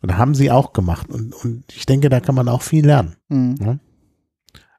[0.00, 1.08] Und haben sie auch gemacht.
[1.10, 3.14] Und, und ich denke, da kann man auch viel lernen.
[3.28, 3.78] Mhm.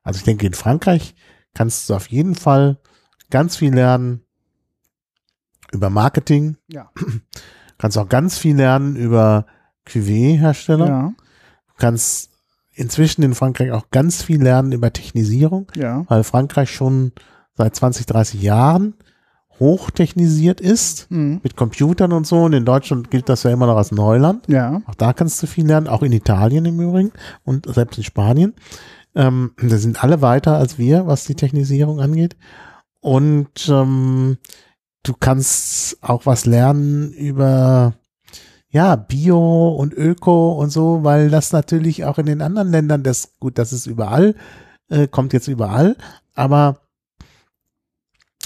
[0.04, 1.16] Also ich denke, in Frankreich
[1.54, 2.78] kannst du auf jeden Fall
[3.30, 4.22] ganz viel lernen
[5.72, 6.92] über Marketing, Ja.
[7.78, 9.46] kannst auch ganz viel lernen über
[9.88, 11.14] Cuvée-Hersteller, Ja.
[11.78, 12.32] kannst
[12.76, 16.06] inzwischen in Frankreich auch ganz viel lernen über Technisierung, Ja.
[16.10, 17.12] weil Frankreich schon
[17.56, 18.96] seit 20, 30 Jahren
[19.60, 21.40] hochtechnisiert ist Mhm.
[21.44, 22.44] mit Computern und so.
[22.44, 24.46] Und in Deutschland gilt das ja immer noch als Neuland.
[24.48, 24.82] Ja.
[24.88, 27.12] Auch da kannst du viel lernen, auch in Italien im Übrigen
[27.44, 28.54] und selbst in Spanien.
[29.16, 32.36] Ähm, da sind alle weiter als wir, was die Technisierung angeht.
[33.00, 34.38] Und ähm,
[35.04, 37.94] du kannst auch was lernen über
[38.74, 43.36] ja, Bio und Öko und so, weil das natürlich auch in den anderen Ländern, das
[43.40, 44.36] gut, das ist überall,
[44.90, 45.96] äh, kommt jetzt überall,
[46.34, 46.80] aber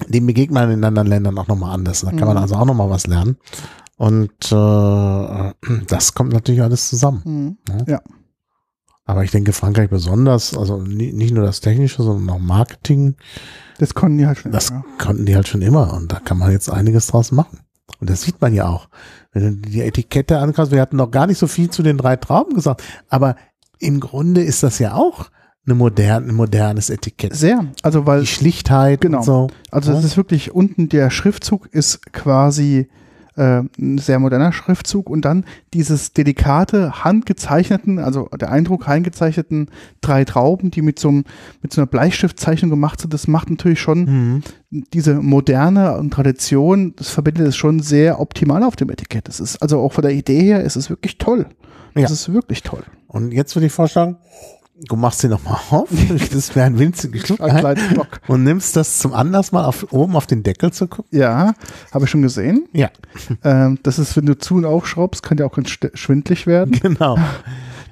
[0.08, 2.02] dem begegnet man in anderen Ländern auch nochmal anders.
[2.02, 2.44] Da kann man Mhm.
[2.44, 3.38] also auch nochmal was lernen.
[3.96, 5.54] Und äh,
[5.88, 7.58] das kommt natürlich alles zusammen.
[7.66, 7.98] Mhm.
[9.06, 13.16] Aber ich denke, Frankreich besonders, also ni- nicht nur das Technische, sondern auch Marketing,
[13.80, 14.52] Das konnten die halt schon.
[14.52, 14.84] das ja.
[15.00, 15.94] konnten die halt schon immer.
[15.94, 17.60] Und da kann man jetzt einiges draus machen.
[18.00, 18.90] Und das sieht man ja auch.
[19.34, 22.16] Wenn du die Etikette anguckst, wir hatten noch gar nicht so viel zu den drei
[22.16, 23.36] Trauben gesagt, aber
[23.80, 25.30] im Grunde ist das ja auch
[25.66, 27.36] eine modern, ein modernes Etikett.
[27.36, 27.66] Sehr.
[27.84, 29.18] Also weil Die Schlichtheit Genau.
[29.20, 29.48] und so.
[29.72, 32.88] Also es ist wirklich unten der Schriftzug ist quasi
[33.38, 39.70] äh, ein sehr moderner Schriftzug und dann dieses delikate handgezeichneten, also der Eindruck handgezeichneten
[40.02, 41.24] drei Trauben, die mit so, einem,
[41.62, 44.44] mit so einer Bleistiftzeichnung gemacht sind, das macht natürlich schon Mhm.
[44.94, 49.28] diese Moderne und Tradition, das verbindet es schon sehr optimal auf dem Etikett.
[49.28, 51.46] Das ist also auch von der Idee her, ist es wirklich toll.
[51.96, 52.04] Ja.
[52.04, 52.84] Das ist wirklich toll.
[53.08, 54.18] Und jetzt würde ich vorschlagen,
[54.86, 55.90] du machst sie nochmal auf,
[56.34, 58.20] das wäre ein winziger Schluck Ein Block.
[58.28, 61.18] und nimmst das zum Anlass mal auf, oben auf den Deckel zu gucken.
[61.18, 61.54] Ja,
[61.94, 62.68] habe ich schon gesehen.
[62.74, 62.90] Ja,
[63.44, 66.72] Ähm, das ist, wenn du zu und aufschraubst, kann ja auch ganz schwindlig werden.
[66.80, 67.18] genau.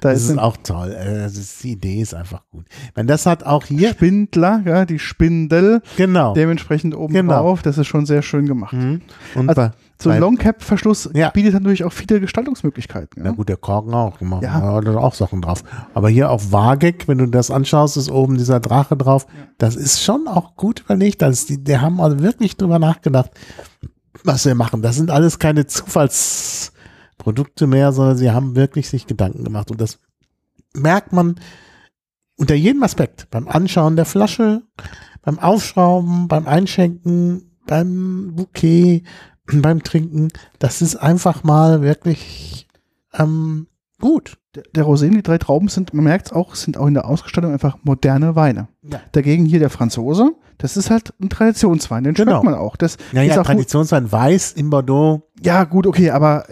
[0.00, 0.88] Da Das ist, ist auch toll.
[0.90, 2.66] Ist, die Idee ist einfach gut.
[2.94, 6.34] Meine, das hat auch hier, Spindler, ja, die Spindel, genau.
[6.34, 7.32] dementsprechend oben Genau.
[7.32, 7.62] drauf.
[7.62, 8.74] Das ist schon sehr schön gemacht.
[8.74, 9.00] Mhm.
[9.34, 11.30] Und Also, bei, So ein Longcap-Verschluss Ja.
[11.30, 13.22] bietet natürlich auch viele Gestaltungsmöglichkeiten.
[13.22, 13.34] Na Ja?
[13.34, 14.18] gut, der Korken auch.
[14.18, 14.42] Gemacht.
[14.42, 14.58] Ja.
[14.60, 14.80] Ja.
[14.80, 15.62] Da sind auch Sachen drauf.
[15.94, 19.26] Aber hier auf Wageck, wenn du das anschaust, ist oben dieser Drache drauf.
[19.58, 21.22] Das ist schon auch gut überlegt.
[21.22, 23.30] Also die, die haben also wirklich drüber nachgedacht,
[24.22, 24.82] was wir machen.
[24.82, 29.70] Das sind alles keine Zufallsprodukte mehr, sondern sie haben wirklich sich Gedanken gemacht.
[29.70, 29.98] Und das
[30.74, 31.36] merkt man
[32.36, 33.28] unter jedem Aspekt.
[33.30, 34.60] Beim Anschauen der Flasche,
[35.22, 39.04] beim Aufschrauben, beim Einschenken, beim Bouquet,
[39.62, 40.28] beim Trinken.
[40.58, 42.66] Das ist einfach mal wirklich
[43.14, 43.66] ähm,
[44.00, 44.38] gut.
[44.54, 47.06] Der, der Rosé, die drei Trauben sind, man merkt es auch, sind auch in der
[47.06, 48.68] Ausgestaltung einfach moderne Weine.
[48.82, 49.00] Ja.
[49.12, 52.32] Dagegen hier der Franzose, das ist halt ein Traditionswein, den Genau.
[52.40, 52.76] schmeckt man auch.
[52.76, 53.46] Das Ja, ist ja, auch gut.
[53.46, 56.44] Traditionswein weiß in Bordeaux Ja, gut, okay, aber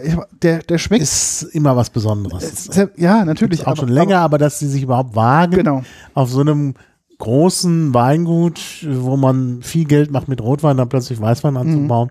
[0.43, 1.01] der, der schmeckt.
[1.01, 2.65] ist immer was Besonderes.
[2.65, 3.57] sehr- ja, natürlich.
[3.59, 5.83] Gibt's auch aber- schon länger, aber, dass sie sich überhaupt wagen, Aber, genau.
[6.13, 6.75] auf so einem
[7.17, 12.09] großen Weingut, wo man viel Geld macht mit Rotwein, dann plötzlich Weißwein anzubauen.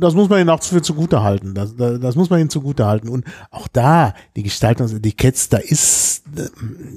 [0.00, 1.54] Das muss man ihnen auch für zugute halten.
[1.54, 3.08] Das, das, das muss man ihnen zugute halten.
[3.08, 6.22] Und auch da, die Gestaltung des Etiketts, da ist,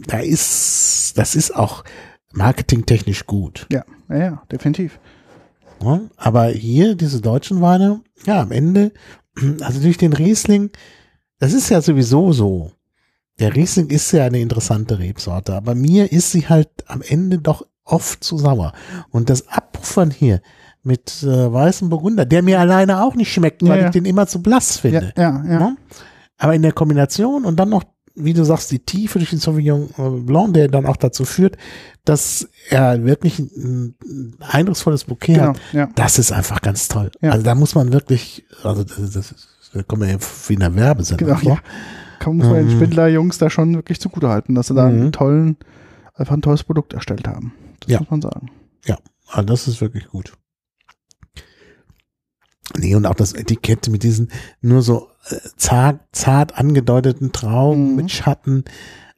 [0.07, 1.83] da ist, das ist auch
[2.31, 3.67] marketingtechnisch gut.
[3.69, 4.99] Ja, ja, definitiv.
[5.83, 8.93] Ja, aber hier, diese deutschen Weine, ja, am Ende,
[9.61, 10.71] also durch den Riesling,
[11.39, 12.71] das ist ja sowieso so.
[13.39, 17.65] Der Riesling ist ja eine interessante Rebsorte, aber mir ist sie halt am Ende doch
[17.83, 18.73] oft zu sauer.
[19.09, 20.41] Und das Abpuffern hier
[20.83, 23.85] mit äh, weißem Burgunder, der mir alleine auch nicht schmeckt, weil Ja, ja.
[23.87, 25.13] ich den immer zu blass Ja, finde.
[25.17, 25.59] ja, ja.
[25.59, 25.75] Ja?
[26.37, 27.83] Aber in der Kombination und dann noch,
[28.15, 31.57] wie du sagst, die Tiefe durch den Sauvignon äh, Blanc, der dann auch dazu führt,
[32.05, 35.89] dass er wirklich ein, ein eindrucksvolles Bouquet Genau, hat, ja.
[35.95, 37.11] das ist einfach ganz toll.
[37.21, 37.31] Ja.
[37.31, 39.35] Also da muss man wirklich, also das, das,
[39.73, 41.51] da kommen wir ja wie in der Werbesendung Genau, vor.
[41.55, 41.59] ja.
[42.19, 42.71] Kann, muss man den Mhm.
[42.71, 45.11] Spindler-Jungs da schon wirklich zugutehalten, dass sie da einen Mhm.
[45.11, 45.57] tollen,
[46.15, 47.53] einfach ein tolles Produkt erstellt haben.
[47.81, 47.99] Das Ja.
[47.99, 48.49] muss man sagen.
[49.31, 50.33] Also das ist wirklich gut.
[52.77, 54.29] Nee, und auch das Etikett mit diesen
[54.61, 57.95] nur so äh, zart, zart angedeuteten Trauben Mhm.
[57.95, 58.63] mit Schatten.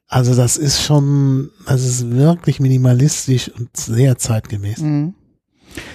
[0.08, 4.78] Also das ist schon, das ist wirklich minimalistisch und sehr zeitgemäß.
[4.78, 5.14] Mhm.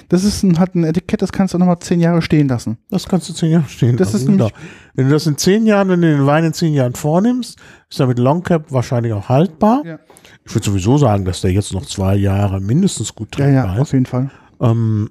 [0.09, 2.79] Das ist ein, hat ein Etikett, das kannst du nochmal zehn Jahre stehen lassen.
[2.89, 4.49] Das kannst du zehn Jahre stehen Das lassen, ist genau.
[4.95, 7.99] Wenn du das in zehn Jahren, wenn du den Wein in zehn Jahren vornimmst, ist
[7.99, 9.83] er mit Longcap wahrscheinlich auch haltbar.
[9.85, 9.99] Ja.
[10.45, 13.73] Ich würde sowieso sagen, dass der jetzt noch zwei Jahre mindestens gut Ja, trinkbar ja,
[13.75, 13.81] ist.
[13.81, 14.31] auf jeden Fall.
[14.59, 15.09] Ähm,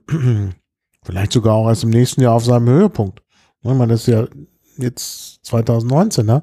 [1.06, 3.22] vielleicht sogar auch erst im nächsten Jahr auf seinem Höhepunkt.
[3.62, 4.26] Ich meine, das ist ja
[4.76, 6.42] jetzt 2019, ne?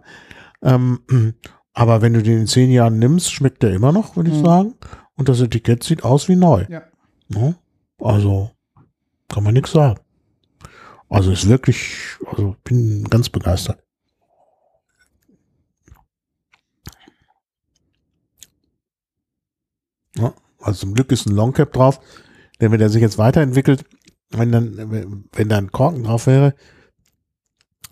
[0.64, 1.00] Ähm,
[1.74, 4.46] aber wenn du den in zehn Jahren nimmst, schmeckt der immer noch, würde ich Mhm.
[4.46, 4.74] sagen.
[5.16, 6.66] Und das Etikett sieht aus wie neu.
[6.70, 6.82] Ja.
[7.28, 7.56] Ne?
[8.00, 8.50] Also,
[9.30, 10.00] kann man nichts sagen.
[11.10, 11.96] Also ist wirklich,
[12.26, 13.80] also bin ganz begeistert.
[20.16, 22.00] Ja, also zum Glück ist ein Longcap drauf,
[22.62, 23.86] denn wenn der sich jetzt weiterentwickelt,
[24.32, 26.54] wenn dann, wenn da ein Korken drauf wäre,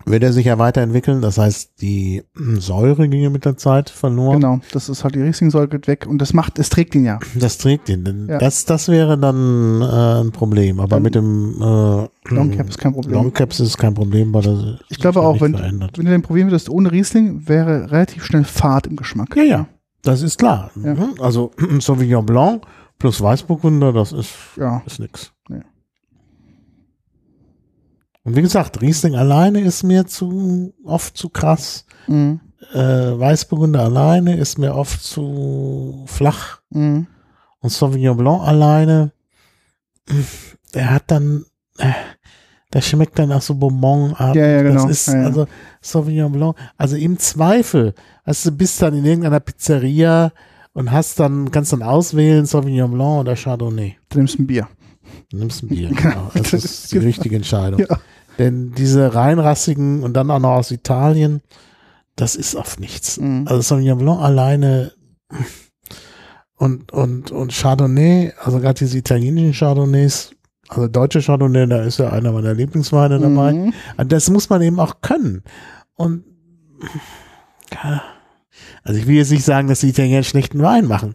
[0.04, 1.22] würde er sich ja weiterentwickeln.
[1.22, 2.24] Das heißt, die
[2.58, 4.40] Säure ginge mit der Zeit verloren.
[4.40, 7.20] Genau, das ist halt die Riesling-Säure geht weg und das macht, es trägt ihn ja.
[7.36, 8.26] Das trägt ihn.
[8.28, 8.38] Ja.
[8.38, 10.80] das, das wäre dann äh, ein Problem.
[10.80, 13.14] Aber Dann mit dem äh, Longcap ist kein Problem.
[13.14, 15.96] Longcaps ist kein Problem, weil das Ich glaube auch, wenn, verändert.
[15.98, 19.36] wenn du den probieren würdest ohne Riesling, wäre relativ schnell Fahrt im Geschmack.
[19.36, 19.66] Ja, ja,
[20.02, 20.72] das ist klar.
[20.82, 20.94] Ja.
[20.94, 21.14] Mhm.
[21.20, 22.64] Also Sauvignon Blanc
[22.98, 24.82] plus Weißburgunder, das ist, Ja.
[24.84, 25.32] ist nix.
[25.48, 25.60] Ja.
[28.24, 31.84] Und wie gesagt, Riesling alleine ist mir zu oft zu krass.
[32.06, 32.40] Mhm.
[32.72, 32.78] Äh,
[33.18, 36.60] Weißburgunder alleine ist mir oft zu flach.
[36.70, 37.06] Mhm.
[37.60, 39.12] Und Sauvignon Blanc alleine,
[40.74, 41.44] der hat dann,
[41.78, 41.92] äh,
[42.72, 44.40] der schmeckt dann auch so Bonbon-artig.
[44.40, 44.86] Ja, ja, genau.
[44.86, 45.26] Das ist Ja, ja.
[45.26, 45.46] also
[45.80, 46.56] Sauvignon Blanc.
[46.76, 47.94] Also im Zweifel,
[48.24, 50.32] also du bist dann in irgendeiner Pizzeria
[50.72, 53.96] und hast dann, kannst dann auswählen Sauvignon Blanc oder Chardonnay.
[54.08, 54.68] Du nimmst ein Bier.
[55.32, 55.88] Du nimmst ein Bier.
[55.94, 56.30] Genau.
[56.34, 57.80] Das ist die richtige Entscheidung.
[57.80, 57.98] Ja.
[58.38, 61.42] Denn diese reinrassigen und dann auch noch aus Italien,
[62.16, 63.18] das ist oft nichts.
[63.18, 63.46] Mhm.
[63.48, 64.92] Also Sauvignon Blanc alleine
[66.56, 70.32] und, und, und Chardonnay, also gerade diese italienischen Chardonnays,
[70.68, 73.52] also deutsche Chardonnay, da ist ja einer meiner Lieblingsweine dabei.
[73.52, 73.74] Mhm.
[74.08, 75.42] Das muss man eben auch können.
[75.94, 76.24] Und
[78.84, 81.14] also ich will jetzt nicht sagen, dass die Italiener schlechten Wein machen,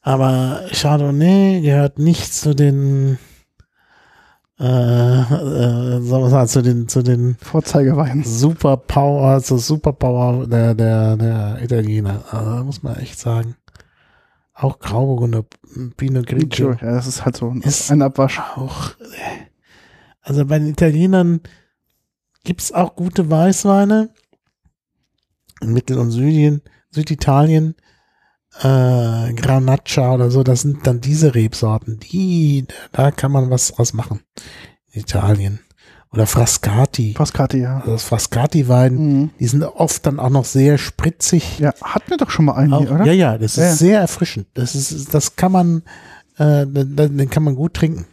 [0.00, 3.18] aber Chardonnay gehört nicht zu den
[4.60, 8.24] äh, äh, sagen wir mal, zu den zu den Vorzeigewein.
[8.24, 12.24] Superpower, also Superpower der, der, der Italiener.
[12.30, 13.54] Also, muss man echt sagen.
[14.54, 15.44] Auch Grauburgunder,
[15.96, 16.72] Pinot Grigio.
[16.72, 18.40] Ja, das ist halt so ein, Ist- ein Abwasch.
[18.56, 19.46] Auch, äh,
[20.20, 21.40] also bei den Italienern
[22.42, 24.10] gibt's auch gute Weißweine.
[25.60, 27.74] In Mittel- und Südien, Süditalien,
[28.60, 33.92] äh, Granaccia oder so, das sind dann diese Rebsorten, die, da kann man was draus
[33.92, 34.20] machen.
[34.92, 35.60] In Italien.
[36.10, 37.12] Oder Frascati.
[37.12, 37.80] Pascati, ja.
[37.80, 39.30] Also das Frascati-Wein, Mhm.
[39.38, 41.58] die sind oft dann auch noch sehr spritzig.
[41.58, 43.04] Ja, hatten wir doch schon mal einen Auch, hier, oder?
[43.04, 44.46] ja, ja, das ist Ja, sehr erfrischend.
[44.54, 45.82] Das ist, das kann man,
[46.38, 48.06] äh, den, kann man gut trinken.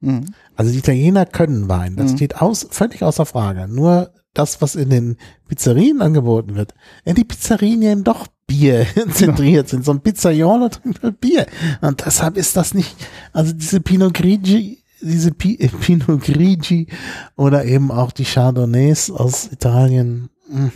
[0.00, 0.24] Mhm.
[0.56, 1.96] Also die Italiener können Wein.
[1.96, 2.16] Das Mhm.
[2.16, 3.68] steht aus, völlig außer Frage.
[3.68, 5.16] Nur das, was in den
[5.46, 6.72] Pizzerien angeboten wird.
[7.04, 9.84] Ja, die Pizzerien ja eben doch Bier zentriert sind.
[9.84, 11.46] So ein Pizzaiolo trinkt halt Bier.
[11.80, 12.94] Und deshalb ist das nicht,
[13.32, 16.88] also diese Pinot Grigi, diese Pi, äh, Pinot Grigi
[17.36, 20.72] oder eben auch die Chardonnays aus Italien, mh,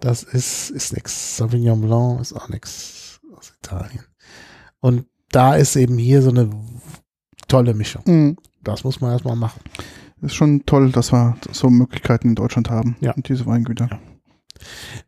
[0.00, 1.36] das ist, ist nix.
[1.36, 4.04] Sauvignon Blanc ist auch nix aus Italien.
[4.80, 6.50] Und da ist eben hier so eine
[7.48, 8.02] tolle Mischung.
[8.06, 8.36] Mhm.
[8.62, 9.60] Das muss man erstmal machen.
[10.22, 12.96] Ist schon toll, dass wir so Möglichkeiten in Deutschland haben.
[13.00, 13.12] Ja.
[13.12, 14.00] Und diese Weingüter.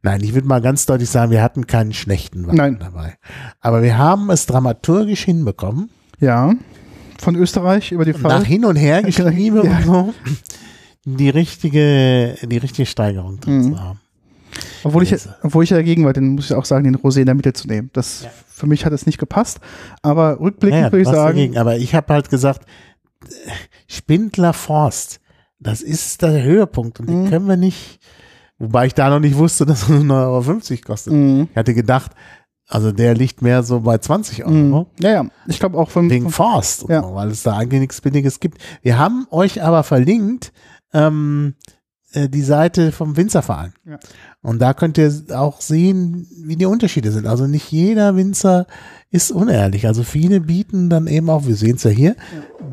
[0.03, 2.79] Nein, ich würde mal ganz deutlich sagen, wir hatten keinen schlechten Wein Nein.
[2.79, 3.17] dabei.
[3.61, 6.55] Aber wir haben es dramaturgisch hinbekommen, Ja.
[7.21, 8.47] Von Österreich über die nach Pfalz.
[8.47, 9.79] hin und her geschrieben Ja.
[9.79, 10.15] und so,
[11.05, 13.73] die richtige, die richtige Steigerung drin Mhm.
[13.75, 14.01] zu haben.
[14.85, 15.29] Obwohl ich, Jetzt.
[15.43, 17.53] obwohl ich ja dagegen war, den muss ich auch sagen, den Rosé in der Mitte
[17.53, 17.91] zu nehmen.
[17.93, 18.31] Das, Ja.
[18.47, 19.61] Für mich hat es nicht gepasst.
[20.03, 21.59] Aber rückblickend Naja, würde ich sagen, dagegen.
[21.59, 22.63] Aber ich habe halt gesagt,
[23.87, 25.21] Spindler Forst,
[25.61, 27.13] das ist der Höhepunkt und Mhm.
[27.25, 28.01] den können wir nicht,
[28.59, 31.13] wobei ich da noch nicht wusste, dass es nur 9,50 Euro kostet.
[31.13, 31.49] Mhm.
[31.51, 32.13] Ich hatte gedacht,
[32.67, 34.53] also der liegt mehr so bei 20 Euro.
[34.53, 34.87] Mhm.
[35.01, 35.27] Ja, ja.
[35.47, 37.03] Ich glaube auch vom, wegen Forst, Ja.
[37.03, 38.59] so, weil es da eigentlich nichts Billiges gibt.
[38.83, 40.53] Wir haben euch aber verlinkt
[40.93, 41.55] ähm,
[42.13, 43.73] äh, die Seite vom Winzerverein.
[43.87, 43.99] Ja.
[44.43, 47.27] Und da könnt ihr auch sehen, wie die Unterschiede sind.
[47.27, 48.67] Also nicht jeder Winzer
[49.11, 49.87] ist unehrlich.
[49.87, 52.15] Also viele bieten dann eben auch, wir sehen es ja hier,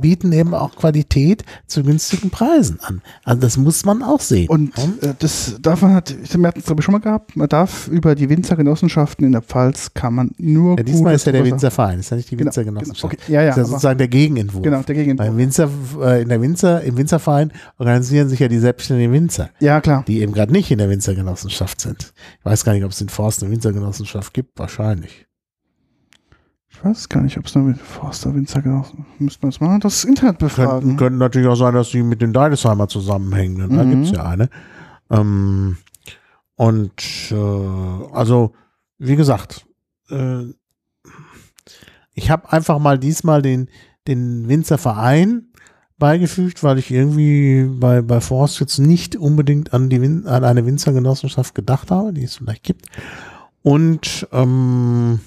[0.02, 3.02] bieten eben auch Qualität zu günstigen Preisen an.
[3.24, 4.49] Also das muss man auch sehen.
[4.49, 7.38] Und äh, das darf man hat, ich wir hatten es glaube ich schon mal gehabt,
[7.38, 11.32] man darf über die Winzergenossenschaften in der Pfalz kann man nur ja, diesmal ist ja
[11.32, 13.12] der Winzerverein, ist ja nicht die Genau, Winzergenossenschaft.
[13.14, 13.32] genau, okay.
[13.34, 14.64] Ja, ja, ist ja sozusagen der Gegenentwurf.
[14.64, 15.18] Genau, der Gegend.
[15.18, 15.70] Beim Winzer,
[16.02, 20.03] äh, in der Winzer, im Winzerverein organisieren sich ja die selbstständigen Winzer, Ja, klar.
[20.06, 22.14] die eben gerade nicht in der Winzergenossenschaft sind.
[22.40, 25.25] Ich weiß gar nicht, ob es in Forst eine Winzergenossenschaft gibt, wahrscheinlich.
[26.78, 30.38] Ich weiß gar nicht, ob es eine Forster Winzergenossen müssten wir jetzt mal das Internet
[30.40, 30.98] befragen.
[30.98, 33.58] könnten natürlich auch sein, dass die mit den Deidesheimer zusammenhängen.
[33.70, 33.76] Ne?
[33.78, 33.90] Da Mhm.
[33.92, 34.50] gibt's ja eine.
[35.10, 35.78] Ähm,
[36.56, 36.94] und
[37.32, 37.36] äh,
[38.14, 38.54] also,
[38.98, 39.66] wie gesagt,
[40.10, 40.44] äh,
[42.14, 43.70] ich habe einfach mal diesmal den,
[44.08, 45.48] den Winzerverein
[45.98, 50.66] beigefügt, weil ich irgendwie bei, bei Forst jetzt nicht unbedingt an, die Win an eine
[50.66, 52.86] Winzergenossenschaft gedacht habe, die es vielleicht gibt.
[53.64, 55.20] Und ähm,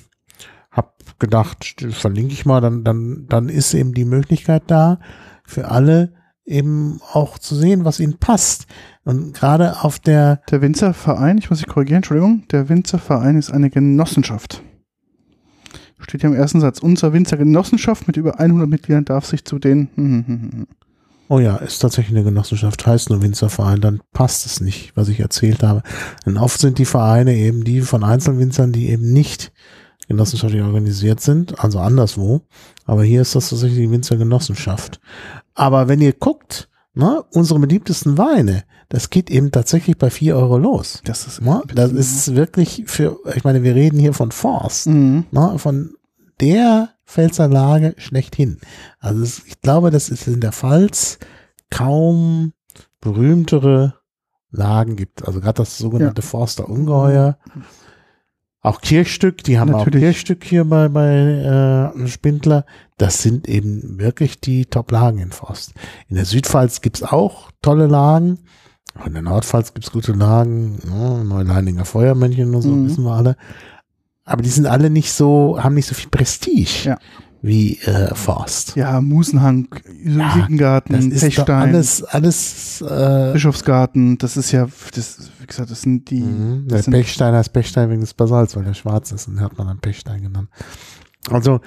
[1.19, 4.99] gedacht, verlinke ich mal, dann, dann, dann ist eben die Möglichkeit da,
[5.45, 6.13] für alle
[6.45, 8.67] eben auch zu sehen, was ihnen passt.
[9.05, 13.71] Und gerade auf der, Der Winzerverein, ich muss mich korrigieren, Entschuldigung, der Winzerverein ist eine
[13.71, 14.63] Genossenschaft.
[16.01, 16.79] Steht hier im ersten Satz.
[16.79, 19.89] Unsere Winzergenossenschaft mit über 100 Mitgliedern darf sich zu den.
[19.97, 20.67] Hm, hm, hm.
[21.29, 25.21] oh ja, ist tatsächlich eine Genossenschaft, heißt nur Winzerverein, dann passt es nicht, was ich
[25.21, 25.83] erzählt habe.
[26.25, 29.53] Denn oft sind die Vereine eben die von Einzelwinzern, die eben nicht
[30.09, 32.41] genossenschaftlich organisiert sind, also anderswo.
[32.87, 35.01] Aber hier ist das tatsächlich die Winzergenossenschaft.
[35.55, 40.57] Aber wenn ihr guckt, ne, unsere beliebtesten Weine, das geht eben tatsächlich bei 4 Euro
[40.59, 41.03] los.
[41.05, 41.43] Das ist.
[41.43, 41.63] Ne?
[41.75, 45.27] Das ist wirklich für, ich meine, wir reden hier von Forst, Mhm.
[45.31, 45.59] ne?
[45.59, 45.95] von
[46.41, 48.59] der Pfälzer Lage schlechthin.
[48.99, 51.19] Also es, ich glaube, das ist in der Pfalz
[51.71, 52.53] kaum
[53.01, 53.95] berühmtere
[54.51, 55.27] Lagen gibt.
[55.27, 57.39] Also gerade das sogenannte Forster Ungeheuer.
[58.61, 60.01] Auch Kirchstück, die haben Natürlich.
[60.03, 62.65] auch Kirchstück hier bei, bei äh, Spindler.
[62.97, 65.75] Das sind eben wirklich die Top-Lagen in Forst.
[66.09, 68.39] In der Südpfalz gibt's auch tolle Lagen.
[69.07, 70.81] In der Nordpfalz gibt's gute Lagen.
[70.85, 71.25] Ne?
[71.25, 72.87] Neuleininger Feuermännchen und so, Mhm.
[72.89, 73.37] wissen wir alle.
[74.25, 76.99] Aber die sind alle nicht so, haben nicht so viel Prestige Ja.
[77.41, 78.75] Wie äh, Forst.
[78.77, 79.69] Ja, Musenhang,
[80.05, 84.19] Das Siegengarten, ist doch Pechstein, alles, alles äh, Bischofsgarten.
[84.19, 86.21] Das ist ja, das, wie gesagt, das sind die.
[86.21, 86.67] Mhm.
[86.69, 89.57] Der Das sind, Pechstein heißt Pechstein wegen des Basalts, weil der schwarz ist und hat
[89.57, 90.49] man dann Pechstein genannt.
[91.31, 91.61] Also,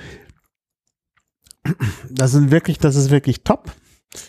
[2.09, 3.71] das sind wirklich, das ist wirklich top.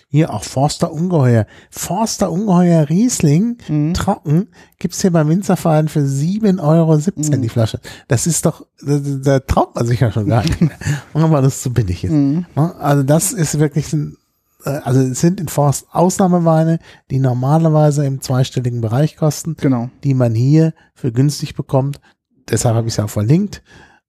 [0.08, 1.46] Hier auch Forster Ungeheuer.
[1.70, 3.94] Forster Ungeheuer Riesling, Mhm.
[3.94, 4.48] trocken,
[4.78, 7.42] gibt's hier beim Winzerverein für 7,17 Euro Mhm.
[7.42, 7.80] die Flasche.
[8.08, 10.70] Das ist doch, da, da traut man sich ja schon gar nicht mehr.
[11.14, 12.12] Aber das ist zu billig ist.
[12.12, 12.46] Mhm.
[12.54, 12.74] Ne?
[12.78, 14.16] Also das ist wirklich ein,
[14.64, 16.78] äh, also es sind in Forst Ausnahmeweine,
[17.10, 19.90] die normalerweise im zweistelligen Bereich kosten, Genau.
[20.04, 22.00] die man hier für günstig bekommt.
[22.48, 23.62] Deshalb habe ich es ja auch verlinkt.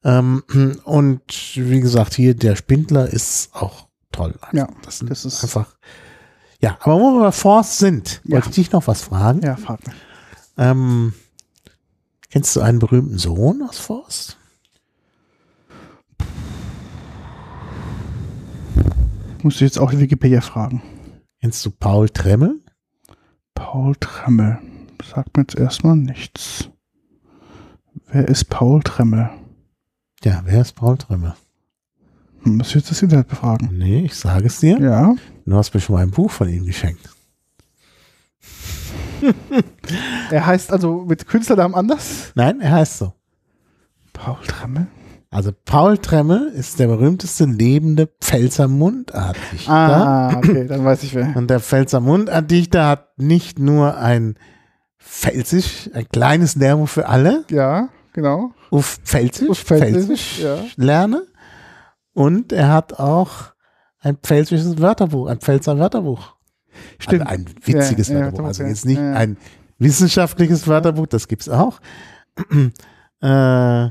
[0.04, 0.44] Ähm,
[0.84, 1.22] und
[1.56, 4.36] wie gesagt, hier der Spindler ist auch toll.
[4.42, 5.76] Also Ja, das, das ist- einfach.
[6.62, 8.36] Ja, aber wo wir bei Forst sind, Ja.
[8.36, 9.42] wollte ich dich noch was fragen.
[9.42, 9.96] Ja, frag mich.
[10.58, 11.14] Ähm,
[12.30, 14.38] kennst du einen berühmten Sohn aus Forst?
[19.42, 20.82] Musst du jetzt auch die Wikipedia fragen.
[21.42, 22.60] Kennst du Paul Tremmel?
[23.56, 24.60] Paul Tremmel.
[25.04, 26.70] Sagt mir jetzt erstmal nichts.
[28.08, 29.30] Wer ist Paul Tremmel?
[30.24, 31.34] Ja, wer ist Paul Tremmel?
[32.44, 33.70] Hm, Muss ich jetzt das Internet befragen?
[33.78, 34.80] Nee, ich sage es dir.
[34.80, 35.16] Ja.
[35.46, 37.10] Du hast mir schon mal ein Buch von ihm geschenkt.
[40.32, 42.32] Er heißt also mit Künstlernamen anders?
[42.36, 43.14] Nein, er heißt so.
[44.12, 44.88] Paul Tremmel?
[45.30, 49.72] Also Paul Tremmel ist der berühmteste lebende Pfälzer Mundartdichter.
[49.72, 51.36] Ah, okay, dann weiß ich wer.
[51.36, 54.36] Und der Pfälzer Mundartdichter hat nicht nur ein
[55.00, 58.52] Pfälzisch, ein kleines Lehrbuch für alle, Ja, genau.
[58.72, 60.58] auf Pfälzisch, Auf Pfälzisch, ja.
[60.76, 61.24] lerne.
[62.14, 63.54] Und er hat auch
[64.00, 66.36] ein pfälzisches Wörterbuch, ein Pfälzer Wörterbuch.
[67.00, 67.28] Stimmt.
[67.28, 68.46] Also ein witziges Ja, Wörterbuch.
[68.48, 68.70] Also ja.
[68.70, 69.38] jetzt nicht Ja, ein
[69.80, 71.80] wissenschaftliches Wörterbuch, das gibt's auch.
[73.22, 73.90] äh,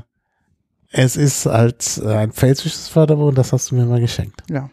[0.95, 4.43] es ist als äh, ein pfälzisches Wörterbuch und das hast du mir mal geschenkt.
[4.49, 4.69] Ja.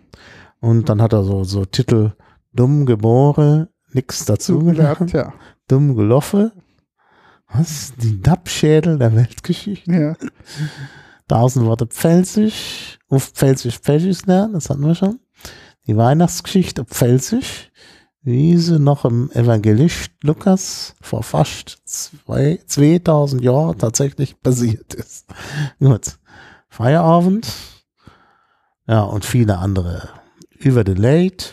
[0.60, 2.12] Und dann hat er so, so Titel
[2.52, 5.32] dumm geboren, nix dazu gelernt, Ja.
[5.68, 6.52] dumm gelaufen.
[7.52, 7.94] Was?
[7.96, 9.90] Die Dappschädel der Weltgeschichte.
[9.92, 10.16] ja.
[11.30, 15.20] Tausend Worte Pfälzisch, auf Pfälzisch Pfälzisch lernen, das hatten wir schon.
[15.86, 17.70] Die Weihnachtsgeschichte auf Pfälzisch,
[18.20, 25.28] wie sie noch im Evangelist Lukas vor fast zwei, 2000 Jahren tatsächlich passiert ist.
[25.78, 26.18] Gut.
[26.68, 27.46] Feierabend.
[28.88, 30.08] Ja, und viele andere.
[30.58, 31.46] Über the Late.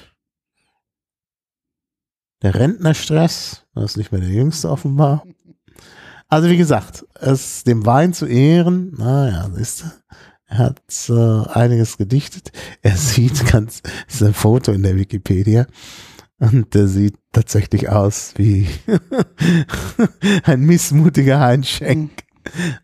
[2.42, 5.24] Der Rentnerstress, das ist nicht mehr der jüngste offenbar.
[6.30, 9.86] Also wie gesagt, es dem Wein zu ehren, naja, siehst du,
[10.48, 12.52] er hat äh, einiges gedichtet.
[12.82, 15.68] Er sieht ganz, es ist ein Foto in der Wikipedia
[16.40, 18.68] und der sieht tatsächlich aus wie
[20.44, 22.24] ein missmutiger Heinz Schenk.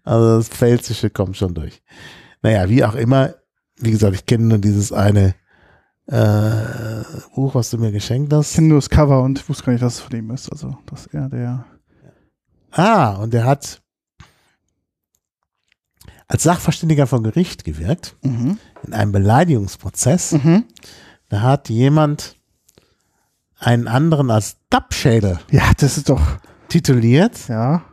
[0.04, 1.82] Also das Pfälzische kommt schon durch.
[2.42, 3.36] Naja, wie auch immer,
[3.78, 5.36] wie gesagt, ich kenne nur dieses eine
[6.08, 7.04] äh,
[7.36, 8.56] Buch, was du mir geschenkt Ich hast.
[8.56, 10.50] kenne nur das Cover und wusste gar nicht, dass es von ihm ist.
[10.52, 11.66] Also, dass er der.
[12.76, 13.82] Ah, und er hat
[16.28, 18.58] als Sachverständiger vor Gericht gewirkt, Mhm.
[18.84, 20.32] in einem Beleidigungsprozess.
[20.34, 20.66] Mhm.
[21.30, 22.36] Da hat jemand
[23.60, 26.22] einen anderen als Dappschädel Ja, das ist doch.
[26.70, 27.48] tituliert.
[27.48, 27.84] Ja.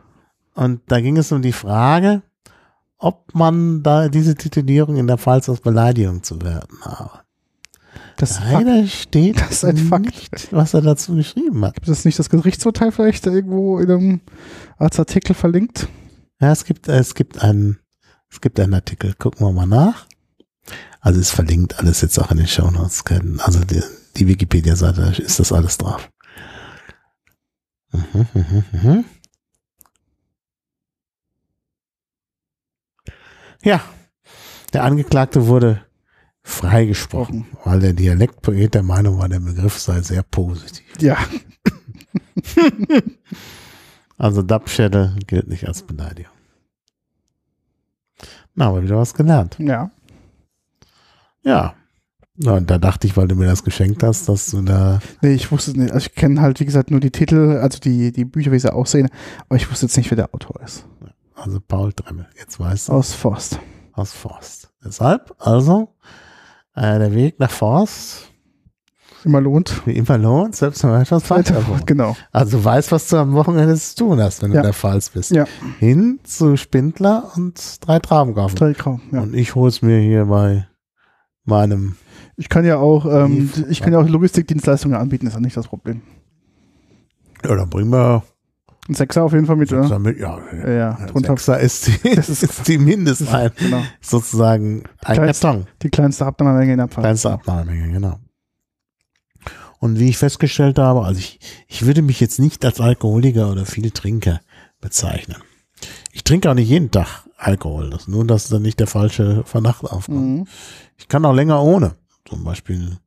[0.55, 2.23] Und da ging es um die Frage,
[2.97, 7.20] ob man da diese Titulierung in der Pfalz als Beleidigung zu werten habe.
[8.17, 8.51] Das ist Fakt.
[8.65, 10.05] Leider steht Das ist ein Fakt.
[10.05, 11.75] nicht, was er dazu geschrieben hat.
[11.75, 14.21] Gibt es nicht das Gerichtsurteil vielleicht irgendwo in einem
[14.77, 15.87] als Artikel verlinkt?
[16.39, 17.79] Ja, es gibt, es gibt einen,
[18.29, 19.13] es gibt einen Artikel.
[19.15, 20.05] Gucken wir mal nach.
[20.99, 23.03] Also es verlinkt alles jetzt auch in den Shownotes.
[23.39, 23.81] Also die,
[24.17, 26.09] die Wikipedia-Seite, da ist das alles drauf.
[27.91, 29.05] Mhm, mhm, mhm.
[33.63, 33.81] Ja,
[34.73, 35.85] der Angeklagte wurde
[36.43, 40.85] freigesprochen, weil der Dialektpoet der Meinung war, der Begriff sei sehr positiv.
[40.99, 41.17] Ja.
[44.17, 46.31] Also Dappschädel gilt nicht als Beleidigung.
[48.53, 49.57] Na, aber wieder was gelernt.
[49.57, 49.89] Ja.
[51.41, 51.73] Ja.
[52.35, 54.99] Na, und da dachte ich, weil du mir das geschenkt hast, dass du da.
[55.23, 55.91] Nee, ich wusste es nicht.
[55.91, 58.71] Also ich kenne halt, wie gesagt, nur die Titel, also die, die Bücher, wie sie
[58.71, 59.09] aussehen,
[59.49, 60.85] aber ich wusste jetzt nicht, wer der Autor ist.
[61.33, 63.59] Also Paul Dremmel, jetzt weißt du, Aus Forst.
[63.93, 64.71] aus Forst.
[64.85, 65.95] Deshalb, also,
[66.75, 68.27] äh, der Weg nach Forst,
[69.23, 69.85] Immer lohnt.
[69.85, 71.85] wie immer lohnt, selbst wenn man etwas weiter wohnt.
[71.85, 72.15] Genau.
[72.31, 74.61] Also du weißt, was du am Wochenende zu tun hast, wenn du Ja.
[74.61, 75.29] in der Pfalz bist.
[75.31, 75.45] Ja.
[75.79, 78.55] Hin zu Spindler und drei Trauben kaufen.
[78.55, 78.99] Drei Grau.
[79.11, 79.21] Ja.
[79.21, 80.67] Und ich hol's mir hier bei
[81.43, 81.97] meinem
[82.35, 85.67] Ich kann ja auch, ähm, ich kann ja auch Logistikdienstleistungen anbieten, ist ja nicht das
[85.67, 86.01] Problem.
[87.43, 88.23] Ja, dann bringen wir
[88.89, 90.19] Ein Sechser auf jeden Fall mit, Sechser mit.
[90.19, 91.05] Ja, Ja, ja.
[91.07, 93.51] Drunter Sechser ist die, Das ist- ist die Mindestein.
[93.57, 93.83] genau.
[94.01, 95.67] Sozusagen ein Kleinste- Karton.
[95.83, 97.03] Die kleinste Abnahmemenge in der Pfalz.
[97.03, 98.19] Kleinste Abnahmemenge, genau.
[99.79, 103.65] Und wie ich festgestellt habe, also ich, ich würde mich jetzt nicht als Alkoholiker oder
[103.65, 104.41] viel Trinker
[104.79, 105.37] bezeichnen.
[106.11, 107.89] Ich trinke auch nicht jeden Tag Alkohol.
[107.89, 110.19] Das, nur, dass dann nicht der falsche Verdacht aufkommt.
[110.39, 110.47] Mhm.
[110.97, 111.95] Ich kann auch länger ohne.
[112.29, 112.97] Zum Beispiel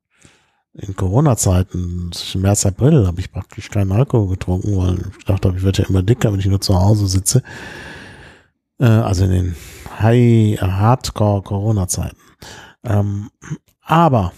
[0.77, 5.63] in Corona-Zeiten, zwischen März, April, habe ich praktisch keinen Alkohol getrunken, weil ich dachte, ich
[5.63, 7.41] werde ja immer dicker, wenn ich nur zu Hause sitze.
[8.79, 9.55] Äh, also in den
[9.99, 12.17] High, Hardcore Corona-Zeiten.
[12.83, 13.29] Ähm,
[13.81, 14.33] aber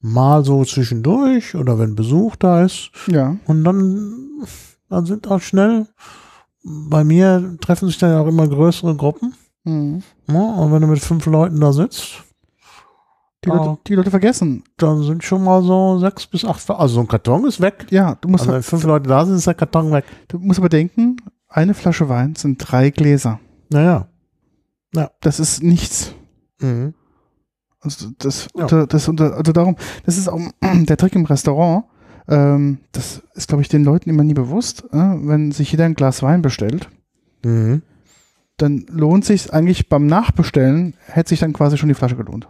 [0.00, 3.36] mal so zwischendurch oder wenn Besuch da ist Ja.
[3.46, 4.44] und dann,
[4.88, 5.86] dann sind auch schnell,
[6.62, 9.34] bei mir treffen sich dann ja auch immer größere Gruppen.
[9.64, 10.02] Mhm.
[10.26, 10.54] Ne?
[10.58, 12.24] Und wenn du mit fünf Leuten da sitzt,
[13.44, 13.78] Die, Leute, Oh.
[13.86, 14.64] die Leute vergessen.
[14.76, 17.86] dann sind schon mal so sechs bis acht, also so ein Karton ist weg.
[17.90, 20.04] Ja, du musst, Also wenn fünf Leute da sind, ist der Karton weg.
[20.28, 21.16] du musst aber denken,
[21.48, 23.38] eine Flasche Wein sind drei Gläser.
[23.70, 24.08] Naja.
[25.20, 26.14] Das ist nichts.
[26.60, 26.94] Mhm.
[27.80, 28.62] Also das, Ja.
[28.62, 29.76] unter, das unter, also darum,
[30.06, 31.84] das ist auch der Trick im Restaurant.
[32.28, 34.84] Ähm, das ist, glaube ich, den Leuten immer nie bewusst.
[34.92, 36.88] Äh, wenn sich jeder ein Glas Wein bestellt,
[37.44, 37.82] Mhm.
[38.56, 42.48] dann lohnt sich eigentlich beim Nachbestellen, hätte sich dann quasi schon die Flasche gelohnt.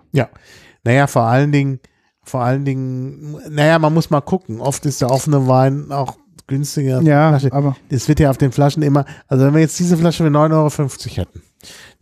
[0.86, 1.80] Naja, vor allen Dingen,
[2.22, 4.60] vor allen Dingen, naja, man muss mal gucken.
[4.60, 7.02] Oft ist der offene Wein auch günstiger.
[7.02, 7.52] Ja, Flasche.
[7.52, 10.30] aber Das wird ja auf den Flaschen immer, also wenn wir jetzt diese Flasche für
[10.30, 11.42] 9,50 Euro hätten,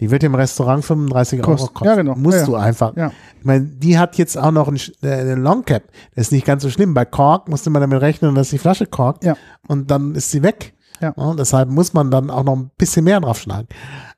[0.01, 1.89] die wird im Restaurant 35 Euro Kost- kosten.
[1.89, 2.15] ja, genau.
[2.15, 2.47] Musst Ja, ja.
[2.47, 2.97] du einfach.
[2.97, 3.13] Ja.
[3.39, 5.85] Ich meine, die hat jetzt auch noch einen, äh, Long Cap.
[6.15, 6.93] Das ist nicht ganz so schlimm.
[6.93, 9.25] Bei Kork musste man damit rechnen, dass die Flasche korkt.
[9.25, 9.37] Ja.
[9.67, 10.75] Und dann ist sie weg.
[11.01, 11.13] Ja.
[11.35, 13.67] deshalb muss man dann auch noch ein bisschen mehr draufschlagen.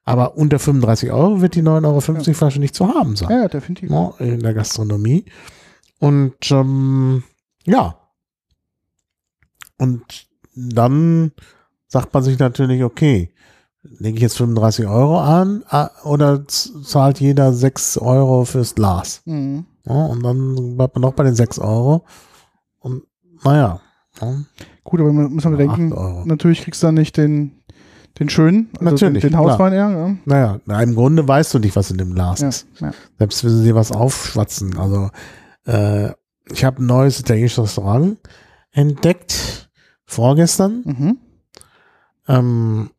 [0.06, 3.28] Aber unter 35 Euro wird die 9,50 Euro Flasche nicht zu haben sein.
[3.28, 3.90] ja, definitiv.
[3.90, 5.24] ne, in der Gastronomie.
[5.98, 7.24] Und ähm,
[7.64, 7.98] ja.
[9.78, 11.32] Und dann
[11.88, 13.34] sagt man sich natürlich, okay,
[13.82, 19.22] lege ich jetzt 35 Euro an äh, oder zahlt jeder 6 Euro fürs Glas?
[19.24, 19.66] Mhm.
[19.84, 22.04] Ja, und dann bleibt man noch bei den 6 Euro.
[22.78, 23.02] Und
[23.42, 23.80] naja,
[24.20, 24.36] ja,
[24.84, 25.92] Gut, aber man muss man bedenken,
[26.26, 27.62] natürlich kriegst du dann nicht den,
[28.18, 29.52] den schönen, also Natürlich, den, den klar.
[29.52, 29.90] Hauswein eher.
[29.90, 30.16] Ja.
[30.24, 32.66] naja, na, im Grunde weißt du nicht, was in dem Glas Ja, ist.
[32.80, 32.92] ja.
[33.18, 34.78] Selbst wenn sie dir was aufschwatzen.
[34.78, 35.10] Also
[35.66, 36.12] äh,
[36.50, 38.18] ich habe ein neues italienisches Restaurant
[38.70, 39.68] entdeckt
[40.06, 40.82] vorgestern.
[40.84, 41.18] Mhm.
[42.28, 42.90] Ähm,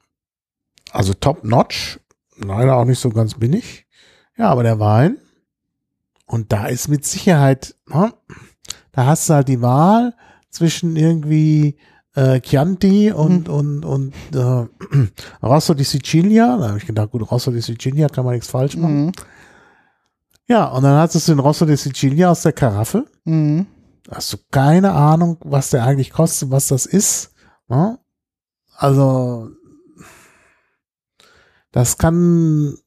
[0.91, 1.99] also top notch,
[2.37, 3.85] leider auch nicht so ganz billig.
[4.37, 5.17] Ja, aber der Wein.
[6.25, 8.13] Und da ist mit Sicherheit, ne,
[8.91, 10.13] da hast du halt die Wahl
[10.49, 11.77] zwischen irgendwie
[12.17, 14.65] äh, Chianti und, und, und äh,
[15.43, 16.57] Rosso di Sicilia.
[16.57, 19.05] Da habe ich gedacht, gut, Rosso di Sicilia kann man nichts falsch machen.
[19.05, 19.11] Mhm.
[20.47, 23.05] Ja, und dann hast du den Rosso di Sicilia aus der Karaffe.
[23.25, 23.67] Mhm.
[24.09, 27.33] Hast du keine Ahnung, was der eigentlich kostet, was das ist.
[27.67, 27.99] Ne?
[28.75, 29.49] Also,
[31.71, 32.77] das kann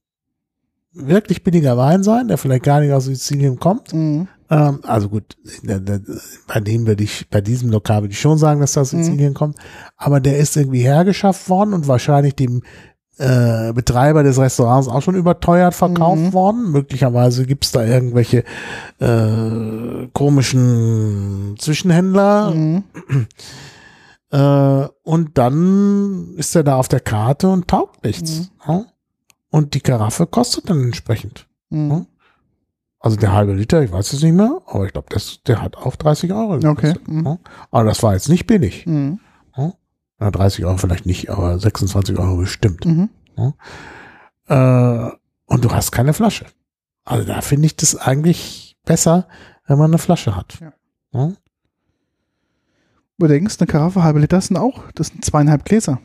[0.93, 3.93] wirklich billiger Wein sein, der vielleicht gar nicht aus Sizilien kommt.
[3.95, 4.29] Mhm.
[4.51, 5.37] Ähm, also gut,
[6.49, 9.05] bei dem würde ich, bei diesem Lokal würde ich schon sagen, dass das aus Mhm.
[9.05, 9.57] Sizilien kommt.
[9.97, 12.63] Aber der ist irgendwie hergeschafft worden und wahrscheinlich dem
[13.19, 16.33] äh, Betreiber des Restaurants auch schon überteuert verkauft Mhm.
[16.33, 16.73] worden.
[16.73, 18.45] Möglicherweise gibt's da irgendwelche
[18.99, 22.51] äh, komischen Zwischenhändler.
[22.55, 22.83] Mhm.
[24.31, 28.51] Äh, und dann ist er da auf der Karte und taugt nichts.
[28.67, 28.85] Ja?
[29.51, 31.47] Und die Karaffe kostet dann entsprechend.
[31.71, 32.07] Mhm.
[33.01, 35.09] Also der halbe Liter, ich weiß es nicht mehr, aber ich glaube,
[35.47, 36.65] der hat auch 30 Euro Okay.
[36.93, 37.09] gekostet.
[37.09, 37.25] Mhm.
[37.25, 37.39] Ja?
[37.71, 38.87] Aber das war jetzt nicht billig.
[38.87, 39.21] Mhm.
[40.23, 42.85] Na, 30 Euro vielleicht nicht, aber 26 Euro bestimmt.
[42.85, 43.09] Mhm.
[44.49, 45.11] Äh,
[45.47, 46.45] und du hast keine Flasche.
[47.07, 49.27] Also da finde ich das eigentlich besser,
[49.67, 50.59] wenn man eine Flasche hat.
[50.61, 50.73] Ja.
[51.15, 51.33] Ja?
[53.19, 56.01] Du denkst, eine Karaffe halbe Liter sind auch, das sind zweieinhalb Gläser.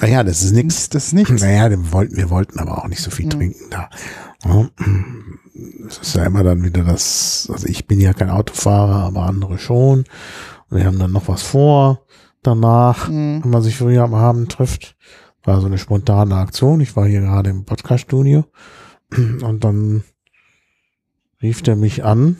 [0.00, 0.88] Naja, das ist nichts.
[0.88, 1.40] Das ist nichts.
[1.42, 3.30] Naja, wir wollten, wir wollten aber auch nicht so viel Mhm.
[3.30, 3.88] trinken da.
[4.44, 4.68] Ja.
[5.86, 9.58] Es ist ja immer dann wieder das, also ich bin ja kein Autofahrer, aber andere
[9.58, 10.00] schon.
[10.68, 12.04] Und wir haben dann noch was vor
[12.42, 13.42] danach, Mhm.
[13.44, 14.96] wenn man sich früher am Abend trifft.
[15.44, 16.80] War so eine spontane Aktion.
[16.80, 18.44] Ich war hier gerade im Podcast-Studio
[19.16, 20.02] und dann
[21.40, 22.36] rief der mich an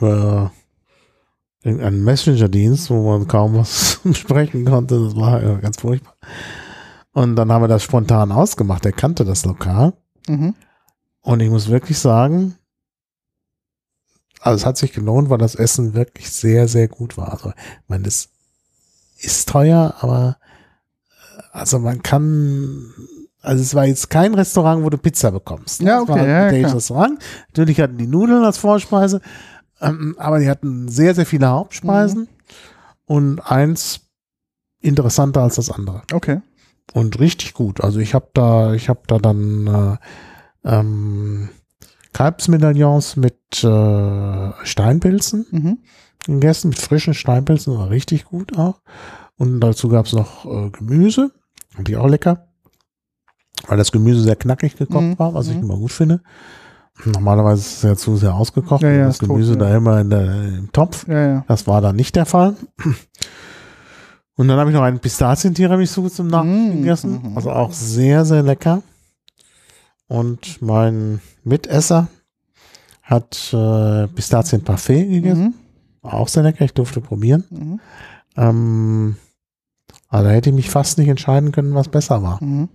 [0.00, 0.52] über
[1.62, 5.02] irgendeinen Messenger-Dienst, wo man kaum was sprechen konnte.
[5.04, 6.14] Das war ganz furchtbar.
[7.12, 8.86] Und dann haben wir das spontan ausgemacht.
[8.86, 9.92] Er kannte das Lokal.
[10.28, 10.54] Mhm.
[11.22, 12.56] Und ich muss wirklich sagen,
[14.40, 17.32] also es hat sich gelohnt, weil das Essen wirklich sehr, sehr gut war.
[17.32, 18.30] Also, ich meine, das
[19.18, 20.38] ist teuer, aber
[21.36, 22.90] äh, also man kann,
[23.42, 25.82] also es war jetzt kein Restaurant, wo du Pizza bekommst.
[25.82, 26.68] Ja, Es war okay, ein ja.
[26.72, 27.22] Restaurant.
[27.48, 29.20] Natürlich hatten die Nudeln als Vorspeise,
[29.80, 32.28] ähm, aber die hatten sehr, sehr viele Hauptspeisen Mhm.
[33.06, 34.00] und eins
[34.80, 36.40] interessanter als das andere Okay.
[36.94, 37.80] und richtig gut.
[37.82, 39.96] Also ich habe da, ich habe da dann äh,
[40.68, 41.48] ähm,
[42.12, 45.78] Kalbsmedaillons mit äh, Steinpilzen Mhm.
[46.26, 48.80] gegessen, mit frischen Steinpilzen, war richtig gut auch.
[49.36, 51.30] Und dazu gab es noch äh, Gemüse,
[51.86, 52.46] ich auch lecker.
[53.68, 55.62] weil das Gemüse sehr knackig gekocht Mhm, war, was ich mhm.
[55.64, 56.22] immer gut finde.
[57.04, 59.58] Normalerweise ist es ja zu sehr ausgekocht, Ja, ja, das tot, Gemüse ja.
[59.58, 61.06] da immer in der, im Topf.
[61.08, 61.44] Ja, ja.
[61.48, 62.56] Das war da nicht der Fall.
[64.36, 67.20] Und dann habe ich noch einen Pistazien-Tiramisu zum Nachtisch Mm, gegessen.
[67.22, 67.36] mhm.
[67.36, 68.82] Also auch sehr, sehr lecker.
[70.08, 72.08] Und mein Mitesser
[73.02, 75.54] hat äh, Pistazien-Parfait gegessen.
[76.02, 76.08] Mhm.
[76.10, 76.64] Auch sehr lecker.
[76.64, 77.44] Ich durfte probieren.
[77.50, 77.80] Mhm.
[78.36, 79.16] Ähm,
[80.08, 82.42] aber da hätte ich mich fast nicht entscheiden können, was besser war.
[82.42, 82.68] Mhm.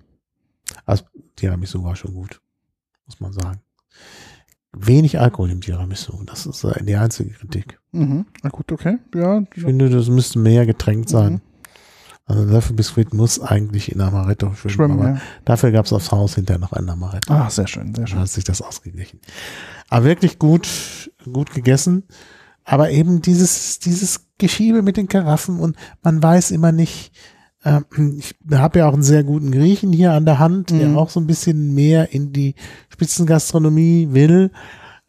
[1.35, 2.39] Tiramisu war schon gut,
[3.05, 3.59] muss man sagen.
[4.77, 6.23] Wenig Alkohol im Tiramisu.
[6.25, 7.79] Das ist äh, die einzige Kritik.
[7.91, 8.25] Mhm.
[8.43, 8.97] Na gut, okay.
[9.13, 9.41] Ja.
[9.55, 11.33] Ich finde, das müsste mehr getränkt sein.
[11.33, 11.41] Mhm.
[12.27, 15.21] Also ein Löffelbiskuit muss eigentlich in Amaretto schwimmen, Schwimmen, aber ja.
[15.45, 17.31] dafür gab es aufs Haus hinterher noch ein Amaretto.
[17.31, 18.19] Ah, sehr schön, sehr schön.
[18.19, 19.19] hat sich das ausgeglichen.
[19.89, 22.03] Aber wirklich gut, gut gegessen.
[22.63, 27.11] Aber eben dieses, dieses Geschiebe mit den Karaffen und man weiß immer nicht,
[28.17, 30.97] ich habe ja auch einen sehr guten Griechen hier an der Hand, der Mhm.
[30.97, 32.53] auch so ein bisschen mehr in die
[32.89, 34.51] Spitzengastronomie will.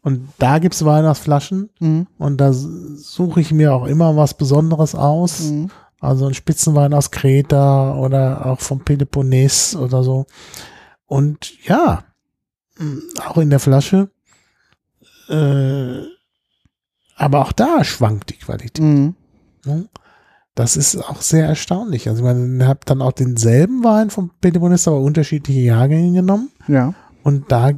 [0.03, 2.07] Und da gibt's Wein aus Flaschen Mhm.
[2.19, 5.41] und da suche ich mir auch immer was Besonderes aus.
[5.51, 5.71] Mhm.
[6.01, 10.27] Also ein Spitzenwein aus Kreta oder auch vom Peloponnes oder so.
[11.07, 12.05] Und ja,
[12.79, 14.11] mh, auch in der Flasche.
[15.29, 16.03] Äh,
[17.17, 18.79] aber auch da schwankt die Qualität.
[20.57, 22.09] Das ist auch sehr erstaunlich.
[22.09, 26.51] Also ich meine, ich habe dann auch denselben Wein vom Peloponnes, aber unterschiedliche Jahrgänge genommen.
[26.67, 27.73] Ja, Und da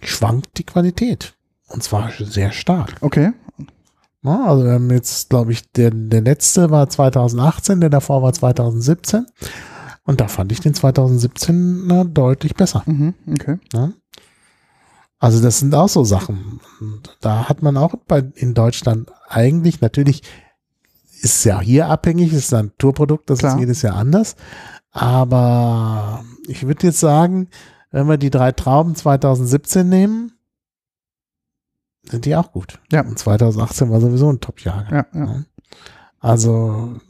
[0.00, 1.34] schwankt die Qualität.
[1.68, 2.96] Und zwar sehr stark.
[3.02, 3.32] okay.
[4.24, 8.32] Ja, also wir haben jetzt, glaube ich, der, der letzte war 2018, der davor war
[8.32, 9.26] 2017.
[10.04, 12.82] Und da fand ich den 2017 na, deutlich besser.
[12.86, 13.14] Mhm.
[13.30, 13.58] Okay.
[13.74, 13.94] Ne?
[15.18, 16.60] Also das sind auch so Sachen.
[16.80, 20.22] Und da hat man auch bei, in Deutschland eigentlich, natürlich
[21.22, 23.54] ist ja hier abhängig, ist ein Naturprodukt, das Klar.
[23.54, 24.34] ist jedes Jahr anders.
[24.90, 27.48] Aber ich würde jetzt sagen,
[27.90, 30.32] wenn wir die drei Trauben 2017 nehmen,
[32.02, 32.80] sind die auch gut.
[32.90, 33.02] Ja.
[33.02, 34.86] Und 2018 war sowieso ein Top-Jahr.
[34.90, 35.24] Ja, ja.
[35.24, 35.44] Ja.
[36.18, 37.00] Also,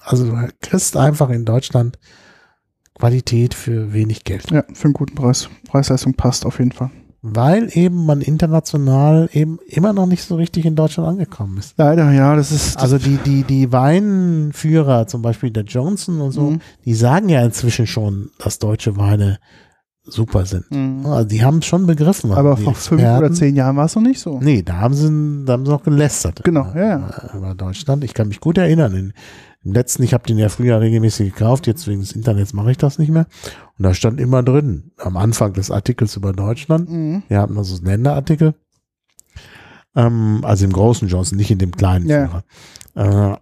[0.00, 1.98] also du kriegst einfach in Deutschland
[2.94, 4.50] Qualität für wenig Geld.
[4.50, 5.48] Ja, für einen guten Preis.
[5.68, 6.90] Preis-Leistung passt auf jeden Fall.
[7.20, 11.74] Weil eben man international eben immer noch nicht so richtig in Deutschland angekommen ist.
[11.76, 12.76] Leider, ja, das ist.
[12.78, 16.60] Also die, die, die Weinführer, zum Beispiel der Johnson und so, Mhm.
[16.84, 19.38] die sagen ja inzwischen schon, dass deutsche Weine
[20.04, 20.70] super sind.
[20.70, 21.04] Mhm.
[21.06, 22.32] Also die haben es schon begriffen.
[22.32, 23.24] Aber vor fünf Experten.
[23.24, 24.38] oder zehn Jahren war es noch nicht so.
[24.40, 26.42] Nee, da haben sie, da haben sie noch gelästert.
[26.44, 27.30] Genau, ja, ja.
[27.36, 28.04] Über Deutschland.
[28.04, 28.94] Ich kann mich gut erinnern.
[28.94, 29.12] In,
[29.68, 32.78] Im letzten, ich habe den ja früher regelmäßig gekauft, jetzt wegen des Internets mache ich
[32.78, 33.26] das nicht mehr.
[33.76, 37.22] Und da stand immer drin, am Anfang des Artikels über Deutschland, Mhm.
[37.28, 38.54] wir hatten also einen Länderartikel,
[39.94, 42.42] ähm, also im großen Johnson, nicht in dem kleinen Ja.
[42.94, 43.36] Äh,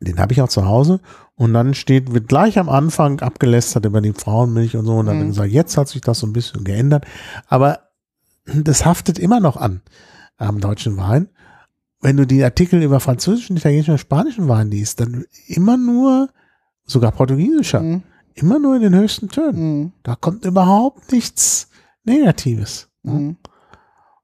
[0.00, 0.98] den habe ich auch zu Hause.
[1.36, 4.96] Und dann steht, wird gleich am Anfang abgelästert über die Frauenmilch und so.
[4.96, 5.28] Und dann Mhm.
[5.28, 7.04] gesagt, jetzt hat sich das so ein bisschen geändert.
[7.46, 7.78] Aber
[8.52, 9.82] das haftet immer noch an
[10.38, 11.28] am deutschen Wein.
[12.06, 16.28] Wenn du die Artikel über französischen, italienischen und spanischen Wein liest, dann immer nur,
[16.84, 18.02] sogar portugiesischer, Mhm.
[18.34, 19.80] immer nur in den höchsten Tönen.
[19.80, 19.92] Mhm.
[20.04, 21.68] Da kommt überhaupt nichts
[22.04, 22.88] Negatives.
[23.02, 23.12] ne?
[23.12, 23.36] Mhm.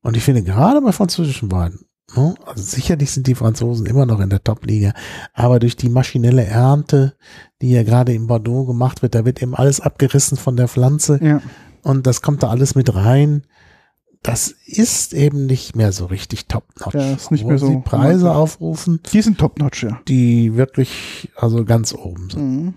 [0.01, 1.81] Und ich finde gerade bei französischen Weinen,
[2.15, 4.93] ne, also sicherlich sind die Franzosen immer noch in der Top-Liga,
[5.35, 7.17] aber durch die maschinelle Ernte,
[7.63, 11.19] die ja gerade in Bordeaux gemacht wird, da wird eben alles abgerissen von der Pflanze
[11.21, 11.43] Ja.
[11.83, 13.43] und das kommt da alles mit rein.
[14.23, 16.95] Das ist eben nicht mehr so richtig top-notch.
[16.95, 18.43] Ja, ist nicht Obwohl mehr so sie Preise romantisch.
[18.43, 20.01] aufrufen, Die sind top-notch, ja.
[20.07, 22.43] die wirklich also ganz oben sind.
[22.43, 22.75] Mhm.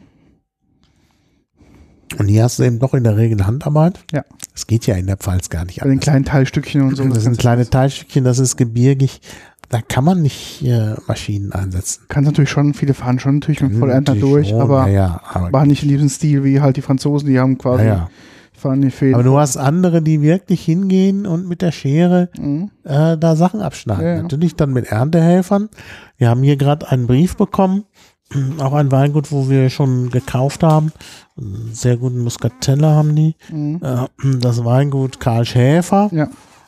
[2.19, 3.99] Und hier hast du eben doch in der Regel Handarbeit.
[4.11, 4.23] Ja.
[4.53, 6.03] Es geht ja in der Pfalz gar nicht Bei den anders.
[6.03, 7.03] kleinen Teilstückchen und so.
[7.03, 9.21] das sind kannst- kleine Teilstückchen, das ist gebirgig.
[9.69, 12.03] Da kann man nicht äh, Maschinen einsetzen.
[12.07, 15.65] Kannst natürlich schon, viele fahren schon natürlich mit Vollernter durch, schon, aber ja, aber, war
[15.65, 18.09] nicht in diesem Stil wie halt die Franzosen, die haben quasi, ja.
[18.65, 19.13] Fahren die Fäden.
[19.15, 22.71] aber du hast andere, die wirklich hingehen und mit der Schere Mhm.
[22.83, 24.03] äh, da Sachen abschneiden.
[24.05, 24.21] Ja, ja.
[24.23, 25.69] Natürlich dann mit Erntehelfern.
[26.17, 27.83] Wir haben hier gerade einen Brief bekommen,
[28.59, 30.91] auch ein Weingut, wo wir schon gekauft haben.
[31.37, 33.35] Einen sehr guten Muscatella haben die.
[33.51, 33.79] Mhm.
[33.83, 34.07] Äh,
[34.41, 36.09] das Weingut Karl Schäfer.
[36.11, 36.27] Ja.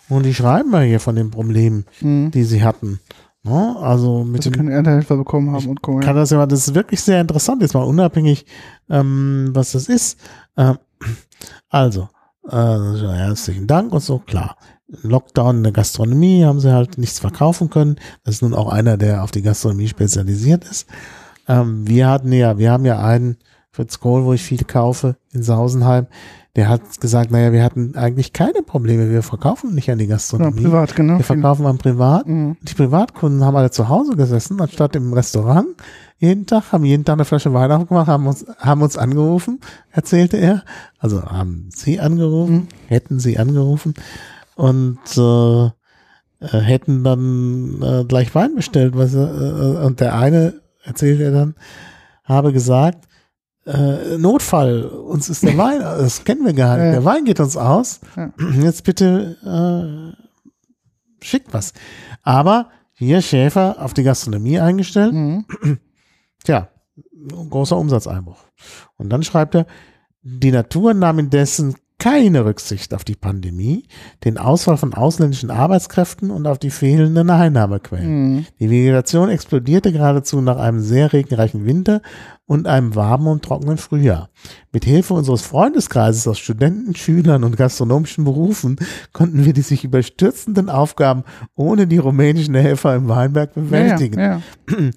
[0.09, 2.31] Und die schreiben ja hier von den Problemen, Mhm.
[2.31, 2.99] die sie hatten.
[3.43, 3.75] Ne?
[3.81, 5.99] Also mit Dass dem Erntehelfer bekommen haben und Co.
[5.99, 8.45] kann das ja, das ist wirklich sehr interessant, jetzt mal unabhängig,
[8.89, 10.17] ähm, was das ist.
[10.57, 10.77] Ähm,
[11.69, 12.09] also,
[12.49, 14.57] äh, ja, herzlichen Dank und so, klar.
[14.87, 17.97] Lockdown in der Gastronomie haben sie halt nichts verkaufen können.
[18.23, 20.87] Das ist nun auch einer, der auf die Gastronomie spezialisiert ist.
[21.47, 23.37] Ähm, wir hatten ja, wir haben ja einen
[23.71, 26.07] Fritz Kohl, wo ich viel kaufe, in Sausenheim,
[26.55, 30.15] der hat gesagt, naja, wir hatten eigentlich keine Probleme, wir verkaufen nicht an die Ja,
[30.15, 30.63] Gastronomie.
[30.63, 31.17] privat, genau.
[31.17, 32.25] wir verkaufen an privat.
[32.25, 32.57] Mhm.
[32.63, 35.67] Die Privatkunden haben alle zu Hause gesessen, anstatt im Restaurant.
[36.19, 39.60] Jeden Tag, haben jeden Tag eine Flasche Wein aufgemacht, haben uns, haben uns angerufen,
[39.91, 40.64] erzählte er.
[40.98, 42.68] Also haben sie angerufen, Mhm.
[42.88, 43.94] hätten sie angerufen
[44.56, 48.95] und äh, äh, hätten dann äh, gleich Wein bestellt.
[48.98, 51.56] Was, äh, äh, und der eine, erzählte er dann,
[52.23, 53.07] habe gesagt,
[53.68, 56.91] äh, Notfall, uns ist der Wein, das kennen wir gar nicht, Ja.
[56.94, 57.99] der Wein geht uns aus.
[58.15, 58.31] Ja.
[58.60, 61.73] Jetzt bitte äh, schickt was.
[62.23, 65.14] Aber hier Schäfer auf die Gastronomie eingestellt.
[65.14, 65.45] Mhm.
[66.47, 66.69] Tja,
[67.49, 68.41] großer Umsatzeinbruch.
[68.95, 69.65] Und dann schreibt er,
[70.21, 73.83] die Natur nahm indessen keine Rücksicht auf die Pandemie,
[74.23, 78.35] den Ausfall von ausländischen Arbeitskräften und auf die fehlenden Einnahmequellen.
[78.35, 78.45] Mhm.
[78.61, 82.01] Die Vegetation explodierte geradezu nach einem sehr regenreichen Winter
[82.45, 84.29] und einem warmen und trockenen Frühjahr.
[84.71, 88.77] Mit Hilfe unseres Freundeskreises aus Studenten, Schülern und gastronomischen Berufen
[89.11, 91.25] konnten wir die sich überstürzenden Aufgaben
[91.55, 94.17] ohne die rumänischen Helfer im Weinberg bewältigen.
[94.17, 94.77] Ja, ja.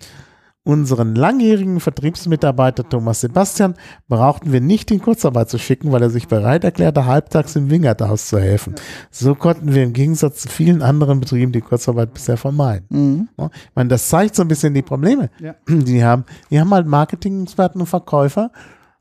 [0.71, 3.75] Unseren langjährigen Vertriebsmitarbeiter Thomas Sebastian
[4.09, 8.01] brauchten wir nicht in Kurzarbeit zu schicken, weil er sich bereit erklärte, halbtags im Wingert
[8.03, 8.77] auszuhelfen.
[9.11, 12.87] So konnten wir im Gegensatz zu vielen anderen Betrieben die Kurzarbeit bisher vermeiden.
[12.89, 13.29] Mhm.
[13.37, 15.57] Ich meine, das zeigt so ein bisschen die Probleme, Ja.
[15.69, 16.25] die haben.
[16.53, 18.53] Die haben halt Marketing-Experten und Verkäufer,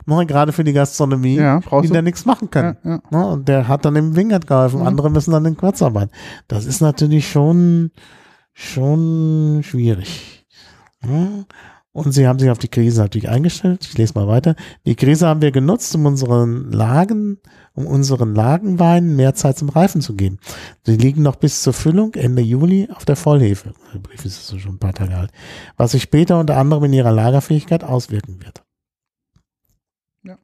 [0.08, 2.78] ne, gerade für die Gastronomie, Ja, die da nichts machen können.
[2.84, 3.00] Ja, ja.
[3.12, 4.88] Ne, und der hat dann im Wingert geholfen, Mhm.
[4.88, 6.10] andere müssen dann in Kurzarbeit.
[6.48, 7.92] Das ist natürlich schon,
[8.54, 10.39] schon schwierig.
[11.92, 13.84] Und sie haben sich auf die Krise natürlich eingestellt.
[13.84, 14.56] Ich lese mal weiter.
[14.86, 17.40] Die Krise haben wir genutzt, um unseren Lagen,
[17.74, 20.38] um unseren Lagenweinen mehr Zeit zum Reifen zu geben.
[20.84, 23.74] Sie liegen noch bis zur Füllung Ende Juli auf der Vollhefe.
[23.94, 25.32] Der Brief ist so schon ein paar Tage alt.
[25.78, 28.64] Was sich später unter anderem in ihrer Lagerfähigkeit auswirken wird.
[30.24, 30.38] Ja.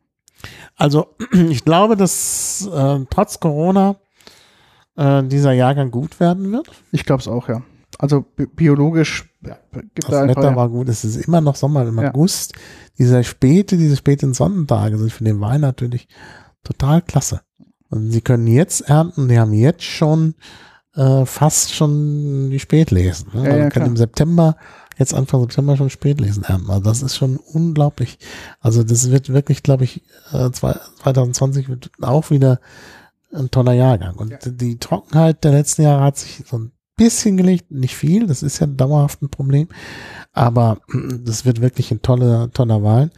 [0.75, 3.97] Also, ich glaube, dass äh, trotz Corona
[4.95, 6.71] äh, dieser Jahrgang gut werden wird.
[6.91, 7.61] Ich glaube es auch, ja.
[7.99, 9.57] Also bi biologisch Ja.
[9.71, 10.55] gibt Das da Wetter ja.
[10.55, 10.89] war gut.
[10.89, 12.09] Es ist immer noch Sommer im Ja.
[12.09, 12.53] August.
[12.97, 16.07] Diese späte, diese späten Sonnentage sind für den Wein natürlich
[16.63, 17.41] total klasse.
[17.89, 19.27] Und sie können jetzt ernten.
[19.27, 20.35] Die haben jetzt schon
[20.95, 23.27] äh, fast schon die Spätlesen.
[23.33, 23.43] Ne?
[23.43, 24.55] Ja, also man kann im September,
[24.97, 26.69] jetzt Anfang September schon Spätlesen ernten.
[26.69, 28.17] Also das ist schon unglaublich.
[28.61, 32.61] Also das wird wirklich, glaube ich, äh, zwei- 2020 wird auch wieder
[33.33, 34.15] ein toller Jahrgang.
[34.15, 34.37] Und Ja.
[34.45, 38.59] die Trockenheit der letzten Jahre hat sich so ein bisschen gelegt, nicht viel, das ist
[38.59, 39.67] ja dauerhaft ein Problem,
[40.33, 40.79] aber
[41.25, 43.11] das wird wirklich ein toller, toller Wein.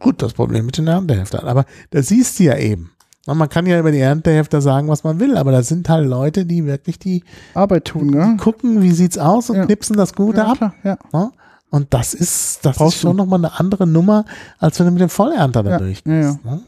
[0.00, 2.92] Gut, das Problem mit den Erntehälftern, aber da siehst du ja eben.
[3.26, 6.46] Man kann ja über die Erntehälfter sagen, was man will, aber das sind halt Leute,
[6.46, 8.36] die wirklich die Arbeit tun, gell?
[8.38, 9.66] gucken, wie sieht's aus und Ja.
[9.66, 10.56] knipsen das Gute Ja, ab.
[10.56, 10.98] klar, ja.
[11.12, 11.30] Ne?
[11.68, 14.24] Und das ist, das Brauchst ist schon nochmal eine andere Nummer,
[14.58, 16.42] als wenn du mit dem Vollernter da Ja, durchgehst.
[16.42, 16.62] Ne?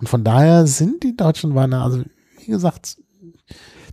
[0.00, 2.02] Und von daher sind die deutschen Weine, also
[2.38, 2.96] wie gesagt,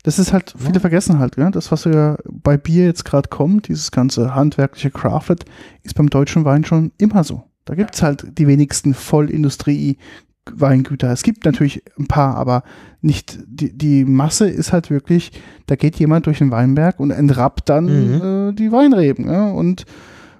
[0.03, 0.79] Das ist halt, viele Ja.
[0.79, 1.51] vergessen halt, gell?
[1.51, 5.45] das, was ja bei Bier jetzt gerade kommt, dieses ganze handwerkliche Crafted,
[5.83, 7.43] ist beim deutschen Wein schon immer so.
[7.65, 11.11] Da gibt es halt die wenigsten Vollindustrie-Weingüter.
[11.11, 12.63] Es gibt natürlich ein paar, aber
[13.01, 15.31] nicht, die, die Masse ist halt wirklich,
[15.67, 18.49] da geht jemand durch den Weinberg und entrappt dann Mhm.
[18.49, 19.49] äh, die Weinreben ja?
[19.51, 19.85] und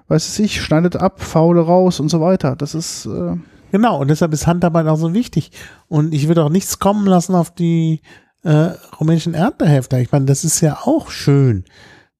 [0.08, 2.56] weiß es ich, schneidet ab, faule raus und so weiter.
[2.56, 3.36] Das ist, äh,
[3.70, 5.50] Genau, und deshalb ist Handarbeit auch so wichtig.
[5.88, 8.02] Und ich würde auch nichts kommen lassen auf die
[8.44, 8.70] äh,
[9.00, 10.00] rumänischen Erntehälfter.
[10.00, 11.64] Ich meine, das ist ja auch schön,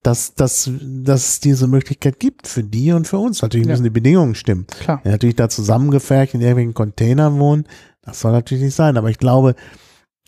[0.02, 3.40] dass, dass, dass es diese Möglichkeit gibt für die und für uns.
[3.42, 3.72] Natürlich Ja.
[3.72, 4.66] müssen die Bedingungen stimmen.
[4.80, 5.00] klar.
[5.04, 7.66] Ja, natürlich da zusammengefercht in irgendwelchen Containern wohnen,
[8.02, 8.96] das soll natürlich nicht sein.
[8.96, 9.54] Aber ich glaube,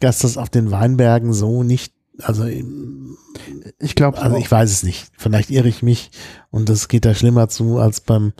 [0.01, 1.93] dass das auf den Weinbergen so nicht,
[2.23, 2.45] also,
[3.81, 5.09] Ich glaube, also ich weiß es nicht.
[5.19, 6.11] Vielleicht irre ich mich
[6.51, 8.33] und es geht da schlimmer zu als beim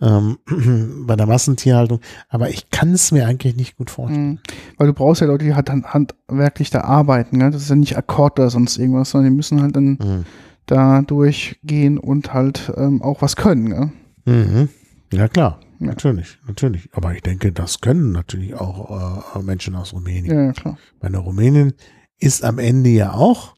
[0.00, 0.38] ähm,
[1.06, 2.00] bei der Massentierhaltung.
[2.28, 4.30] Aber ich kann es mir eigentlich nicht gut vorstellen.
[4.32, 4.38] Mhm.
[4.78, 7.38] Weil du brauchst ja Leute, die halt hand, handwerklich da arbeiten.
[7.38, 7.50] Gell?
[7.50, 10.24] Das ist ja nicht Akkord oder sonst irgendwas, sondern die müssen halt dann Mhm.
[10.66, 13.92] da durchgehen und halt ähm, auch was können.
[14.24, 14.68] Mhm.
[15.12, 15.60] Ja, klar.
[15.80, 15.86] Ja.
[15.88, 16.88] Natürlich, natürlich.
[16.92, 20.34] Aber ich denke, das können natürlich auch äh, Menschen aus Rumänien.
[20.46, 20.78] Ja, klar.
[21.02, 21.74] Meine Rumänien
[22.18, 23.54] ist am Ende ja auch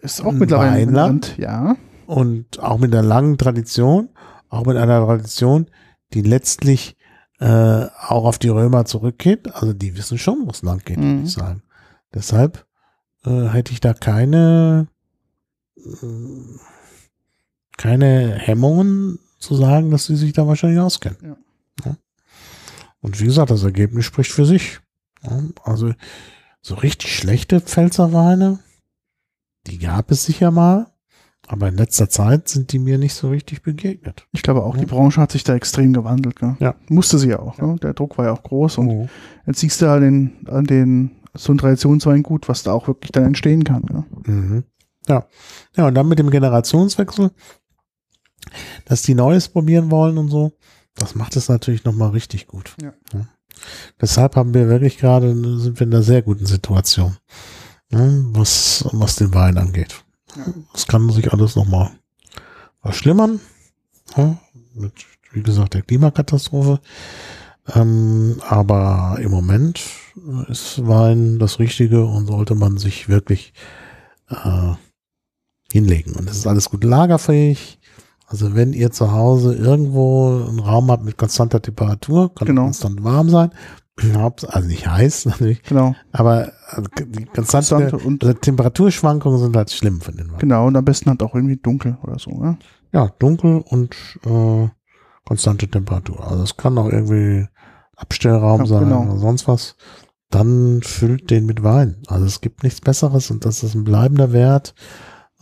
[0.00, 1.36] Ist auch Ein mittlerweile ein Weinland?
[1.36, 1.76] Land, ja.
[2.06, 4.08] und auch mit einer langen Tradition,
[4.52, 5.66] auch mit einer Tradition,
[6.12, 6.96] die letztlich
[7.40, 9.52] äh, auch auf die Römer zurückgeht.
[9.54, 11.02] Also die wissen schon, wo es lang geht, Mhm.
[11.16, 11.62] würde ich sagen.
[12.14, 12.66] Deshalb
[13.24, 14.88] äh, hätte ich da keine
[15.76, 16.58] äh,
[17.78, 21.18] keine Hemmungen zu sagen, dass sie sich da wahrscheinlich auskennen.
[21.22, 21.36] Ja.
[21.86, 21.96] Ja.
[23.00, 24.80] Und wie gesagt, das Ergebnis spricht für sich.
[25.22, 25.92] Ja, also
[26.60, 28.58] so richtig schlechte Pfälzerweine,
[29.66, 30.91] die gab es sicher mal,
[31.48, 34.26] Aber in letzter Zeit sind die mir nicht so richtig begegnet.
[34.32, 34.80] Ich glaube auch, Ja.
[34.80, 36.36] die Branche hat sich da extrem gewandelt.
[36.36, 36.56] Gell?
[36.60, 36.74] Ja.
[36.88, 37.58] Musste sie ja auch.
[37.58, 37.76] Ne?
[37.82, 38.78] Der Druck war ja auch groß.
[38.78, 39.08] Und Oh.
[39.46, 43.24] jetzt siehst du an den, an den so ein Traditionsweingut, was da auch wirklich dann
[43.24, 43.82] entstehen kann.
[43.86, 44.04] Gell?
[44.26, 44.64] Mhm.
[45.08, 45.26] Ja.
[45.76, 47.30] Ja, und dann mit dem Generationswechsel,
[48.84, 50.52] dass die Neues probieren wollen und so,
[50.94, 52.76] das macht es natürlich nochmal richtig gut.
[52.80, 52.92] Ja.
[54.00, 57.16] Deshalb haben wir wirklich gerade, sind wir in einer sehr guten Situation,
[57.90, 60.04] ne, was, was den Wein angeht.
[60.74, 61.90] Es kann sich alles nochmal
[62.80, 63.40] verschlimmern,
[64.16, 64.38] ja,
[64.74, 64.92] mit,
[65.32, 66.80] wie gesagt, der Klimakatastrophe.
[67.74, 69.80] Ähm, aber im Moment
[70.48, 73.52] ist Wein das Richtige und sollte man sich wirklich
[74.28, 74.72] äh,
[75.70, 76.14] hinlegen.
[76.16, 77.78] Und es ist alles gut lagerfähig.
[78.26, 82.64] Also wenn ihr zu Hause irgendwo einen Raum habt mit konstanter Temperatur, kann Genau.
[82.64, 83.50] konstant warm sein.
[83.96, 85.94] Also nicht heiß natürlich, Genau.
[86.12, 90.38] aber äh, die konstante und also Temperaturschwankungen sind halt schlimm für den Wein.
[90.38, 92.30] genau, und am besten halt auch irgendwie dunkel oder so.
[92.30, 92.58] Ne?
[92.92, 93.94] Ja, dunkel und
[94.24, 94.68] äh,
[95.24, 96.26] konstante Temperatur.
[96.26, 97.46] Also es kann auch irgendwie
[97.96, 99.02] Abstellraum Ja, sein genau.
[99.04, 99.76] oder sonst was.
[100.30, 102.02] Dann füllt den mit Wein.
[102.08, 104.74] Also es gibt nichts Besseres und das ist ein bleibender Wert.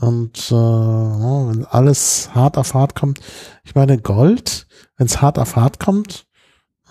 [0.01, 3.21] Und äh, wenn alles hart auf hart kommt,
[3.65, 4.67] ich meine Gold,
[4.97, 6.27] wenn es hart auf hart kommt,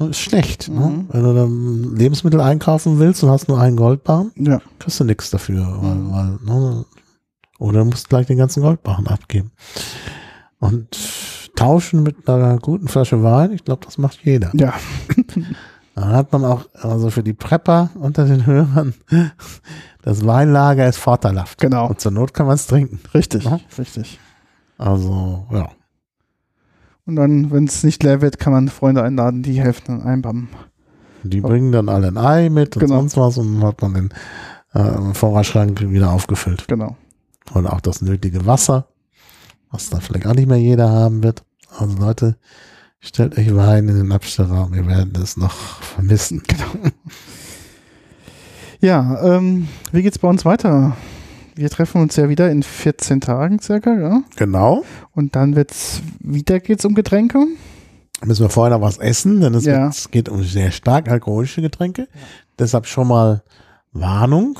[0.07, 0.69] ist schlecht.
[0.69, 0.79] Ne?
[0.79, 1.05] Mhm.
[1.11, 4.61] Wenn du dann Lebensmittel einkaufen willst und hast nur einen Goldbarren, Ja.
[4.79, 5.65] kriegst du nichts dafür.
[5.81, 6.11] Weil, Mhm.
[6.11, 6.85] weil, ne,
[7.59, 9.51] oder du musst gleich den ganzen Goldbarren abgeben.
[10.59, 10.87] Und
[11.55, 14.51] tauschen mit einer guten Flasche Wein, ich glaube, das macht jeder.
[14.53, 14.73] Ja.
[15.95, 18.93] Dann hat man auch, also für die Prepper unter den Hörern,
[20.01, 21.59] das Weinlager ist vorteilhaft.
[21.59, 21.87] Genau.
[21.89, 22.99] Und zur Not kann man es trinken.
[23.13, 23.43] Richtig.
[23.43, 23.59] Ja.
[23.77, 24.17] Richtig.
[24.77, 25.69] Also, ja.
[27.09, 30.47] Und dann, wenn es nicht leer wird, kann man Freunde einladen, die helfen dann beim.
[31.23, 32.97] Die bringen dann alle ein Ei mit und Genau.
[32.97, 34.09] sonst was und dann hat man den
[34.73, 36.67] äh, Vorratsschrank wieder aufgefüllt.
[36.67, 36.95] Genau.
[37.55, 38.89] Und auch das nötige Wasser,
[39.71, 41.43] was dann vielleicht auch nicht mehr jeder haben wird.
[41.75, 42.37] Also Leute,
[42.99, 46.43] stellt euch Wein in den Abstellraum, wir werden es noch vermissen.
[46.47, 46.91] Genau.
[48.81, 50.95] Ja, ähm, wie geht's bei uns weiter?
[51.59, 54.23] Wir treffen uns ja wieder in 14 Tagen circa, ja?
[54.37, 54.85] Genau.
[55.11, 57.45] Und dann wird's wieder geht's um Getränke.
[58.23, 59.91] Müssen wir vorher noch was essen, denn es, Ja.
[60.09, 62.07] geht um sehr stark alkoholische Getränke.
[62.57, 63.43] Deshalb schon mal
[63.91, 64.57] Warnung.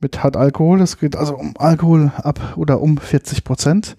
[0.00, 0.80] mit hart Alkohol.
[0.80, 3.96] Es geht also um Alkohol ab oder um 40 Prozent.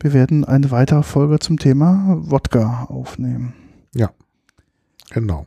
[0.00, 3.52] Wir werden eine weitere Folge zum Thema Wodka aufnehmen.
[5.10, 5.46] Genau.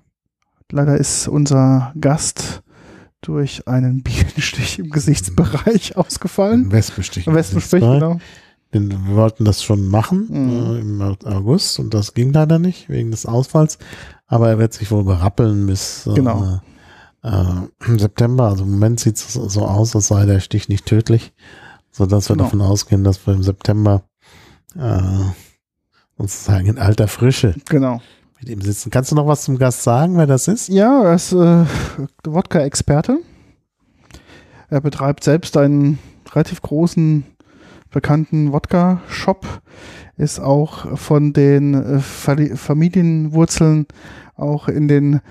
[0.71, 2.61] Leider ist unser Gast
[3.21, 6.65] durch einen Bienenstich im Gesichtsbereich ausgefallen.
[6.67, 7.25] Ein Wespenstich.
[7.25, 7.79] Zwei.
[7.79, 8.19] genau.
[8.73, 10.75] Denn wir wollten das schon machen Mhm.
[10.75, 13.77] äh, im August und das ging leider nicht wegen des Ausfalls.
[14.27, 16.59] Aber er wird sich wohl berappeln bis äh, Genau.
[17.23, 17.29] äh,
[17.85, 18.49] im September.
[18.49, 21.33] Also im Moment sieht es so aus, als sei der Stich nicht tödlich,
[21.91, 22.45] sodass wir Genau.
[22.45, 24.03] davon ausgehen, dass wir im September
[24.77, 24.99] äh,
[26.17, 28.01] sozusagen in alter Frische Genau.
[28.39, 28.89] Mit ihm sitzen.
[28.91, 30.69] Kannst du noch was zum Gast sagen, wer das ist?
[30.69, 31.65] Ja, er ist äh,
[32.25, 33.19] Wodka-Experte.
[34.69, 35.97] Er betreibt selbst einen
[36.33, 37.23] relativ großen,
[37.91, 39.45] bekannten Wodka-Shop.
[40.17, 43.85] Ist auch von den äh, Familienwurzeln
[44.35, 45.21] auch in den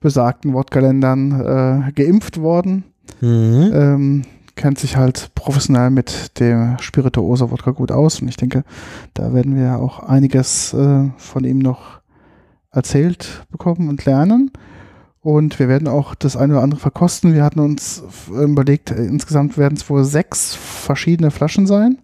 [0.00, 2.84] besagten Wodka-Ländern äh, geimpft worden.
[3.20, 3.70] Mhm.
[3.72, 4.22] Ähm,
[4.56, 8.20] kennt sich halt professionell mit dem Spirituoso Wodka gut aus.
[8.20, 8.64] Und ich denke,
[9.14, 11.99] da werden wir auch einiges äh, von ihm noch
[12.70, 14.50] erzählt bekommen und lernen.
[15.22, 17.34] Und wir werden auch das eine oder andere verkosten.
[17.34, 21.98] Wir hatten uns f- überlegt, äh, insgesamt werden es wohl sechs verschiedene Flaschen sein.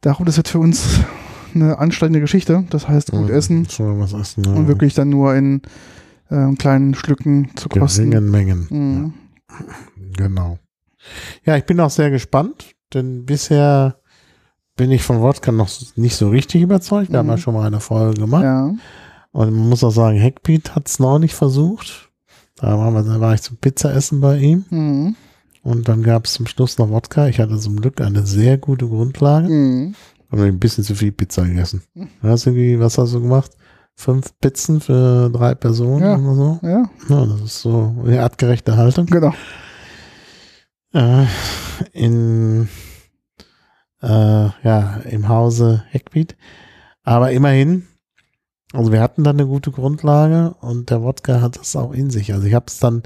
[0.00, 1.00] Darum, das wird für uns
[1.54, 2.64] eine anstrengende Geschichte.
[2.70, 3.34] Das heißt, gut Mhm.
[3.34, 4.44] essen essen.
[4.44, 4.52] ja.
[4.52, 5.62] und wirklich dann nur in
[6.30, 8.10] äh, kleinen Schlücken zu kosten.
[8.10, 8.66] geringen Mengen.
[8.70, 9.14] Mhm.
[10.16, 10.58] Genau.
[11.44, 13.96] Ja, ich bin auch sehr gespannt, denn bisher
[14.76, 17.10] bin ich von Wodka noch nicht so richtig überzeugt.
[17.10, 17.32] Wir haben Mhm.
[17.32, 18.42] ja schon mal eine Folge gemacht.
[18.44, 18.72] Ja.
[19.38, 22.10] Und man muss auch sagen, Hackbeat hat es noch nicht versucht.
[22.56, 24.64] Da, wir, da war ich zum Pizzaessen bei ihm.
[24.70, 25.16] Mhm.
[25.62, 27.28] Und dann gab es zum Schluss noch Wodka.
[27.28, 29.48] Ich hatte zum Glück eine sehr gute Grundlage.
[29.48, 29.94] Mhm.
[30.30, 31.82] Und ein bisschen zu viel Pizza gegessen.
[31.94, 33.52] Du hast irgendwie, was hast du gemacht?
[33.94, 36.16] Fünf Pizzen für drei Personen Ja.
[36.16, 36.58] oder so?
[36.62, 39.06] Ja, Ja, das ist so eine artgerechte Haltung.
[39.06, 39.32] genau.
[40.92, 41.26] Äh,
[41.92, 42.68] in
[44.02, 44.08] äh,
[44.64, 46.36] ja, im Hause Heckbeat.
[47.04, 47.86] Aber immerhin,
[48.72, 52.32] also wir hatten dann eine gute Grundlage und der Wodka hat es auch in sich.
[52.34, 53.02] Also ich habe es dann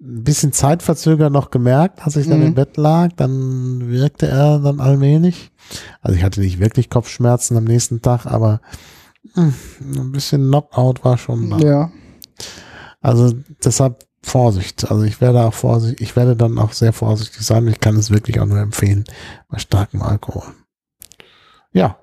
[0.00, 2.46] ein bisschen zeitverzögert noch gemerkt, als ich dann Mhm.
[2.46, 5.50] im Bett lag, dann wirkte er dann allmählich.
[6.00, 8.60] Also ich hatte nicht wirklich Kopfschmerzen am nächsten Tag, aber
[9.34, 11.58] hm, ein bisschen Knockout war schon da.
[11.58, 11.92] Ja.
[13.00, 13.32] Also
[13.64, 14.90] deshalb Vorsicht.
[14.90, 17.66] Also ich werde auch vorsichtig, ich werde dann auch sehr vorsichtig sein.
[17.68, 19.04] Ich kann es wirklich auch nur empfehlen
[19.48, 20.44] bei starkem Alkohol.
[21.72, 21.96] Ja.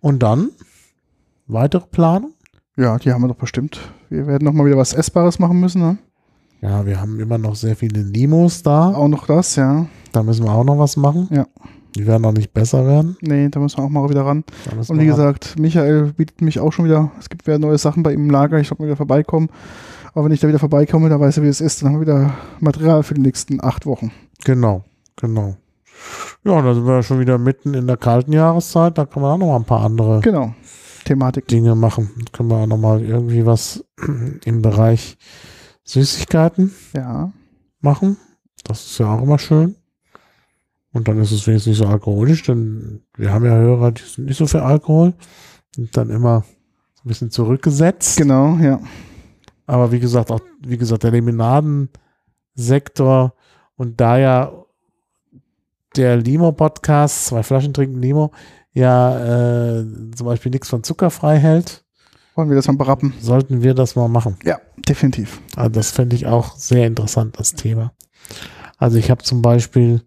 [0.00, 0.50] Und dann
[1.52, 2.32] weitere Planung?
[2.76, 3.80] Ja, die haben wir doch bestimmt.
[4.08, 5.82] Wir werden noch mal wieder was Essbares machen müssen.
[5.82, 5.98] Ne?
[6.62, 8.94] Ja, wir haben immer noch sehr viele Limos da.
[8.94, 9.86] Auch noch das, ja.
[10.12, 11.28] Da müssen wir auch noch was machen.
[11.30, 11.46] Ja.
[11.96, 13.16] Die werden noch nicht besser werden.
[13.20, 14.44] Nee, da müssen wir auch mal wieder ran.
[14.88, 18.14] Und wie gesagt, Michael bietet mich auch schon wieder, es gibt wieder neue Sachen bei
[18.14, 19.50] ihm im Lager, ich sollte mal wieder vorbeikommen.
[20.14, 22.00] Aber wenn ich da wieder vorbeikomme, da weiß er, wie es ist, dann haben wir
[22.02, 24.10] wieder Material für die nächsten acht Wochen.
[24.44, 24.84] Genau,
[25.16, 25.56] genau.
[26.44, 28.96] Ja, da sind wir schon wieder mitten in der kalten Jahreszeit.
[28.98, 30.54] Da kann man auch noch mal ein paar andere Genau.
[31.04, 31.48] Thematik.
[31.48, 32.10] Dinge machen.
[32.32, 33.84] Können wir auch noch mal irgendwie was
[34.44, 35.16] im Bereich
[35.84, 37.32] Süßigkeiten Ja.
[37.80, 38.16] machen.
[38.64, 39.76] Das ist ja auch immer schön.
[40.92, 44.26] Und dann ist es wenigstens nicht so alkoholisch, denn wir haben ja Hörer, die sind
[44.26, 45.14] nicht so für Alkohol.
[45.74, 46.44] Sind dann immer
[47.04, 48.18] ein bisschen zurückgesetzt.
[48.18, 48.78] Genau, ja.
[49.66, 53.34] Aber wie gesagt, auch, wie gesagt, der Limonadensektor
[53.76, 54.52] und da ja
[55.96, 58.32] der Limo-Podcast, zwei Flaschen trinken Limo,
[58.72, 59.84] ja äh,
[60.14, 61.84] zum Beispiel nichts von Zucker frei hält,
[62.34, 63.12] Wollen wir das mal berappen?
[63.20, 64.36] sollten wir das mal machen.
[64.44, 64.58] Ja,
[64.88, 65.40] definitiv.
[65.56, 67.92] Also das fände ich auch sehr interessant, das Thema.
[68.78, 70.02] Also ich habe zum Beispiel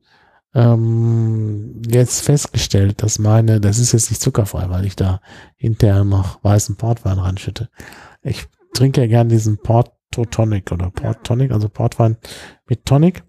[0.53, 5.19] ähm, jetzt festgestellt, dass meine, das ist jetzt nicht zuckerfrei, weil ich da
[5.55, 7.69] hinterher noch weißen Portwein ranschütte.
[8.21, 12.17] Ich trinke ja gern diesen Porto Tonic oder Port Tonic, also Portwein
[12.67, 13.23] mit Tonic.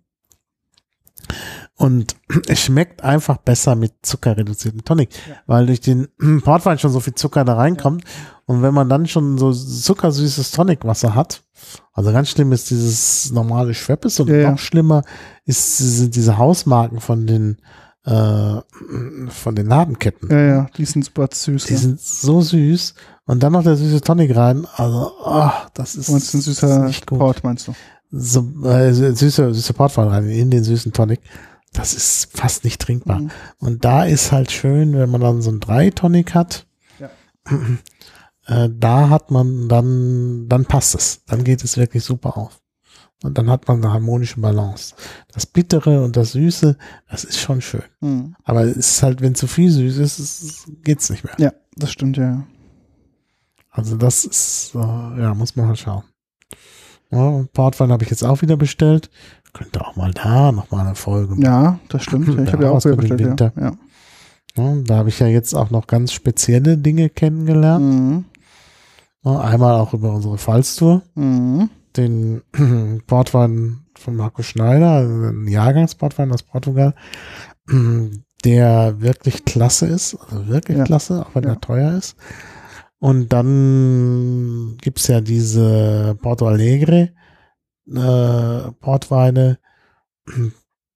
[1.76, 2.16] Und
[2.48, 5.36] es schmeckt einfach besser mit zuckerreduzierten Tonic, Ja.
[5.46, 6.08] weil durch den
[6.42, 8.04] Portwein schon so viel Zucker da reinkommt.
[8.46, 11.42] Und wenn man dann schon so zuckersüßes Tonicwasser hat,
[11.92, 14.50] also ganz schlimm ist dieses normale Schweppes und Ja, ja.
[14.52, 15.02] noch schlimmer
[15.44, 17.58] ist, sind diese Hausmarken von den,
[18.04, 18.60] äh,
[19.28, 20.30] von den Ladenketten.
[20.30, 21.64] Ja, ja, die sind super süß.
[21.64, 21.78] Die ja.
[21.78, 22.94] sind so süß.
[23.26, 24.66] Und dann noch der süße Tonic rein.
[24.76, 27.18] Also, ah, das ist, meinst ein süßer nicht gut.
[27.18, 27.74] Port, meinst du?
[28.12, 31.20] So, äh, süße, süße Portwein rein in den süßen Tonic.
[31.76, 33.20] Das ist fast nicht trinkbar.
[33.20, 33.30] Mhm.
[33.58, 36.66] Und da ist halt schön, wenn man dann so ein Drei-Tonic hat.
[36.98, 37.10] Ja.
[38.48, 41.24] Äh, da hat man dann, dann passt es.
[41.26, 42.60] Dann geht es wirklich super auf.
[43.24, 44.94] Und dann hat man eine harmonische Balance.
[45.32, 46.76] Das Bittere und das Süße,
[47.10, 47.82] das ist schon schön.
[48.00, 48.36] Mhm.
[48.44, 51.34] Aber es ist halt, wenn zu viel süß ist, es- geht's nicht mehr.
[51.38, 52.46] Ja, das stimmt, ja.
[53.70, 56.04] Also das ist, äh, ja, muss man halt schauen.
[57.10, 59.10] Ja, Portwein habe ich jetzt auch wieder bestellt.
[59.56, 61.42] Könnte auch mal da nochmal eine Folge machen.
[61.42, 62.28] Ja, das stimmt.
[62.28, 63.20] Ich habe ja auch wieder bestellt.
[63.20, 63.52] Winter.
[63.58, 63.72] Ja.
[64.56, 67.84] Ja, da habe ich ja jetzt auch noch ganz spezielle Dinge kennengelernt.
[67.84, 68.24] Mhm.
[69.24, 71.02] Einmal auch über unsere Pfalztour.
[71.14, 71.70] Mhm.
[71.96, 72.42] Den
[73.06, 76.94] Portwein von Marco Schneider, also ein Jahrgangsportwein aus Portugal,
[78.44, 80.84] der wirklich klasse ist, also wirklich Ja.
[80.84, 81.50] klasse, auch wenn Ja.
[81.50, 82.16] er teuer ist.
[82.98, 87.10] Und dann gibt's ja diese Porto Alegre
[87.90, 89.58] äh, Portweine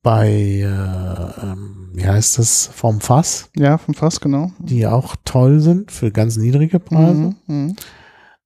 [0.03, 4.51] bei, äh, ähm, wie heißt das, vom Fass, Ja, vom Fass, genau.
[4.59, 7.15] die auch toll sind für ganz niedrige Preise.
[7.15, 7.37] Mhm.
[7.47, 7.77] Mhm.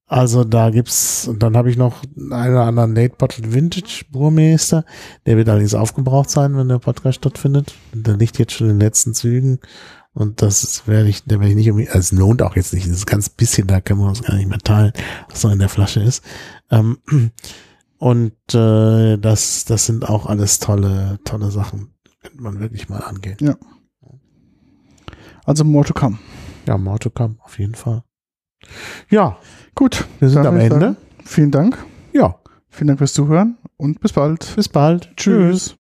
[0.06, 4.84] Also da gibt's, und dann habe ich noch einen oder anderen Late Bottled Vintage Burmeister.
[5.26, 7.74] Der wird allerdings aufgebraucht sein, wenn der Podcast stattfindet.
[7.94, 9.60] Der liegt jetzt schon in den letzten Zügen.
[10.12, 12.86] Und das werde ich, der werde ich nicht irgendwie, also es lohnt auch jetzt nicht.
[12.86, 14.92] Das ist ganz bisschen, da können wir uns gar nicht mehr teilen,
[15.30, 16.22] was noch in der Flasche ist.
[16.70, 16.98] Ähm,
[18.04, 21.94] und äh, das, das sind auch alles tolle, tolle Sachen.
[22.20, 23.56] Könnte man wirklich mal angehen.
[25.46, 26.18] Also more to come.
[26.66, 28.02] Ja, more to come, auf jeden Fall.
[29.08, 29.38] Ja,
[29.74, 30.78] Gut, wir sind am Ende.
[30.80, 31.78] sagen, Vielen Dank.
[32.12, 32.36] Ja,
[32.68, 34.52] Vielen Dank fürs Zuhören und bis bald.
[34.54, 35.10] bis bald.
[35.16, 35.72] Tschüss.